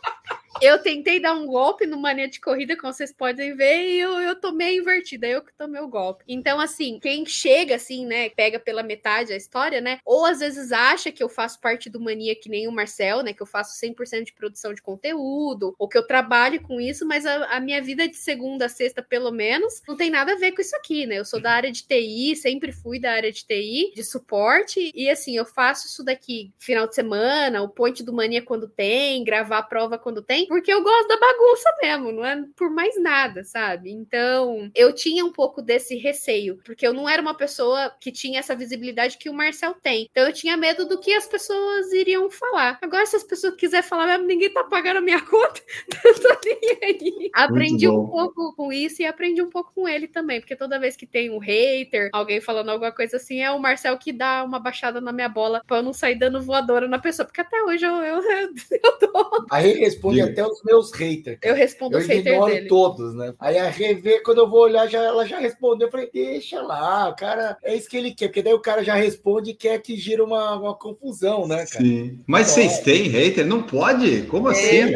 Eu 0.60 0.82
tentei 0.82 1.20
dar 1.20 1.34
um 1.34 1.46
golpe 1.46 1.86
no 1.86 1.98
mania 1.98 2.28
de 2.28 2.40
corrida, 2.40 2.76
como 2.76 2.92
vocês 2.92 3.12
podem 3.12 3.54
ver, 3.54 3.86
e 3.88 3.98
eu, 3.98 4.20
eu 4.20 4.34
tomei 4.34 4.78
invertida, 4.78 5.26
eu 5.26 5.42
que 5.42 5.52
tomei 5.54 5.80
o 5.80 5.88
golpe. 5.88 6.24
Então, 6.28 6.60
assim, 6.60 6.98
quem 7.00 7.26
chega 7.26 7.76
assim, 7.76 8.06
né, 8.06 8.28
pega 8.30 8.58
pela 8.58 8.82
metade 8.82 9.32
a 9.32 9.36
história, 9.36 9.80
né, 9.80 9.98
ou 10.04 10.24
às 10.24 10.40
vezes 10.40 10.72
acha 10.72 11.12
que 11.12 11.22
eu 11.22 11.28
faço 11.28 11.60
parte 11.60 11.90
do 11.90 12.00
mania 12.00 12.34
que 12.34 12.48
nem 12.48 12.68
o 12.68 12.72
Marcel, 12.72 13.22
né, 13.22 13.32
que 13.32 13.42
eu 13.42 13.46
faço 13.46 13.78
100% 13.78 14.24
de 14.24 14.32
produção 14.32 14.72
de 14.72 14.82
conteúdo, 14.82 15.74
ou 15.78 15.88
que 15.88 15.98
eu 15.98 16.06
trabalho 16.06 16.60
com 16.62 16.80
isso, 16.80 17.06
mas 17.06 17.26
a, 17.26 17.56
a, 17.56 17.60
minha 17.60 17.82
vida 17.82 18.08
de 18.08 18.16
segunda 18.16 18.66
a 18.66 18.68
sexta, 18.68 19.02
pelo 19.02 19.30
menos, 19.30 19.82
não 19.86 19.96
tem 19.96 20.10
nada 20.10 20.32
a 20.32 20.36
ver 20.36 20.52
com 20.52 20.60
isso 20.60 20.76
aqui, 20.76 21.06
né? 21.06 21.18
Eu 21.18 21.24
sou 21.24 21.40
da 21.40 21.52
área 21.52 21.70
de 21.70 21.82
TI, 21.86 22.36
sempre 22.36 22.72
fui 22.72 22.98
da 22.98 23.12
área 23.12 23.32
de 23.32 23.44
TI, 23.44 23.92
de 23.94 24.04
suporte, 24.04 24.90
e 24.94 25.08
assim, 25.10 25.36
eu 25.36 25.44
faço 25.44 25.86
isso 25.86 26.04
daqui 26.04 26.52
final 26.58 26.86
de 26.86 26.94
semana, 26.94 27.62
o 27.62 27.68
point 27.68 28.02
do 28.02 28.12
mania 28.12 28.42
quando 28.42 28.68
tem, 28.68 29.22
gravar 29.24 29.58
a 29.58 29.62
prova 29.62 29.98
quando 29.98 30.22
tem, 30.22 30.45
porque 30.48 30.72
eu 30.72 30.82
gosto 30.82 31.08
da 31.08 31.16
bagunça 31.18 31.70
mesmo, 31.82 32.12
não 32.12 32.24
é 32.24 32.44
por 32.56 32.70
mais 32.70 33.00
nada, 33.00 33.44
sabe? 33.44 33.90
Então, 33.90 34.70
eu 34.74 34.92
tinha 34.92 35.24
um 35.24 35.32
pouco 35.32 35.62
desse 35.62 35.96
receio, 35.96 36.58
porque 36.64 36.86
eu 36.86 36.92
não 36.92 37.08
era 37.08 37.20
uma 37.20 37.34
pessoa 37.34 37.92
que 38.00 38.12
tinha 38.12 38.40
essa 38.40 38.54
visibilidade 38.54 39.18
que 39.18 39.28
o 39.28 39.34
Marcel 39.34 39.74
tem. 39.74 40.06
Então, 40.10 40.24
eu 40.24 40.32
tinha 40.32 40.56
medo 40.56 40.86
do 40.86 41.00
que 41.00 41.12
as 41.12 41.26
pessoas 41.26 41.92
iriam 41.92 42.30
falar. 42.30 42.78
Agora, 42.82 43.06
se 43.06 43.16
as 43.16 43.24
pessoas 43.24 43.54
quiserem 43.56 43.88
falar 43.88 44.06
mesmo, 44.06 44.26
ninguém 44.26 44.50
tá 44.50 44.64
pagando 44.64 44.98
a 44.98 45.00
minha 45.00 45.20
conta, 45.26 45.60
eu 46.04 46.14
tô 46.14 46.28
nem 46.44 46.78
aí. 46.82 47.30
Aprendi 47.34 47.88
um 47.88 48.06
pouco 48.06 48.54
com 48.54 48.72
isso 48.72 49.02
e 49.02 49.06
aprendi 49.06 49.42
um 49.42 49.50
pouco 49.50 49.72
com 49.74 49.88
ele 49.88 50.06
também, 50.08 50.40
porque 50.40 50.56
toda 50.56 50.78
vez 50.78 50.96
que 50.96 51.06
tem 51.06 51.30
um 51.30 51.38
hater, 51.38 52.10
alguém 52.12 52.40
falando 52.40 52.70
alguma 52.70 52.92
coisa 52.92 53.16
assim, 53.16 53.40
é 53.42 53.50
o 53.50 53.58
Marcel 53.58 53.98
que 53.98 54.12
dá 54.12 54.44
uma 54.44 54.58
baixada 54.58 55.00
na 55.00 55.12
minha 55.12 55.28
bola 55.28 55.62
pra 55.66 55.78
eu 55.78 55.82
não 55.82 55.92
sair 55.92 56.16
dando 56.16 56.42
voadora 56.42 56.88
na 56.88 56.98
pessoa, 56.98 57.26
porque 57.26 57.40
até 57.40 57.62
hoje 57.62 57.84
eu, 57.84 57.94
eu, 57.96 58.22
eu, 58.22 58.54
eu 58.70 58.98
tô. 58.98 59.46
Aí 59.50 59.72
responde 59.74 60.20
até 60.40 60.46
os 60.46 60.62
meus 60.62 60.92
haters. 60.92 61.38
Eu 61.42 61.54
respondo 61.54 61.96
eu 61.96 62.00
os 62.00 62.06
haters 62.06 62.44
dele. 62.44 62.68
todos, 62.68 63.14
né? 63.14 63.34
Aí 63.38 63.58
a 63.58 63.68
rever, 63.68 64.22
quando 64.22 64.38
eu 64.38 64.48
vou 64.48 64.60
olhar, 64.60 64.86
já, 64.86 65.02
ela 65.02 65.26
já 65.26 65.38
respondeu. 65.38 65.88
Eu 65.88 65.90
falei, 65.90 66.10
deixa 66.12 66.62
lá, 66.62 67.08
o 67.08 67.16
cara, 67.16 67.56
é 67.62 67.74
isso 67.74 67.88
que 67.88 67.96
ele 67.96 68.14
quer, 68.14 68.28
porque 68.28 68.42
daí 68.42 68.54
o 68.54 68.60
cara 68.60 68.84
já 68.84 68.94
responde 68.94 69.50
e 69.50 69.54
quer 69.54 69.80
que 69.80 69.96
gira 69.96 70.24
uma, 70.24 70.56
uma 70.56 70.74
confusão, 70.74 71.46
né, 71.46 71.66
cara? 71.66 71.84
Sim. 71.84 72.20
Mas 72.26 72.52
então, 72.52 72.68
vocês 72.68 72.80
têm 72.80 73.08
hater? 73.08 73.46
Não 73.46 73.62
pode? 73.62 74.22
Como 74.22 74.50
é, 74.50 74.52
assim? 74.52 74.94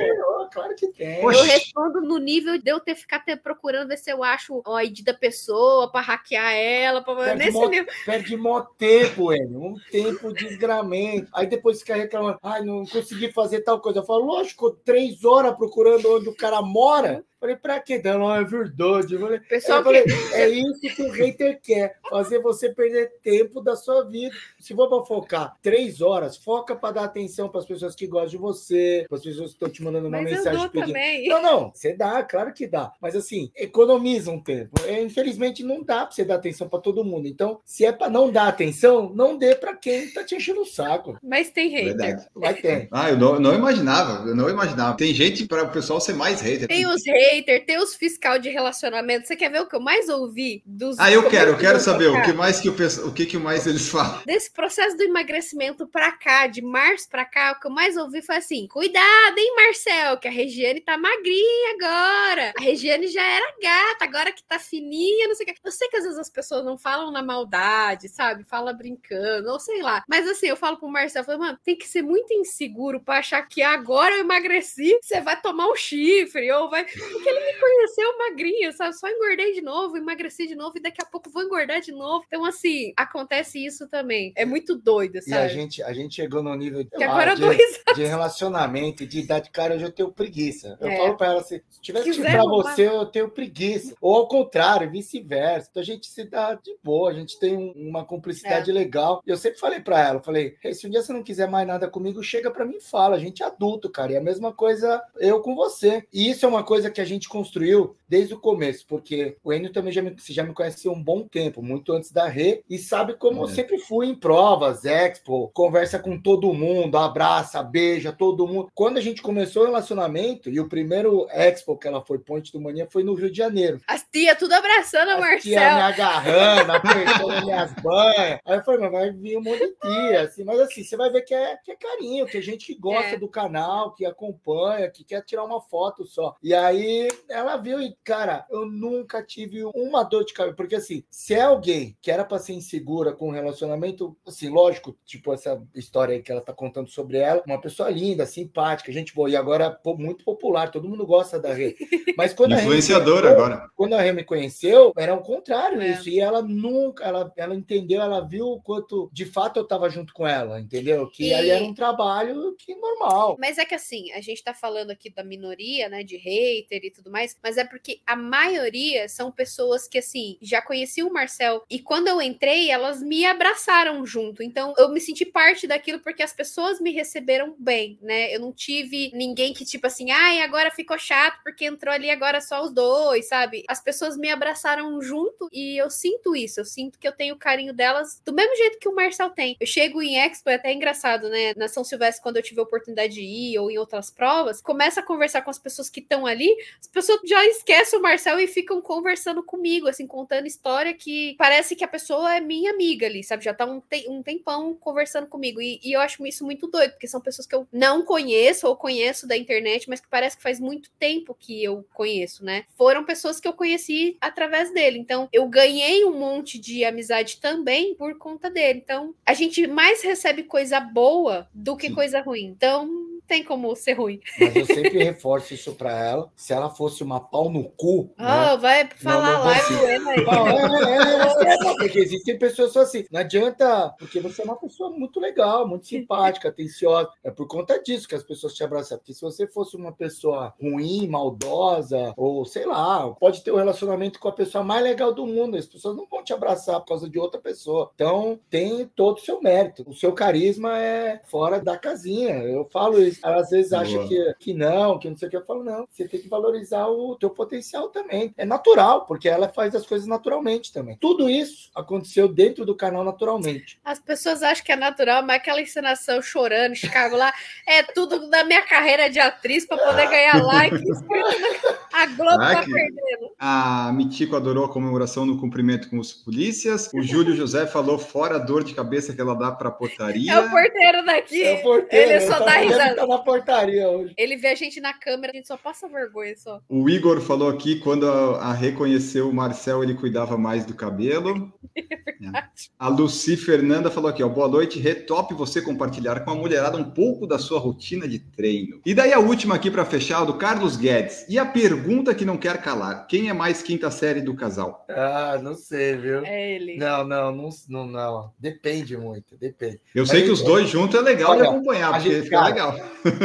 claro 0.50 0.74
que 0.74 0.88
tem. 0.88 1.20
Eu 1.20 1.42
respondo 1.42 2.00
no 2.00 2.18
nível 2.18 2.58
de 2.58 2.70
eu 2.70 2.80
ter 2.80 2.94
ficado 2.94 3.20
procurando 3.42 3.88
ver 3.88 3.96
se 3.96 4.10
eu 4.10 4.22
acho 4.22 4.62
a 4.66 4.84
ID 4.84 5.02
da 5.02 5.14
pessoa 5.14 5.90
para 5.90 6.00
hackear 6.00 6.52
ela. 6.54 7.02
Pra... 7.02 7.14
Perde, 7.14 7.38
Nesse 7.38 7.52
mó, 7.52 7.68
nível. 7.68 7.92
perde 8.04 8.36
mó 8.36 8.60
tempo, 8.60 9.32
Enio. 9.32 9.60
Um 9.60 9.76
tempo 9.90 10.32
de 10.32 10.48
desgramento. 10.48 11.28
Aí 11.32 11.46
depois 11.46 11.80
fica 11.80 11.94
reclamando, 11.94 12.38
ai, 12.42 12.64
não 12.64 12.84
consegui 12.84 13.32
fazer 13.32 13.60
tal 13.60 13.80
coisa. 13.80 14.00
Eu 14.00 14.04
falo, 14.04 14.24
lógico, 14.24 14.70
três 14.84 15.24
horas 15.24 15.29
procurando 15.56 16.16
onde 16.16 16.28
o 16.28 16.36
cara 16.36 16.60
mora. 16.60 17.24
Falei, 17.40 17.56
pra 17.56 17.80
que 17.80 17.98
dar? 17.98 18.18
Não, 18.18 18.34
é 18.34 18.44
verdade. 18.44 19.14
Eu 19.14 19.20
falei, 19.20 19.40
Pessoal 19.40 19.78
eu 19.78 19.84
falei, 19.84 20.02
que... 20.02 20.34
é 20.34 20.48
isso 20.50 20.80
que 20.94 21.02
o 21.02 21.10
hater 21.10 21.58
quer, 21.62 21.96
fazer 22.10 22.38
você 22.40 22.68
perder 22.68 23.14
tempo 23.22 23.62
da 23.62 23.74
sua 23.74 24.04
vida. 24.04 24.36
Se 24.58 24.74
for 24.74 24.88
para 24.90 25.06
focar 25.06 25.56
três 25.62 26.02
horas, 26.02 26.36
foca 26.36 26.76
para 26.76 26.96
dar 26.96 27.04
atenção 27.04 27.48
para 27.48 27.60
as 27.60 27.66
pessoas 27.66 27.94
que 27.94 28.06
gostam 28.06 28.28
de 28.32 28.36
você, 28.36 29.06
para 29.08 29.16
as 29.16 29.24
pessoas 29.24 29.52
que 29.52 29.56
estão 29.56 29.70
te 29.70 29.82
mandando 29.82 30.08
uma 30.08 30.20
Mas 30.20 30.32
mensagem 30.32 30.68
pedindo. 30.68 30.88
Também. 30.88 31.28
Não, 31.28 31.42
não, 31.42 31.72
você 31.74 31.94
dá, 31.94 32.22
claro 32.22 32.52
que 32.52 32.66
dá. 32.66 32.92
Mas 33.00 33.16
assim, 33.16 33.50
economiza 33.56 34.30
um 34.30 34.38
tempo. 34.38 34.78
É, 34.84 35.00
infelizmente, 35.02 35.62
não 35.62 35.82
dá 35.82 36.04
para 36.04 36.14
você 36.14 36.24
dar 36.26 36.34
atenção 36.34 36.68
para 36.68 36.78
todo 36.78 37.02
mundo. 37.02 37.26
Então, 37.26 37.58
se 37.64 37.86
é 37.86 37.92
para 37.92 38.10
não 38.10 38.30
dar 38.30 38.48
atenção, 38.48 39.10
não 39.14 39.38
dê 39.38 39.54
para 39.54 39.74
quem 39.74 40.10
tá 40.10 40.22
te 40.22 40.34
enchendo 40.34 40.60
o 40.60 40.66
saco. 40.66 41.16
Mas 41.22 41.48
tem 41.48 41.70
hater. 41.70 41.96
Verdade. 41.96 42.26
Vai 42.34 42.54
ter. 42.54 42.88
Ah, 42.92 43.08
eu 43.08 43.16
não, 43.16 43.40
não 43.40 43.54
imaginava, 43.54 44.28
eu 44.28 44.36
não 44.36 44.50
imaginava. 44.50 44.94
Tem 44.94 45.14
gente 45.14 45.46
para 45.46 45.64
o 45.64 45.70
pessoal 45.70 46.02
ser 46.02 46.12
mais 46.12 46.42
hater. 46.42 46.68
Tem 46.68 46.86
os 46.86 47.02
haters 47.06 47.29
hater, 47.30 47.64
tem 47.64 47.78
os 47.78 47.94
fiscal 47.94 48.38
de 48.38 48.48
relacionamento. 48.48 49.26
Você 49.26 49.36
quer 49.36 49.50
ver 49.50 49.60
o 49.60 49.66
que 49.66 49.76
eu 49.76 49.80
mais 49.80 50.08
ouvi 50.08 50.62
dos. 50.66 50.98
Ah, 50.98 51.10
eu 51.10 51.28
quero, 51.28 51.50
eu 51.52 51.58
quero 51.58 51.78
saber 51.78 52.08
o 52.08 52.22
que 52.22 52.32
mais 52.32 52.60
que 52.60 52.68
o, 52.68 52.74
o 53.06 53.12
que, 53.12 53.26
que 53.26 53.38
mais 53.38 53.66
eles 53.66 53.88
falam. 53.88 54.22
Desse 54.24 54.52
processo 54.52 54.96
do 54.96 55.02
emagrecimento 55.02 55.86
pra 55.86 56.12
cá, 56.12 56.46
de 56.46 56.62
março 56.62 57.08
pra 57.08 57.24
cá, 57.24 57.52
o 57.52 57.60
que 57.60 57.66
eu 57.66 57.70
mais 57.70 57.96
ouvi 57.96 58.22
foi 58.22 58.36
assim: 58.36 58.66
cuidado, 58.68 59.38
hein, 59.38 59.54
Marcel, 59.56 60.18
que 60.18 60.28
a 60.28 60.30
Regiane 60.30 60.80
tá 60.80 60.96
magrinha 60.98 61.74
agora. 61.74 62.52
A 62.58 62.62
Regiane 62.62 63.06
já 63.08 63.22
era 63.22 63.54
gata, 63.62 64.04
agora 64.04 64.32
que 64.32 64.42
tá 64.42 64.58
fininha, 64.58 65.28
não 65.28 65.34
sei 65.34 65.44
o 65.44 65.54
que. 65.54 65.60
Eu 65.64 65.72
sei 65.72 65.88
que 65.88 65.96
às 65.96 66.04
vezes 66.04 66.18
as 66.18 66.30
pessoas 66.30 66.64
não 66.64 66.76
falam 66.76 67.10
na 67.10 67.22
maldade, 67.22 68.08
sabe? 68.08 68.44
Fala 68.44 68.72
brincando, 68.72 69.50
ou 69.50 69.60
sei 69.60 69.82
lá. 69.82 70.02
Mas 70.08 70.28
assim, 70.28 70.46
eu 70.46 70.56
falo 70.56 70.78
pro 70.78 70.88
Marcel, 70.88 71.22
eu 71.22 71.26
falo, 71.26 71.38
mano, 71.38 71.58
tem 71.64 71.76
que 71.76 71.86
ser 71.86 72.02
muito 72.02 72.32
inseguro 72.32 73.00
pra 73.00 73.18
achar 73.18 73.42
que 73.42 73.62
agora 73.62 74.14
eu 74.14 74.20
emagreci, 74.20 74.98
você 75.02 75.20
vai 75.20 75.40
tomar 75.40 75.68
um 75.68 75.76
chifre, 75.76 76.50
ou 76.52 76.70
vai. 76.70 76.86
Porque 77.20 77.28
ele 77.28 77.52
me 77.52 77.60
conheceu 77.60 78.18
magrinha, 78.18 78.72
sabe? 78.72 78.96
Só 78.96 79.08
engordei 79.08 79.52
de 79.52 79.60
novo, 79.60 79.96
emagreci 79.96 80.46
de 80.46 80.54
novo 80.54 80.72
e 80.76 80.80
daqui 80.80 81.02
a 81.02 81.04
pouco 81.04 81.30
vou 81.30 81.42
engordar 81.42 81.80
de 81.80 81.92
novo. 81.92 82.24
Então, 82.26 82.44
assim, 82.44 82.92
acontece 82.96 83.64
isso 83.64 83.86
também. 83.88 84.32
É 84.36 84.44
muito 84.44 84.74
doido, 84.74 85.20
sabe? 85.20 85.30
E 85.30 85.34
a 85.34 85.48
gente, 85.48 85.82
a 85.82 85.92
gente 85.92 86.14
chegou 86.14 86.42
no 86.42 86.54
nível 86.54 86.84
que 86.84 87.04
agora 87.04 87.34
de, 87.34 87.94
de 87.94 88.04
relacionamento, 88.04 89.06
de 89.06 89.20
idade, 89.20 89.50
cara, 89.50 89.74
hoje 89.74 89.84
eu 89.84 89.92
tenho 89.92 90.10
preguiça. 90.10 90.78
Eu 90.80 90.88
é. 90.88 90.96
falo 90.96 91.16
pra 91.16 91.26
ela 91.28 91.40
assim: 91.40 91.60
se 91.68 91.80
tivesse 91.80 92.10
Quiser 92.10 92.32
pra 92.32 92.42
você, 92.44 92.88
eu 92.88 93.06
tenho 93.06 93.28
preguiça. 93.28 93.94
Ou 94.00 94.16
ao 94.16 94.28
contrário, 94.28 94.90
vice-versa. 94.90 95.68
Então 95.70 95.82
a 95.82 95.86
gente 95.86 96.06
se 96.06 96.24
dá 96.24 96.54
de 96.54 96.76
boa, 96.82 97.10
a 97.10 97.14
gente 97.14 97.38
tem 97.38 97.56
uma 97.76 98.04
cumplicidade 98.04 98.70
é. 98.70 98.74
legal. 98.74 99.22
E 99.26 99.30
eu 99.30 99.36
sempre 99.36 99.58
falei 99.58 99.80
pra 99.80 100.00
ela: 100.00 100.22
falei, 100.22 100.56
hey, 100.64 100.74
se 100.74 100.86
um 100.86 100.90
dia 100.90 101.02
você 101.02 101.12
não 101.12 101.22
quiser 101.22 101.48
mais 101.48 101.66
nada 101.66 101.88
comigo, 101.88 102.22
chega 102.22 102.50
pra 102.50 102.64
mim 102.64 102.76
e 102.76 102.82
fala. 102.82 103.16
A 103.16 103.20
gente 103.20 103.42
é 103.42 103.46
adulto, 103.46 103.90
cara. 103.90 104.12
E 104.12 104.16
a 104.16 104.22
mesma 104.22 104.52
coisa 104.52 105.02
eu 105.18 105.40
com 105.40 105.54
você. 105.54 106.04
E 106.12 106.30
isso 106.30 106.46
é 106.46 106.48
uma 106.48 106.64
coisa 106.64 106.90
que 106.90 107.00
a 107.00 107.04
gente 107.14 107.28
construiu 107.28 107.96
desde 108.08 108.34
o 108.34 108.40
começo, 108.40 108.84
porque 108.88 109.36
o 109.44 109.52
Enio 109.52 109.72
também 109.72 109.92
já 109.92 110.02
me, 110.02 110.14
já 110.18 110.42
me 110.42 110.52
conhece 110.52 110.88
há 110.88 110.90
um 110.90 111.02
bom 111.02 111.22
tempo, 111.28 111.62
muito 111.62 111.92
antes 111.92 112.10
da 112.10 112.26
Rê, 112.26 112.62
e 112.68 112.76
sabe 112.76 113.14
como 113.14 113.40
é. 113.40 113.42
eu 113.44 113.48
sempre 113.48 113.78
fui 113.78 114.08
em 114.08 114.14
provas, 114.14 114.84
expo, 114.84 115.48
conversa 115.54 115.98
com 115.98 116.20
todo 116.20 116.52
mundo, 116.52 116.98
abraça, 116.98 117.62
beija 117.62 118.12
todo 118.12 118.48
mundo. 118.48 118.68
Quando 118.74 118.98
a 118.98 119.00
gente 119.00 119.22
começou 119.22 119.62
o 119.62 119.66
relacionamento, 119.66 120.50
e 120.50 120.58
o 120.58 120.68
primeiro 120.68 121.26
expo 121.30 121.76
que 121.76 121.86
ela 121.86 122.04
foi 122.04 122.18
Ponte 122.18 122.52
do 122.52 122.60
Mania 122.60 122.88
foi 122.90 123.04
no 123.04 123.14
Rio 123.14 123.30
de 123.30 123.36
Janeiro. 123.36 123.80
As 123.86 124.04
tia 124.10 124.34
tudo 124.34 124.52
abraçando 124.52 125.10
a 125.10 125.18
Marcel. 125.18 125.40
tia 125.40 125.74
me 125.74 125.80
agarrando, 125.82 126.72
apertando 126.72 127.44
minhas 127.44 127.72
banhas. 127.74 128.40
Aí 128.44 128.56
eu 128.56 128.64
falei, 128.64 128.80
mas 128.80 128.90
vai 128.90 129.10
vir 129.12 129.36
um 129.36 129.42
monte 129.42 129.66
de 129.66 129.74
tia, 129.76 130.22
assim, 130.22 130.44
mas 130.44 130.58
assim, 130.60 130.82
você 130.82 130.96
vai 130.96 131.10
ver 131.10 131.22
que 131.22 131.34
é, 131.34 131.56
que 131.64 131.70
é 131.70 131.76
carinho, 131.76 132.26
que 132.26 132.38
é 132.38 132.42
gente 132.42 132.66
que 132.66 132.74
gosta 132.74 133.14
é. 133.14 133.18
do 133.18 133.28
canal, 133.28 133.94
que 133.94 134.04
acompanha, 134.04 134.90
que 134.90 135.04
quer 135.04 135.22
tirar 135.22 135.44
uma 135.44 135.60
foto 135.60 136.04
só. 136.04 136.34
E 136.42 136.52
aí 136.52 136.99
ela 137.28 137.56
viu 137.56 137.80
e, 137.80 137.96
cara, 138.04 138.46
eu 138.50 138.66
nunca 138.66 139.22
tive 139.22 139.64
uma 139.74 140.02
dor 140.02 140.24
de 140.24 140.32
cabeça. 140.32 140.56
Porque, 140.56 140.76
assim, 140.76 141.04
se 141.10 141.34
é 141.34 141.42
alguém 141.42 141.96
que 142.00 142.10
era 142.10 142.24
pra 142.24 142.38
ser 142.38 142.52
insegura 142.52 143.12
com 143.12 143.28
um 143.28 143.32
relacionamento, 143.32 144.16
assim, 144.26 144.48
lógico, 144.48 144.96
tipo 145.04 145.32
essa 145.32 145.62
história 145.74 146.14
aí 146.14 146.22
que 146.22 146.32
ela 146.32 146.40
tá 146.40 146.52
contando 146.52 146.88
sobre 146.88 147.18
ela, 147.18 147.42
uma 147.46 147.60
pessoa 147.60 147.90
linda, 147.90 148.26
simpática, 148.26 148.92
gente 148.92 149.14
boa, 149.14 149.30
e 149.30 149.36
agora 149.36 149.78
muito 149.98 150.24
popular, 150.24 150.70
todo 150.70 150.88
mundo 150.88 151.06
gosta 151.06 151.38
da 151.38 151.52
Rê. 151.52 151.76
Mas 152.16 152.32
quando 152.32 152.54
Influenciadora 152.54 153.30
agora. 153.30 153.68
Quando 153.74 153.94
a 153.94 154.00
Rê 154.00 154.12
me 154.12 154.24
conheceu, 154.24 154.92
era 154.96 155.14
o 155.14 155.22
contrário 155.22 155.80
é. 155.80 155.90
isso. 155.90 156.08
E 156.08 156.20
ela 156.20 156.42
nunca, 156.42 157.04
ela, 157.04 157.32
ela 157.36 157.54
entendeu, 157.54 158.00
ela 158.00 158.20
viu 158.20 158.46
o 158.46 158.62
quanto 158.62 159.10
de 159.12 159.24
fato 159.24 159.58
eu 159.58 159.66
tava 159.66 159.88
junto 159.88 160.12
com 160.12 160.26
ela, 160.26 160.60
entendeu? 160.60 161.08
Que 161.08 161.28
e... 161.28 161.34
ali 161.34 161.50
era 161.50 161.64
um 161.64 161.74
trabalho 161.74 162.54
que 162.58 162.74
normal. 162.74 163.36
Mas 163.38 163.58
é 163.58 163.64
que 163.64 163.74
assim, 163.74 164.12
a 164.12 164.20
gente 164.20 164.42
tá 164.42 164.54
falando 164.54 164.90
aqui 164.90 165.10
da 165.10 165.24
minoria, 165.24 165.88
né, 165.88 166.02
de 166.02 166.16
hater 166.16 166.80
e 166.84 166.89
e 166.90 166.94
tudo 166.94 167.10
mais, 167.10 167.36
mas 167.42 167.56
é 167.56 167.64
porque 167.64 168.00
a 168.06 168.16
maioria 168.16 169.08
são 169.08 169.30
pessoas 169.32 169.88
que, 169.88 169.98
assim, 169.98 170.36
já 170.40 170.60
conheciam 170.60 171.08
o 171.08 171.12
Marcel 171.12 171.64
e 171.70 171.78
quando 171.78 172.08
eu 172.08 172.20
entrei, 172.20 172.70
elas 172.70 173.02
me 173.02 173.24
abraçaram 173.24 174.04
junto. 174.04 174.42
Então 174.42 174.74
eu 174.76 174.88
me 174.90 175.00
senti 175.00 175.24
parte 175.24 175.66
daquilo 175.66 176.00
porque 176.00 176.22
as 176.22 176.32
pessoas 176.32 176.80
me 176.80 176.92
receberam 176.92 177.54
bem, 177.58 177.98
né? 178.02 178.34
Eu 178.34 178.40
não 178.40 178.52
tive 178.52 179.10
ninguém 179.14 179.52
que, 179.54 179.64
tipo 179.64 179.86
assim, 179.86 180.10
ai, 180.10 180.42
agora 180.42 180.70
ficou 180.70 180.98
chato 180.98 181.40
porque 181.42 181.64
entrou 181.64 181.92
ali 181.94 182.10
agora 182.10 182.40
só 182.40 182.62
os 182.62 182.72
dois, 182.72 183.28
sabe? 183.28 183.64
As 183.68 183.82
pessoas 183.82 184.16
me 184.16 184.30
abraçaram 184.30 185.00
junto 185.00 185.48
e 185.52 185.80
eu 185.80 185.90
sinto 185.90 186.34
isso. 186.34 186.60
Eu 186.60 186.64
sinto 186.64 186.98
que 186.98 187.06
eu 187.06 187.12
tenho 187.12 187.34
o 187.34 187.38
carinho 187.38 187.72
delas 187.72 188.20
do 188.24 188.32
mesmo 188.32 188.56
jeito 188.56 188.78
que 188.78 188.88
o 188.88 188.94
Marcel 188.94 189.30
tem. 189.30 189.56
Eu 189.60 189.66
chego 189.66 190.02
em 190.02 190.18
Expo, 190.18 190.50
é 190.50 190.54
até 190.54 190.72
engraçado, 190.72 191.28
né? 191.28 191.54
Na 191.56 191.68
São 191.68 191.84
Silvestre, 191.84 192.22
quando 192.22 192.36
eu 192.36 192.42
tive 192.42 192.60
a 192.60 192.64
oportunidade 192.64 193.14
de 193.14 193.22
ir 193.22 193.58
ou 193.58 193.70
em 193.70 193.78
outras 193.78 194.10
provas, 194.10 194.60
começa 194.60 195.00
a 195.00 195.02
conversar 195.02 195.42
com 195.42 195.50
as 195.50 195.58
pessoas 195.58 195.88
que 195.88 196.00
estão 196.00 196.26
ali, 196.26 196.54
as 196.80 196.86
pessoas 196.86 197.20
já 197.24 197.44
esquecem 197.46 197.98
o 197.98 198.02
Marcel 198.02 198.38
e 198.38 198.46
ficam 198.46 198.80
conversando 198.80 199.42
comigo, 199.42 199.88
assim, 199.88 200.06
contando 200.06 200.46
história 200.46 200.94
que 200.94 201.34
parece 201.38 201.76
que 201.76 201.84
a 201.84 201.88
pessoa 201.88 202.36
é 202.36 202.40
minha 202.40 202.72
amiga 202.72 203.06
ali, 203.06 203.22
sabe? 203.22 203.44
Já 203.44 203.54
tá 203.54 203.64
um, 203.64 203.80
te 203.80 204.06
um 204.08 204.22
tempão 204.22 204.74
conversando 204.74 205.26
comigo. 205.26 205.60
E, 205.60 205.80
e, 205.82 205.92
eu 205.92 206.00
acho 206.00 206.26
isso 206.26 206.44
muito 206.44 206.66
doido, 206.66 206.92
porque 206.92 207.08
são 207.08 207.20
pessoas 207.20 207.46
que 207.46 207.54
eu 207.54 207.66
não 207.72 208.02
conheço 208.02 208.66
ou 208.66 208.76
conheço 208.76 209.26
da 209.26 209.36
internet, 209.36 209.88
mas 209.88 210.00
que 210.00 210.08
parece 210.08 210.36
que 210.36 210.42
faz 210.42 210.58
muito 210.58 210.90
tempo 210.98 211.36
que 211.38 211.62
eu 211.62 211.84
conheço, 211.92 212.44
né? 212.44 212.64
Foram 212.76 213.04
pessoas 213.04 213.38
que 213.38 213.46
eu 213.46 213.52
conheci 213.52 214.16
através 214.20 214.72
dele. 214.72 214.98
Então, 214.98 215.28
eu 215.32 215.46
ganhei 215.48 216.04
um 216.04 216.18
monte 216.18 216.58
de 216.58 216.84
amizade 216.84 217.38
também 217.38 217.94
por 217.94 218.16
conta 218.18 218.50
dele. 218.50 218.80
Então, 218.82 219.14
a 219.24 219.34
gente 219.34 219.66
mais 219.66 220.02
recebe 220.02 220.42
coisa 220.42 220.80
boa 220.80 221.48
do 221.54 221.76
que 221.76 221.90
coisa 221.90 222.20
ruim. 222.20 222.44
Então, 222.46 223.10
tem 223.30 223.44
como 223.44 223.76
ser 223.76 223.92
ruim. 223.92 224.20
Mas 224.40 224.56
eu 224.56 224.66
sempre 224.66 224.98
reforço 225.04 225.54
isso 225.54 225.72
para 225.76 225.96
ela. 225.96 226.32
Se 226.34 226.52
ela 226.52 226.59
fosse 226.68 227.02
uma 227.02 227.20
pau 227.20 227.50
no 227.50 227.64
cu. 227.70 228.12
Oh, 228.18 228.22
né? 228.22 228.56
vai 228.58 228.88
falar 228.96 229.38
lá 229.38 229.54
e 229.56 229.98
Não, 229.98 230.46
é, 230.46 231.48
é, 231.48 231.54
é, 231.54 231.74
porque 231.76 231.98
existem 231.98 232.38
pessoas 232.38 232.76
assim. 232.76 233.04
Não 233.10 233.20
adianta, 233.20 233.94
porque 233.98 234.20
você 234.20 234.42
é 234.42 234.44
uma 234.44 234.56
pessoa 234.56 234.90
muito 234.90 235.20
legal, 235.20 235.66
muito 235.66 235.86
simpática, 235.86 236.48
atenciosa. 236.48 237.08
É 237.24 237.30
por 237.30 237.46
conta 237.46 237.80
disso 237.82 238.08
que 238.08 238.14
as 238.14 238.22
pessoas 238.22 238.52
te 238.52 238.64
abraçam. 238.64 238.98
Porque 238.98 239.14
se 239.14 239.20
você 239.20 239.46
fosse 239.46 239.76
uma 239.76 239.92
pessoa 239.92 240.52
ruim, 240.60 241.08
maldosa, 241.08 242.12
ou 242.16 242.44
sei 242.44 242.66
lá, 242.66 243.08
pode 243.10 243.42
ter 243.42 243.52
um 243.52 243.56
relacionamento 243.56 244.18
com 244.18 244.28
a 244.28 244.32
pessoa 244.32 244.64
mais 244.64 244.82
legal 244.82 245.14
do 245.14 245.26
mundo. 245.26 245.56
As 245.56 245.66
pessoas 245.66 245.96
não 245.96 246.06
vão 246.06 246.22
te 246.22 246.32
abraçar 246.32 246.80
por 246.80 246.88
causa 246.88 247.08
de 247.08 247.18
outra 247.18 247.40
pessoa. 247.40 247.90
Então, 247.94 248.38
tem 248.50 248.86
todo 248.94 249.18
o 249.18 249.20
seu 249.20 249.40
mérito. 249.40 249.84
O 249.86 249.94
seu 249.94 250.12
carisma 250.12 250.78
é 250.78 251.22
fora 251.26 251.60
da 251.60 251.78
casinha. 251.78 252.34
Eu 252.42 252.68
falo 252.70 253.00
isso 253.02 253.20
às 253.22 253.50
vezes 253.50 253.72
acha 253.72 253.98
que, 254.06 254.34
que 254.38 254.54
não, 254.54 254.98
que 254.98 255.08
não 255.08 255.16
sei 255.16 255.28
o 255.28 255.30
que. 255.30 255.36
Eu 255.36 255.44
falo, 255.44 255.62
não, 255.62 255.86
você 255.88 256.06
tem 256.06 256.20
que 256.20 256.28
valorizar 256.28 256.49
o 256.88 257.16
teu 257.16 257.30
potencial 257.30 257.88
também. 257.88 258.34
É 258.36 258.44
natural, 258.44 259.06
porque 259.06 259.28
ela 259.28 259.48
faz 259.48 259.74
as 259.74 259.86
coisas 259.86 260.06
naturalmente 260.06 260.72
também. 260.72 260.96
Tudo 261.00 261.28
isso 261.28 261.70
aconteceu 261.74 262.28
dentro 262.28 262.64
do 262.64 262.74
canal 262.74 263.04
naturalmente. 263.04 263.78
As 263.84 263.98
pessoas 263.98 264.42
acham 264.42 264.64
que 264.64 264.72
é 264.72 264.76
natural, 264.76 265.22
mas 265.22 265.36
aquela 265.36 265.60
encenação 265.60 266.20
chorando, 266.22 266.74
Chicago 266.74 267.16
lá, 267.16 267.32
é 267.66 267.82
tudo 267.82 268.28
da 268.28 268.44
minha 268.44 268.62
carreira 268.62 269.08
de 269.08 269.18
atriz 269.18 269.66
para 269.66 269.78
poder 269.78 270.08
ganhar 270.08 270.42
like. 270.42 270.76
a 271.92 272.06
Globo 272.06 272.42
ah, 272.42 272.54
tá 272.54 272.62
perdendo. 272.62 273.30
A 273.38 273.92
Mitico 273.92 274.36
adorou 274.36 274.64
a 274.64 274.72
comemoração 274.72 275.26
no 275.26 275.38
cumprimento 275.38 275.88
com 275.88 275.98
os 275.98 276.12
polícias. 276.12 276.90
O 276.94 277.02
Júlio 277.02 277.34
José 277.34 277.66
falou 277.66 277.98
fora 277.98 278.36
a 278.36 278.38
dor 278.38 278.64
de 278.64 278.74
cabeça 278.74 279.12
que 279.12 279.20
ela 279.20 279.34
dá 279.34 279.50
para 279.50 279.70
portaria. 279.70 280.32
É 280.32 280.40
o 280.40 280.50
porteiro 280.50 281.04
daqui. 281.04 281.42
É 281.42 281.54
o 281.54 281.62
porteiro. 281.62 282.10
Ele 282.12 282.20
só 282.20 282.38
dá 282.40 282.56
risada 282.56 283.06
na 283.06 283.18
portaria 283.18 283.88
hoje. 283.88 284.14
Ele 284.16 284.36
vê 284.36 284.48
a 284.48 284.54
gente 284.54 284.80
na 284.80 284.92
câmera, 284.92 285.32
a 285.32 285.36
gente 285.36 285.48
só 285.48 285.56
passa 285.56 285.88
vergonha 285.88 286.32
só. 286.40 286.60
O 286.68 286.88
Igor 286.88 287.20
falou 287.20 287.48
aqui 287.48 287.76
quando 287.76 288.08
a, 288.08 288.38
a 288.38 288.52
reconheceu 288.52 289.28
o 289.28 289.34
Marcel, 289.34 289.82
ele 289.82 289.94
cuidava 289.94 290.36
mais 290.36 290.64
do 290.64 290.74
cabelo. 290.74 291.52
É 292.22 292.42
a 292.78 292.88
Luci 292.88 293.34
Fernanda 293.34 293.90
falou 293.90 294.10
aqui, 294.10 294.22
ó, 294.22 294.28
boa 294.28 294.46
noite, 294.46 294.78
retop 294.78 295.32
você 295.32 295.62
compartilhar 295.62 296.20
com 296.20 296.30
a 296.30 296.34
mulherada 296.34 296.76
um 296.76 296.84
pouco 296.84 297.26
da 297.26 297.38
sua 297.38 297.58
rotina 297.58 298.06
de 298.06 298.18
treino. 298.18 298.78
E 298.84 298.92
daí 298.92 299.10
a 299.10 299.18
última 299.18 299.54
aqui 299.54 299.70
para 299.70 299.86
fechar, 299.86 300.26
do 300.26 300.34
Carlos 300.34 300.76
Guedes. 300.76 301.24
E 301.30 301.38
a 301.38 301.46
pergunta 301.46 302.14
que 302.14 302.26
não 302.26 302.36
quer 302.36 302.60
calar, 302.60 303.06
quem 303.06 303.30
é 303.30 303.32
mais 303.32 303.62
quinta 303.62 303.90
série 303.90 304.20
do 304.20 304.34
casal? 304.34 304.84
Ah, 304.90 305.40
não 305.42 305.54
sei, 305.54 305.96
viu? 305.96 306.22
É 306.26 306.56
ele. 306.56 306.76
Não, 306.76 307.04
não, 307.04 307.32
não, 307.34 307.48
não, 307.70 307.86
não. 307.86 308.32
depende 308.38 308.98
muito, 308.98 309.34
depende. 309.38 309.80
Eu 309.94 310.04
sei 310.04 310.22
que 310.22 310.30
os 310.30 310.42
dois 310.42 310.68
juntos 310.68 311.00
é 311.00 311.02
legal 311.02 311.30
Olha, 311.30 311.42
de 311.42 311.48
acompanhar, 311.48 311.92
porque 311.94 312.10
gente, 312.10 312.24
fica 312.24 312.36
cara, 312.36 312.48
legal 312.48 312.76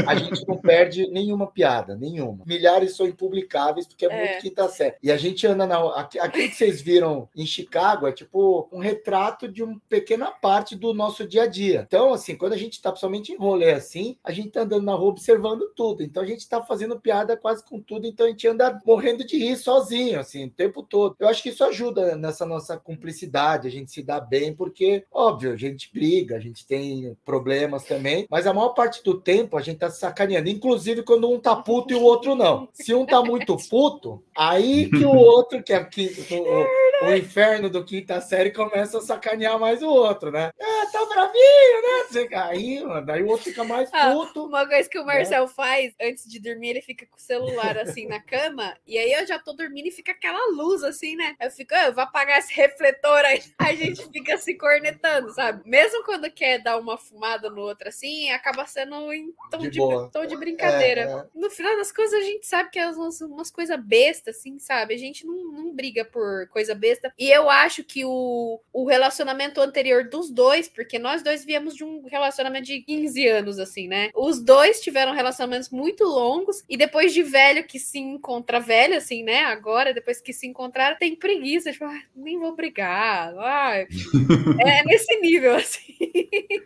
a 0.07 0.15
gente 0.15 0.47
não 0.47 0.57
perde 0.57 1.07
nenhuma 1.07 1.47
piada, 1.47 1.95
nenhuma. 1.95 2.43
Milhares 2.45 2.95
são 3.05 3.07
impublicáveis 3.07 3.87
porque 3.87 4.05
é, 4.05 4.09
é. 4.09 4.27
muito 4.27 4.41
quinta 4.41 4.67
série. 4.67 4.95
E 5.01 5.11
a 5.11 5.17
gente 5.17 5.45
anda 5.45 5.65
na. 5.65 5.75
Aquilo 5.99 6.49
que 6.49 6.55
vocês 6.55 6.81
viram 6.81 7.29
em 7.35 7.45
Chicago 7.45 8.07
é 8.07 8.11
tipo 8.11 8.67
um 8.71 8.79
retrato 8.79 9.47
de 9.47 9.63
uma 9.63 9.79
pequena 9.87 10.31
parte 10.31 10.75
do 10.75 10.93
nosso 10.93 11.27
dia 11.27 11.43
a 11.43 11.47
dia. 11.47 11.85
Então, 11.87 12.13
assim, 12.13 12.35
quando 12.35 12.53
a 12.53 12.57
gente 12.57 12.81
tá 12.81 12.91
principalmente 12.91 13.31
em 13.31 13.37
rolê 13.37 13.71
assim, 13.71 14.17
a 14.23 14.31
gente 14.31 14.49
tá 14.49 14.61
andando 14.61 14.83
na 14.83 14.93
rua 14.93 15.09
observando 15.09 15.69
tudo. 15.75 16.03
Então 16.03 16.23
a 16.23 16.25
gente 16.25 16.47
tá 16.47 16.61
fazendo 16.61 16.99
piada 16.99 17.37
quase 17.37 17.63
com 17.63 17.79
tudo. 17.79 18.07
Então 18.07 18.25
a 18.25 18.29
gente 18.29 18.47
anda 18.47 18.79
morrendo 18.85 19.25
de 19.25 19.37
rir 19.37 19.57
sozinho, 19.57 20.19
assim, 20.19 20.45
o 20.45 20.49
tempo 20.49 20.81
todo. 20.81 21.15
Eu 21.19 21.27
acho 21.27 21.43
que 21.43 21.49
isso 21.49 21.63
ajuda 21.63 22.15
nessa 22.15 22.45
nossa 22.45 22.77
cumplicidade, 22.77 23.67
a 23.67 23.71
gente 23.71 23.91
se 23.91 24.01
dá 24.01 24.19
bem, 24.19 24.53
porque, 24.53 25.03
óbvio, 25.11 25.53
a 25.53 25.57
gente 25.57 25.89
briga, 25.93 26.35
a 26.35 26.39
gente 26.39 26.65
tem 26.65 27.15
problemas 27.25 27.83
também, 27.83 28.25
mas 28.29 28.47
a 28.47 28.53
maior 28.53 28.69
parte 28.69 29.03
do 29.03 29.19
tempo 29.19 29.57
a 29.57 29.61
gente 29.61 29.77
tá 29.77 29.89
sacaneando. 29.89 30.49
Inclusive 30.49 31.03
quando 31.03 31.29
um 31.29 31.39
tá 31.39 31.55
puto 31.55 31.93
e 31.93 31.95
o 31.95 32.01
outro 32.01 32.35
não. 32.35 32.67
Se 32.73 32.93
um 32.95 33.05
tá 33.05 33.21
muito 33.21 33.57
puto, 33.69 34.23
aí 34.35 34.89
que 34.89 35.05
o 35.05 35.15
outro, 35.15 35.61
que 35.63 35.73
é 35.73 35.79
o, 35.79 36.65
o 37.01 37.13
inferno 37.13 37.69
do 37.69 37.83
quinta 37.83 38.21
série, 38.21 38.51
começa 38.51 38.97
a 38.97 39.01
sacanear 39.01 39.59
mais 39.59 39.81
o 39.81 39.87
outro, 39.87 40.31
né? 40.31 40.51
Ah, 40.59 40.85
tá 40.91 41.05
bravinho, 41.05 41.81
né? 41.81 42.37
Aí, 42.43 42.83
mano, 42.83 43.11
aí 43.11 43.23
o 43.23 43.27
outro 43.27 43.45
fica 43.45 43.63
mais 43.63 43.89
ah, 43.93 44.11
puto. 44.11 44.41
Ah, 44.41 44.45
uma 44.45 44.67
coisa 44.67 44.89
que 44.89 44.99
o 44.99 45.05
Marcel 45.05 45.43
né? 45.43 45.51
faz 45.55 45.93
antes 46.01 46.29
de 46.29 46.39
dormir, 46.39 46.69
ele 46.69 46.81
fica 46.81 47.05
com 47.05 47.17
o 47.17 47.19
celular 47.19 47.77
assim 47.77 48.07
na 48.07 48.19
cama, 48.19 48.75
e 48.87 48.97
aí 48.97 49.11
eu 49.13 49.27
já 49.27 49.37
tô 49.37 49.53
dormindo 49.53 49.87
e 49.87 49.91
fica 49.91 50.11
aquela 50.11 50.51
luz 50.51 50.83
assim, 50.83 51.15
né? 51.15 51.35
Eu 51.39 51.51
fico, 51.51 51.73
ah, 51.73 51.87
eu 51.87 51.93
vou 51.93 52.03
apagar 52.03 52.39
esse 52.39 52.53
refletor 52.53 53.25
aí. 53.25 53.43
A 53.59 53.73
gente 53.73 54.07
fica 54.09 54.37
se 54.37 54.53
cornetando, 54.53 55.33
sabe? 55.33 55.67
Mesmo 55.69 56.03
quando 56.03 56.29
quer 56.31 56.61
dar 56.61 56.77
uma 56.77 56.97
fumada 56.97 57.49
no 57.49 57.61
outro 57.61 57.89
assim, 57.89 58.29
acaba 58.31 58.65
sendo 58.65 59.11
em 59.11 59.33
tom 59.49 59.57
de, 59.57 59.69
de, 59.69 59.79
tom 60.11 60.25
de 60.25 60.37
brincadeira. 60.37 61.01
É, 61.01 61.05
é. 61.05 61.25
No 61.33 61.49
final 61.49 61.75
das 61.77 61.91
coisas, 61.91 62.13
a 62.19 62.23
gente 62.23 62.45
sabe 62.45 62.69
que 62.69 62.79
é 62.79 62.89
umas, 62.89 63.19
umas 63.21 63.51
coisas 63.51 63.77
bestas, 63.83 64.37
assim, 64.37 64.59
sabe? 64.59 64.93
A 64.93 64.97
gente 64.97 65.25
não, 65.25 65.51
não 65.51 65.73
briga 65.73 66.05
por 66.05 66.47
coisa 66.49 66.73
besta. 66.73 66.84
E 67.17 67.29
eu 67.29 67.49
acho 67.49 67.83
que 67.83 68.05
o, 68.05 68.59
o 68.73 68.87
relacionamento 68.87 69.61
anterior 69.61 70.03
dos 70.07 70.29
dois, 70.29 70.67
porque 70.67 70.99
nós 70.99 71.23
dois 71.23 71.43
viemos 71.45 71.75
de 71.75 71.83
um 71.83 72.05
relacionamento 72.07 72.65
de 72.65 72.81
15 72.81 73.27
anos, 73.27 73.59
assim, 73.59 73.87
né? 73.87 74.09
Os 74.15 74.39
dois 74.41 74.81
tiveram 74.81 75.13
relacionamentos 75.13 75.69
muito 75.69 76.03
longos 76.03 76.63
e 76.69 76.77
depois 76.77 77.13
de 77.13 77.23
velho 77.23 77.65
que 77.65 77.79
se 77.79 77.99
encontra 77.99 78.59
velho, 78.59 78.97
assim, 78.97 79.23
né? 79.23 79.45
Agora, 79.45 79.93
depois 79.93 80.21
que 80.21 80.33
se 80.33 80.47
encontraram, 80.47 80.97
tem 80.97 81.15
preguiça. 81.15 81.71
Tipo, 81.71 81.85
ah, 81.85 82.01
nem 82.15 82.39
vou 82.39 82.55
brigar. 82.55 83.33
Ah, 83.37 83.75
é 84.59 84.83
nesse 84.85 85.19
nível, 85.19 85.55
assim. 85.55 85.95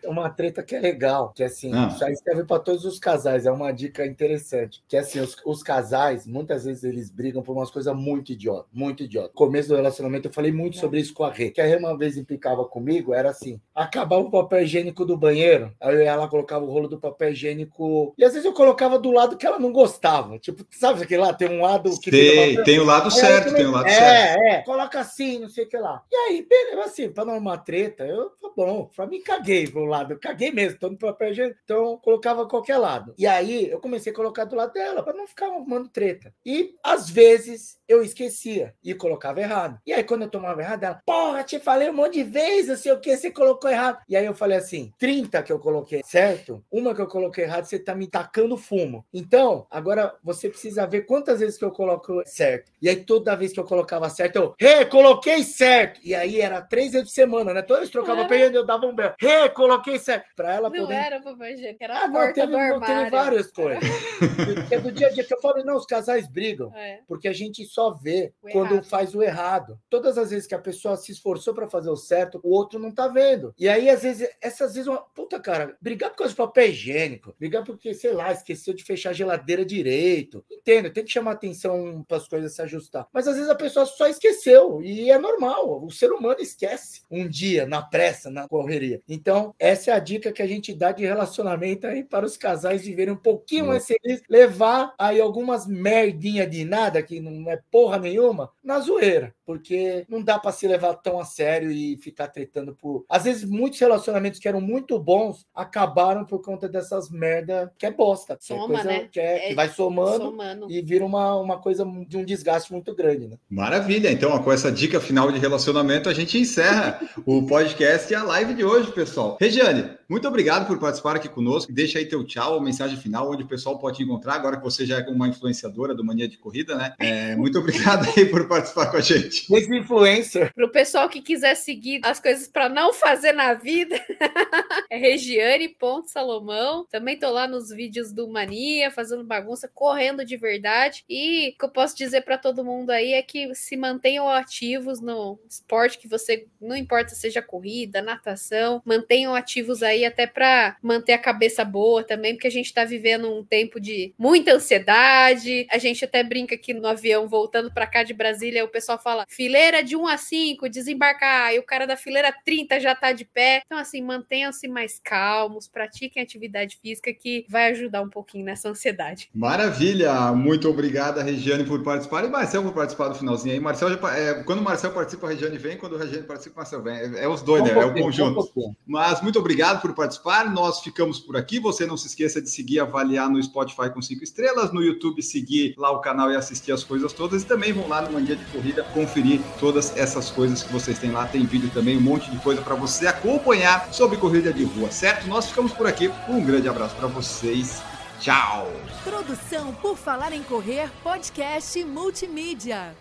Uma 0.05 0.30
treta 0.30 0.63
que 0.63 0.76
é 0.76 0.80
legal, 0.80 1.32
que 1.34 1.43
assim, 1.43 1.72
ah. 1.74 1.95
aí 2.01 2.15
serve 2.15 2.43
para 2.43 2.59
todos 2.59 2.86
os 2.86 2.99
casais, 2.99 3.45
é 3.45 3.51
uma 3.51 3.72
dica 3.72 4.05
interessante. 4.05 4.84
Que 4.88 4.97
assim, 4.97 5.20
os, 5.20 5.36
os 5.45 5.63
casais, 5.63 6.26
muitas 6.26 6.65
vezes 6.65 6.84
eles 6.84 7.09
brigam 7.09 7.41
por 7.41 7.55
umas 7.55 7.72
coisas 7.72 7.95
muito 7.95 8.32
idiota, 8.32 8.67
muito 8.74 9.03
idiota. 9.03 9.32
Começo 9.34 9.70
do 9.70 9.76
relacionamento, 9.76 10.09
eu 10.18 10.34
falei 10.34 10.51
muito 10.51 10.78
sobre 10.78 10.99
isso 10.99 11.14
com 11.14 11.24
a 11.24 11.32
Rê. 11.32 11.51
Que 11.51 11.62
a 11.62 11.66
Rê 11.66 11.76
uma 11.76 11.97
vez 11.97 12.18
implicava 12.18 12.66
comigo, 12.66 13.14
era 13.14 13.30
assim: 13.30 13.60
acabava 13.74 14.22
o 14.22 14.32
papel 14.32 14.64
higiênico 14.64 15.05
do 15.05 15.18
banheiro, 15.18 15.74
aí 15.80 16.03
ela 16.03 16.28
colocava 16.28 16.66
o 16.66 16.72
rolo 16.72 16.88
do 16.88 16.99
papel 16.99 17.32
higiênico. 17.32 18.14
E 18.18 18.24
às 18.24 18.34
vezes 18.34 18.45
eu 18.45 18.53
colocava 18.53 18.97
do 18.97 19.12
lado 19.12 19.38
que 19.38 19.45
ela 19.45 19.60
não 19.60 19.72
gostava. 19.72 20.38
Tipo, 20.39 20.66
sabe 20.72 21.03
aquele 21.03 21.22
lá? 21.22 21.34
Tem 21.34 21.49
um 21.49 21.62
lado 21.62 21.89
que. 21.99 22.12
Tem, 22.12 22.64
tem 22.64 22.80
o 22.80 22.86
lado 22.86 23.12
certo, 23.12 23.53
tem 23.53 23.66
o 23.66 23.72
lado 23.72 23.88
é, 23.88 23.91
certo. 23.91 24.41
É, 24.41 24.49
é, 24.49 24.62
coloca 24.64 24.99
assim, 24.99 25.39
não 25.39 25.49
sei 25.49 25.66
o 25.66 25.70
que 25.70 25.78
lá. 25.78 26.03
E 26.12 26.16
aí, 26.16 26.47
beleza, 26.47 26.82
assim, 26.82 27.10
pra 27.10 27.26
não 27.26 27.38
uma 27.38 27.57
treta, 27.57 28.05
eu, 28.05 28.30
tá 28.32 28.49
bom, 28.55 28.89
pra 28.95 29.07
mim 29.07 29.22
caguei 29.22 29.68
pro 29.68 29.86
lado, 29.86 30.14
eu 30.14 30.20
caguei 30.20 30.51
mesmo, 30.51 30.80
tô 30.80 30.89
no 30.89 30.97
papel 30.97 31.32
higiênico, 31.32 31.60
então 31.64 31.97
colocava 31.97 32.47
qualquer 32.47 32.78
lado. 32.78 33.14
E 33.18 33.26
aí 33.26 33.70
eu 33.70 33.80
comecei 33.80 34.12
a 34.12 34.16
colocar 34.16 34.45
do 34.45 34.55
lado 34.55 34.74
dela 34.74 35.03
para 35.03 35.14
não 35.14 35.28
ficar 35.28 35.47
arrumando 35.47 35.89
treta. 35.89 36.34
E 36.45 36.76
às 36.84 37.10
vezes 37.10 37.80
eu 37.88 38.01
esquecia 38.01 38.74
e 38.84 38.93
colocava 38.93 39.41
errado. 39.41 39.80
E 39.86 39.93
aí 39.93 39.99
aí 40.00 40.04
quando 40.04 40.24
eu 40.24 40.30
tomava 40.30 40.62
errado, 40.62 40.84
ela, 40.84 41.02
porra, 41.06 41.43
te 41.43 41.60
falei 41.60 41.89
um 41.89 41.93
monte 41.93 42.14
de 42.16 42.24
vezes, 42.24 42.68
não 42.68 42.78
sei 42.78 42.91
o 42.91 43.00
que, 43.00 43.16
você 43.16 43.32
colocou 43.32 43.70
errado. 43.70 44.00
E 44.08 44.16
aí 44.16 44.26
eu 44.26 44.34
falei 44.34 44.58
assim: 44.58 44.91
30 44.97 45.43
que 45.43 45.52
eu 45.52 45.60
coloquei 45.60 46.02
certo, 46.04 46.64
uma 46.72 46.95
que 46.95 47.02
eu 47.02 47.08
coloquei 47.08 47.43
errado, 47.43 47.66
você 47.66 47.80
tá 47.80 47.93
me 47.93 48.08
tacando 48.08 48.58
fumo. 48.58 49.06
Então, 49.14 49.68
agora 49.70 50.16
você 50.24 50.50
precisa 50.50 50.86
ver 50.88 51.02
quantas 51.02 51.39
vezes 51.39 51.58
que 51.58 51.66
eu 51.66 51.72
coloco 51.72 52.22
certo. 52.26 52.72
E 52.82 52.89
aí 52.89 52.97
toda 52.97 53.36
vez 53.36 53.54
que 53.54 53.60
eu 53.60 53.64
colocava 53.64 54.10
certo, 54.10 54.36
eu, 54.36 54.56
re, 54.60 54.86
coloquei 54.86 55.43
certo. 55.43 56.00
E 56.04 56.16
aí 56.16 56.39
era 56.39 56.62
três 56.62 56.91
vezes 56.91 57.10
por 57.10 57.14
semana, 57.14 57.54
né? 57.54 57.62
Toda 57.62 57.80
vez 57.80 57.89
que 57.89 57.97
trocava 57.97 58.26
perdendo, 58.26 58.56
eu 58.56 58.66
dava 58.66 58.86
um 58.86 58.95
belo. 58.95 59.14
Re, 59.20 59.50
coloquei 59.50 60.00
certo. 60.00 60.26
Pra 60.36 60.54
ela 60.54 60.70
não 60.70 60.78
poder. 60.78 60.93
Não 60.93 61.02
era 61.02 61.22
papai 61.22 61.54
higiênico, 61.54 61.84
era 61.84 62.00
ah, 62.00 62.06
a 62.06 62.12
porta 62.12 62.34
teve, 62.34 62.56
armário. 62.56 62.95
Teve 62.95 63.10
várias 63.10 63.52
coisas. 63.52 63.84
é 64.72 64.80
do 64.80 64.91
dia 64.91 65.08
a 65.08 65.12
dia 65.12 65.24
que 65.24 65.34
eu 65.34 65.41
falo, 65.41 65.64
não, 65.64 65.76
os 65.76 65.86
casais 65.86 66.28
brigam. 66.28 66.72
É. 66.76 67.00
Porque 67.08 67.28
a 67.28 67.34
gente 67.34 67.66
só 67.66 67.91
vê 67.91 68.34
o 68.41 68.50
quando 68.50 68.74
errado. 68.74 68.86
faz 68.86 69.16
o 69.16 69.22
errado. 69.22 69.80
Todas 69.89 70.17
as 70.17 70.29
vezes 70.29 70.47
que 70.47 70.55
a 70.55 70.59
pessoa 70.59 70.95
se 70.95 71.11
esforçou 71.11 71.53
para 71.53 71.67
fazer 71.67 71.89
o 71.89 71.95
certo, 71.95 72.39
o 72.43 72.53
outro 72.53 72.79
não 72.79 72.91
tá 72.91 73.07
vendo. 73.07 73.53
E 73.57 73.67
aí, 73.67 73.89
às 73.89 74.03
vezes, 74.03 74.29
essas 74.41 74.73
vezes, 74.73 74.87
uma 74.87 75.01
puta, 75.01 75.39
cara, 75.39 75.75
brigar 75.81 76.11
por 76.11 76.17
causa 76.17 76.31
de 76.31 76.37
papel 76.37 76.69
higiênico, 76.69 77.35
brigar 77.39 77.63
porque, 77.63 77.93
sei 77.93 78.13
lá, 78.13 78.31
esqueceu 78.31 78.73
de 78.73 78.83
fechar 78.83 79.09
a 79.09 79.13
geladeira 79.13 79.65
direito. 79.65 80.43
Entendo, 80.49 80.91
tem 80.91 81.03
que 81.03 81.11
chamar 81.11 81.31
atenção 81.31 82.03
para 82.07 82.17
as 82.17 82.27
coisas 82.27 82.53
se 82.53 82.61
ajustar. 82.61 83.07
Mas 83.13 83.27
às 83.27 83.35
vezes 83.35 83.49
a 83.49 83.55
pessoa 83.55 83.85
só 83.85 84.07
esqueceu. 84.07 84.81
E 84.83 85.09
é 85.09 85.17
normal. 85.17 85.83
O 85.83 85.91
ser 85.91 86.11
humano 86.11 86.39
esquece 86.39 87.01
um 87.09 87.27
dia, 87.27 87.65
na 87.65 87.81
pressa, 87.81 88.29
na 88.29 88.47
correria. 88.47 89.01
Então, 89.07 89.53
essa 89.57 89.91
é 89.91 89.93
a 89.93 89.99
dica 89.99 90.31
que 90.31 90.41
a 90.41 90.47
gente 90.47 90.73
dá 90.73 90.91
de 90.91 91.05
relacionamento 91.05 91.87
aí 91.87 92.03
para 92.03 92.25
os 92.25 92.37
casais 92.37 92.83
viverem 92.83 93.13
um 93.13 93.17
pouquinho 93.17 93.67
mais 93.67 93.85
felizes, 93.85 94.23
levar 94.29 94.93
aí 94.97 95.19
algumas 95.19 95.65
merdinhas 95.67 96.49
de 96.49 96.65
nada, 96.65 97.01
que 97.01 97.19
não 97.19 97.49
é 97.49 97.59
porra 97.71 97.97
nenhuma, 97.97 98.51
na 98.63 98.79
zoeira. 98.79 99.33
Porque 99.50 100.06
não 100.08 100.22
dá 100.22 100.38
para 100.38 100.52
se 100.52 100.68
levar 100.68 100.93
tão 100.93 101.20
a 101.20 101.26
sério 101.26 101.72
e 101.72 101.97
ficar 101.97 102.28
tretando 102.28 102.76
por. 102.76 103.04
Às 103.10 103.24
vezes, 103.24 103.43
muitos 103.43 103.80
relacionamentos 103.80 104.39
que 104.39 104.47
eram 104.47 104.62
muito 104.62 105.00
bons 105.00 105.43
acabaram 105.56 106.24
por 106.24 106.39
conta 106.43 106.70
dessas 106.70 107.10
merda 107.10 107.74
que 107.76 107.88
é 107.88 107.89
bosta. 107.89 108.38
Soma, 108.39 108.82
é 108.82 108.84
né? 108.84 109.10
Que, 109.12 109.20
é, 109.20 109.39
que 109.47 109.56
vai 109.56 109.68
somando, 109.68 110.26
somando, 110.26 110.72
e 110.72 110.80
vira 110.84 111.04
uma, 111.04 111.36
uma 111.38 111.58
coisa 111.58 111.84
de 112.08 112.16
um 112.16 112.24
desgaste 112.24 112.72
muito 112.72 112.93
grande, 112.93 113.28
né? 113.28 113.38
Maravilha. 113.50 114.12
Então, 114.12 114.38
com 114.43 114.52
essa 114.52 114.72
dica 114.72 115.02
final 115.02 115.32
de 115.32 115.39
relacionamento, 115.39 116.10
a 116.10 116.14
gente 116.14 116.38
encerra 116.38 117.02
o 117.26 117.41
podcast 117.47 118.14
e 118.14 118.16
a 118.16 118.22
live 118.22 118.54
de 118.54 118.64
hoje, 118.64 118.91
pessoal. 118.91 119.36
Regiane, 119.41 119.97
muito 120.10 120.28
obrigado 120.28 120.66
por 120.66 120.80
participar 120.80 121.18
aqui 121.18 121.30
conosco. 121.30 121.72
Deixa 121.72 121.99
aí 121.99 122.05
teu 122.05 122.24
tchau, 122.24 122.60
mensagem 122.60 122.97
final, 122.97 123.32
onde 123.32 123.43
o 123.43 123.47
pessoal 123.47 123.78
pode 123.78 123.97
te 123.97 124.03
encontrar, 124.03 124.34
agora 124.34 124.57
que 124.57 124.64
você 124.64 124.84
já 124.84 124.99
é 124.99 125.07
uma 125.07 125.28
influenciadora 125.28 125.93
do 125.93 126.03
Mania 126.03 126.28
de 126.28 126.36
Corrida, 126.36 126.76
né? 126.76 126.95
É, 126.97 127.36
muito 127.36 127.60
obrigado 127.60 128.07
aí 128.18 128.26
por 128.26 128.47
participar 128.47 128.88
com 128.88 128.97
a 128.97 129.01
gente. 129.01 129.45
Esse 129.53 129.78
influencer. 129.78 130.51
Para 130.53 130.66
o 130.66 130.72
pessoal 130.72 131.07
que 131.07 131.22
quiser 131.22 131.53
seguir 131.53 132.01
as 132.03 132.20
coisas 132.20 132.47
para 132.47 132.68
não 132.68 132.91
fazer 132.91 133.34
na 133.34 133.53
vida, 133.53 133.95
é 134.89 134.97
regiane.salomão. 134.97 136.88
Também 136.89 137.20
tô 137.20 137.30
lá 137.30 137.47
nos 137.47 137.70
vídeos 137.70 138.12
do 138.12 138.28
Mania, 138.28 138.89
fazendo 138.89 139.24
bagunça, 139.24 139.70
correndo 139.72 140.26
de 140.26 140.36
verdade. 140.38 141.03
E 141.07 141.49
o 141.49 141.60
que 141.60 141.66
eu 141.66 141.70
posso 141.70 141.95
dizer 141.95 142.22
para 142.22 142.38
todo 142.38 142.66
mundo 142.66 142.89
aí 142.89 143.14
é 143.14 143.22
que 143.22 143.53
se 143.53 143.78
mantenham 143.78 144.28
ativos 144.28 144.99
no 144.99 145.38
esporte 145.47 145.99
que 145.99 146.07
você, 146.07 146.47
não 146.60 146.76
importa 146.76 147.14
seja 147.14 147.43
corrida, 147.43 148.01
natação, 148.01 148.82
mantenham 148.84 149.36
ativos 149.36 149.84
aí 149.84 149.99
até 150.06 150.28
para 150.28 150.78
manter 150.82 151.14
a 151.14 151.18
cabeça 151.18 151.64
boa 151.64 152.04
também, 152.04 152.34
porque 152.34 152.47
a 152.47 152.52
gente 152.52 152.68
está 152.68 152.86
vivendo 152.86 153.32
um 153.32 153.43
tempo 153.43 153.80
de 153.80 154.14
muita 154.18 154.54
ansiedade. 154.54 155.68
A 155.72 155.78
gente 155.78 156.06
até 156.06 156.24
brinca 156.24 156.56
aqui 156.56 156.74
no 156.74 156.88
avião 156.88 157.28
voltando 157.28 157.72
para 157.72 157.88
cá 157.88 158.04
de 158.04 158.14
Brasília, 158.14 158.66
o 158.66 158.70
pessoal 158.70 159.00
fala 159.00 159.26
fileira 159.28 159.84
de 159.84 159.95
1 159.95 160.08
a 160.08 160.18
5, 160.18 160.70
desembarcar, 160.70 161.54
e 161.54 161.60
o 161.60 161.64
cara 161.64 161.86
da 161.86 161.95
fileira 161.95 162.34
30 162.45 162.80
já 162.80 162.95
tá 162.95 163.12
de 163.12 163.26
pé. 163.26 163.62
Então, 163.66 163.78
assim, 163.78 164.02
mantenham-se 164.02 164.68
mais 164.68 165.00
calmos, 165.04 165.68
pratiquem 165.68 166.22
atividade 166.22 166.78
física 166.82 167.14
que 167.14 167.45
vai 167.50 167.72
ajudar 167.72 168.02
um 168.02 168.10
pouquinho 168.10 168.45
nessa 168.45 168.70
ansiedade. 168.70 169.30
Maravilha! 169.34 170.32
Muito 170.34 170.70
obrigada, 170.70 171.24
Regiane, 171.24 171.64
por 171.64 171.84
participar. 171.84 172.26
E 172.26 172.30
Marcel 172.30 172.64
por 172.64 172.74
participar 172.74 173.10
do 173.10 173.16
finalzinho 173.16 173.54
aí. 173.54 173.60
Marcel, 173.60 173.89
já, 173.89 174.18
é, 174.18 174.43
quando 174.43 174.60
o 174.60 174.64
Marcel 174.64 174.91
participa, 174.91 175.28
a 175.28 175.30
Regiane 175.32 175.58
vem, 175.58 175.78
quando 175.78 175.95
a 175.95 176.00
Regiane 176.00 176.26
participa, 176.26 176.56
o 176.56 176.60
Marcel 176.60 176.82
vem. 176.82 176.95
É, 176.95 177.24
é 177.24 177.28
os 177.28 177.41
dois, 177.41 177.62
um 177.62 177.66
né? 177.66 177.72
É 177.72 177.86
o 177.86 177.93
conjunto. 177.93 178.52
Um 178.56 178.76
Mas 178.86 179.22
muito 179.22 179.39
obrigado 179.39 179.82
por 179.89 179.95
participar. 179.95 180.51
Nós 180.51 180.79
ficamos 180.79 181.19
por 181.19 181.35
aqui. 181.35 181.59
Você 181.59 181.85
não 181.85 181.97
se 181.97 182.07
esqueça 182.07 182.41
de 182.41 182.49
seguir, 182.49 182.79
avaliar 182.79 183.29
no 183.29 183.41
Spotify 183.41 183.89
com 183.93 184.01
cinco 184.01 184.23
estrelas, 184.23 184.71
no 184.71 184.81
YouTube 184.81 185.21
seguir 185.21 185.75
lá 185.77 185.91
o 185.91 185.99
canal 185.99 186.31
e 186.31 186.35
assistir 186.35 186.71
as 186.71 186.83
coisas 186.83 187.13
todas. 187.13 187.43
E 187.43 187.45
também 187.45 187.73
vão 187.73 187.87
lá 187.87 188.01
no 188.01 188.11
Mandia 188.11 188.35
de 188.35 188.45
Corrida 188.45 188.83
conferir 188.93 189.41
todas 189.59 189.95
essas 189.97 190.29
coisas 190.29 190.63
que 190.63 190.71
vocês 190.71 190.99
têm 190.99 191.11
lá. 191.11 191.25
Tem 191.27 191.45
vídeo 191.45 191.69
também, 191.73 191.97
um 191.97 192.01
monte 192.01 192.29
de 192.29 192.37
coisa 192.39 192.61
para 192.61 192.75
você 192.75 193.07
acompanhar 193.07 193.91
sobre 193.93 194.17
corrida 194.17 194.53
de 194.53 194.63
rua, 194.63 194.91
certo? 194.91 195.27
Nós 195.27 195.47
ficamos 195.47 195.71
por 195.73 195.87
aqui. 195.87 196.11
Um 196.27 196.43
grande 196.43 196.67
abraço 196.67 196.95
para 196.95 197.07
vocês. 197.07 197.81
Tchau. 198.19 198.71
Produção 199.03 199.73
por 199.75 199.97
Falar 199.97 200.33
em 200.33 200.43
Correr, 200.43 200.89
podcast 201.03 201.81
multimídia. 201.85 202.95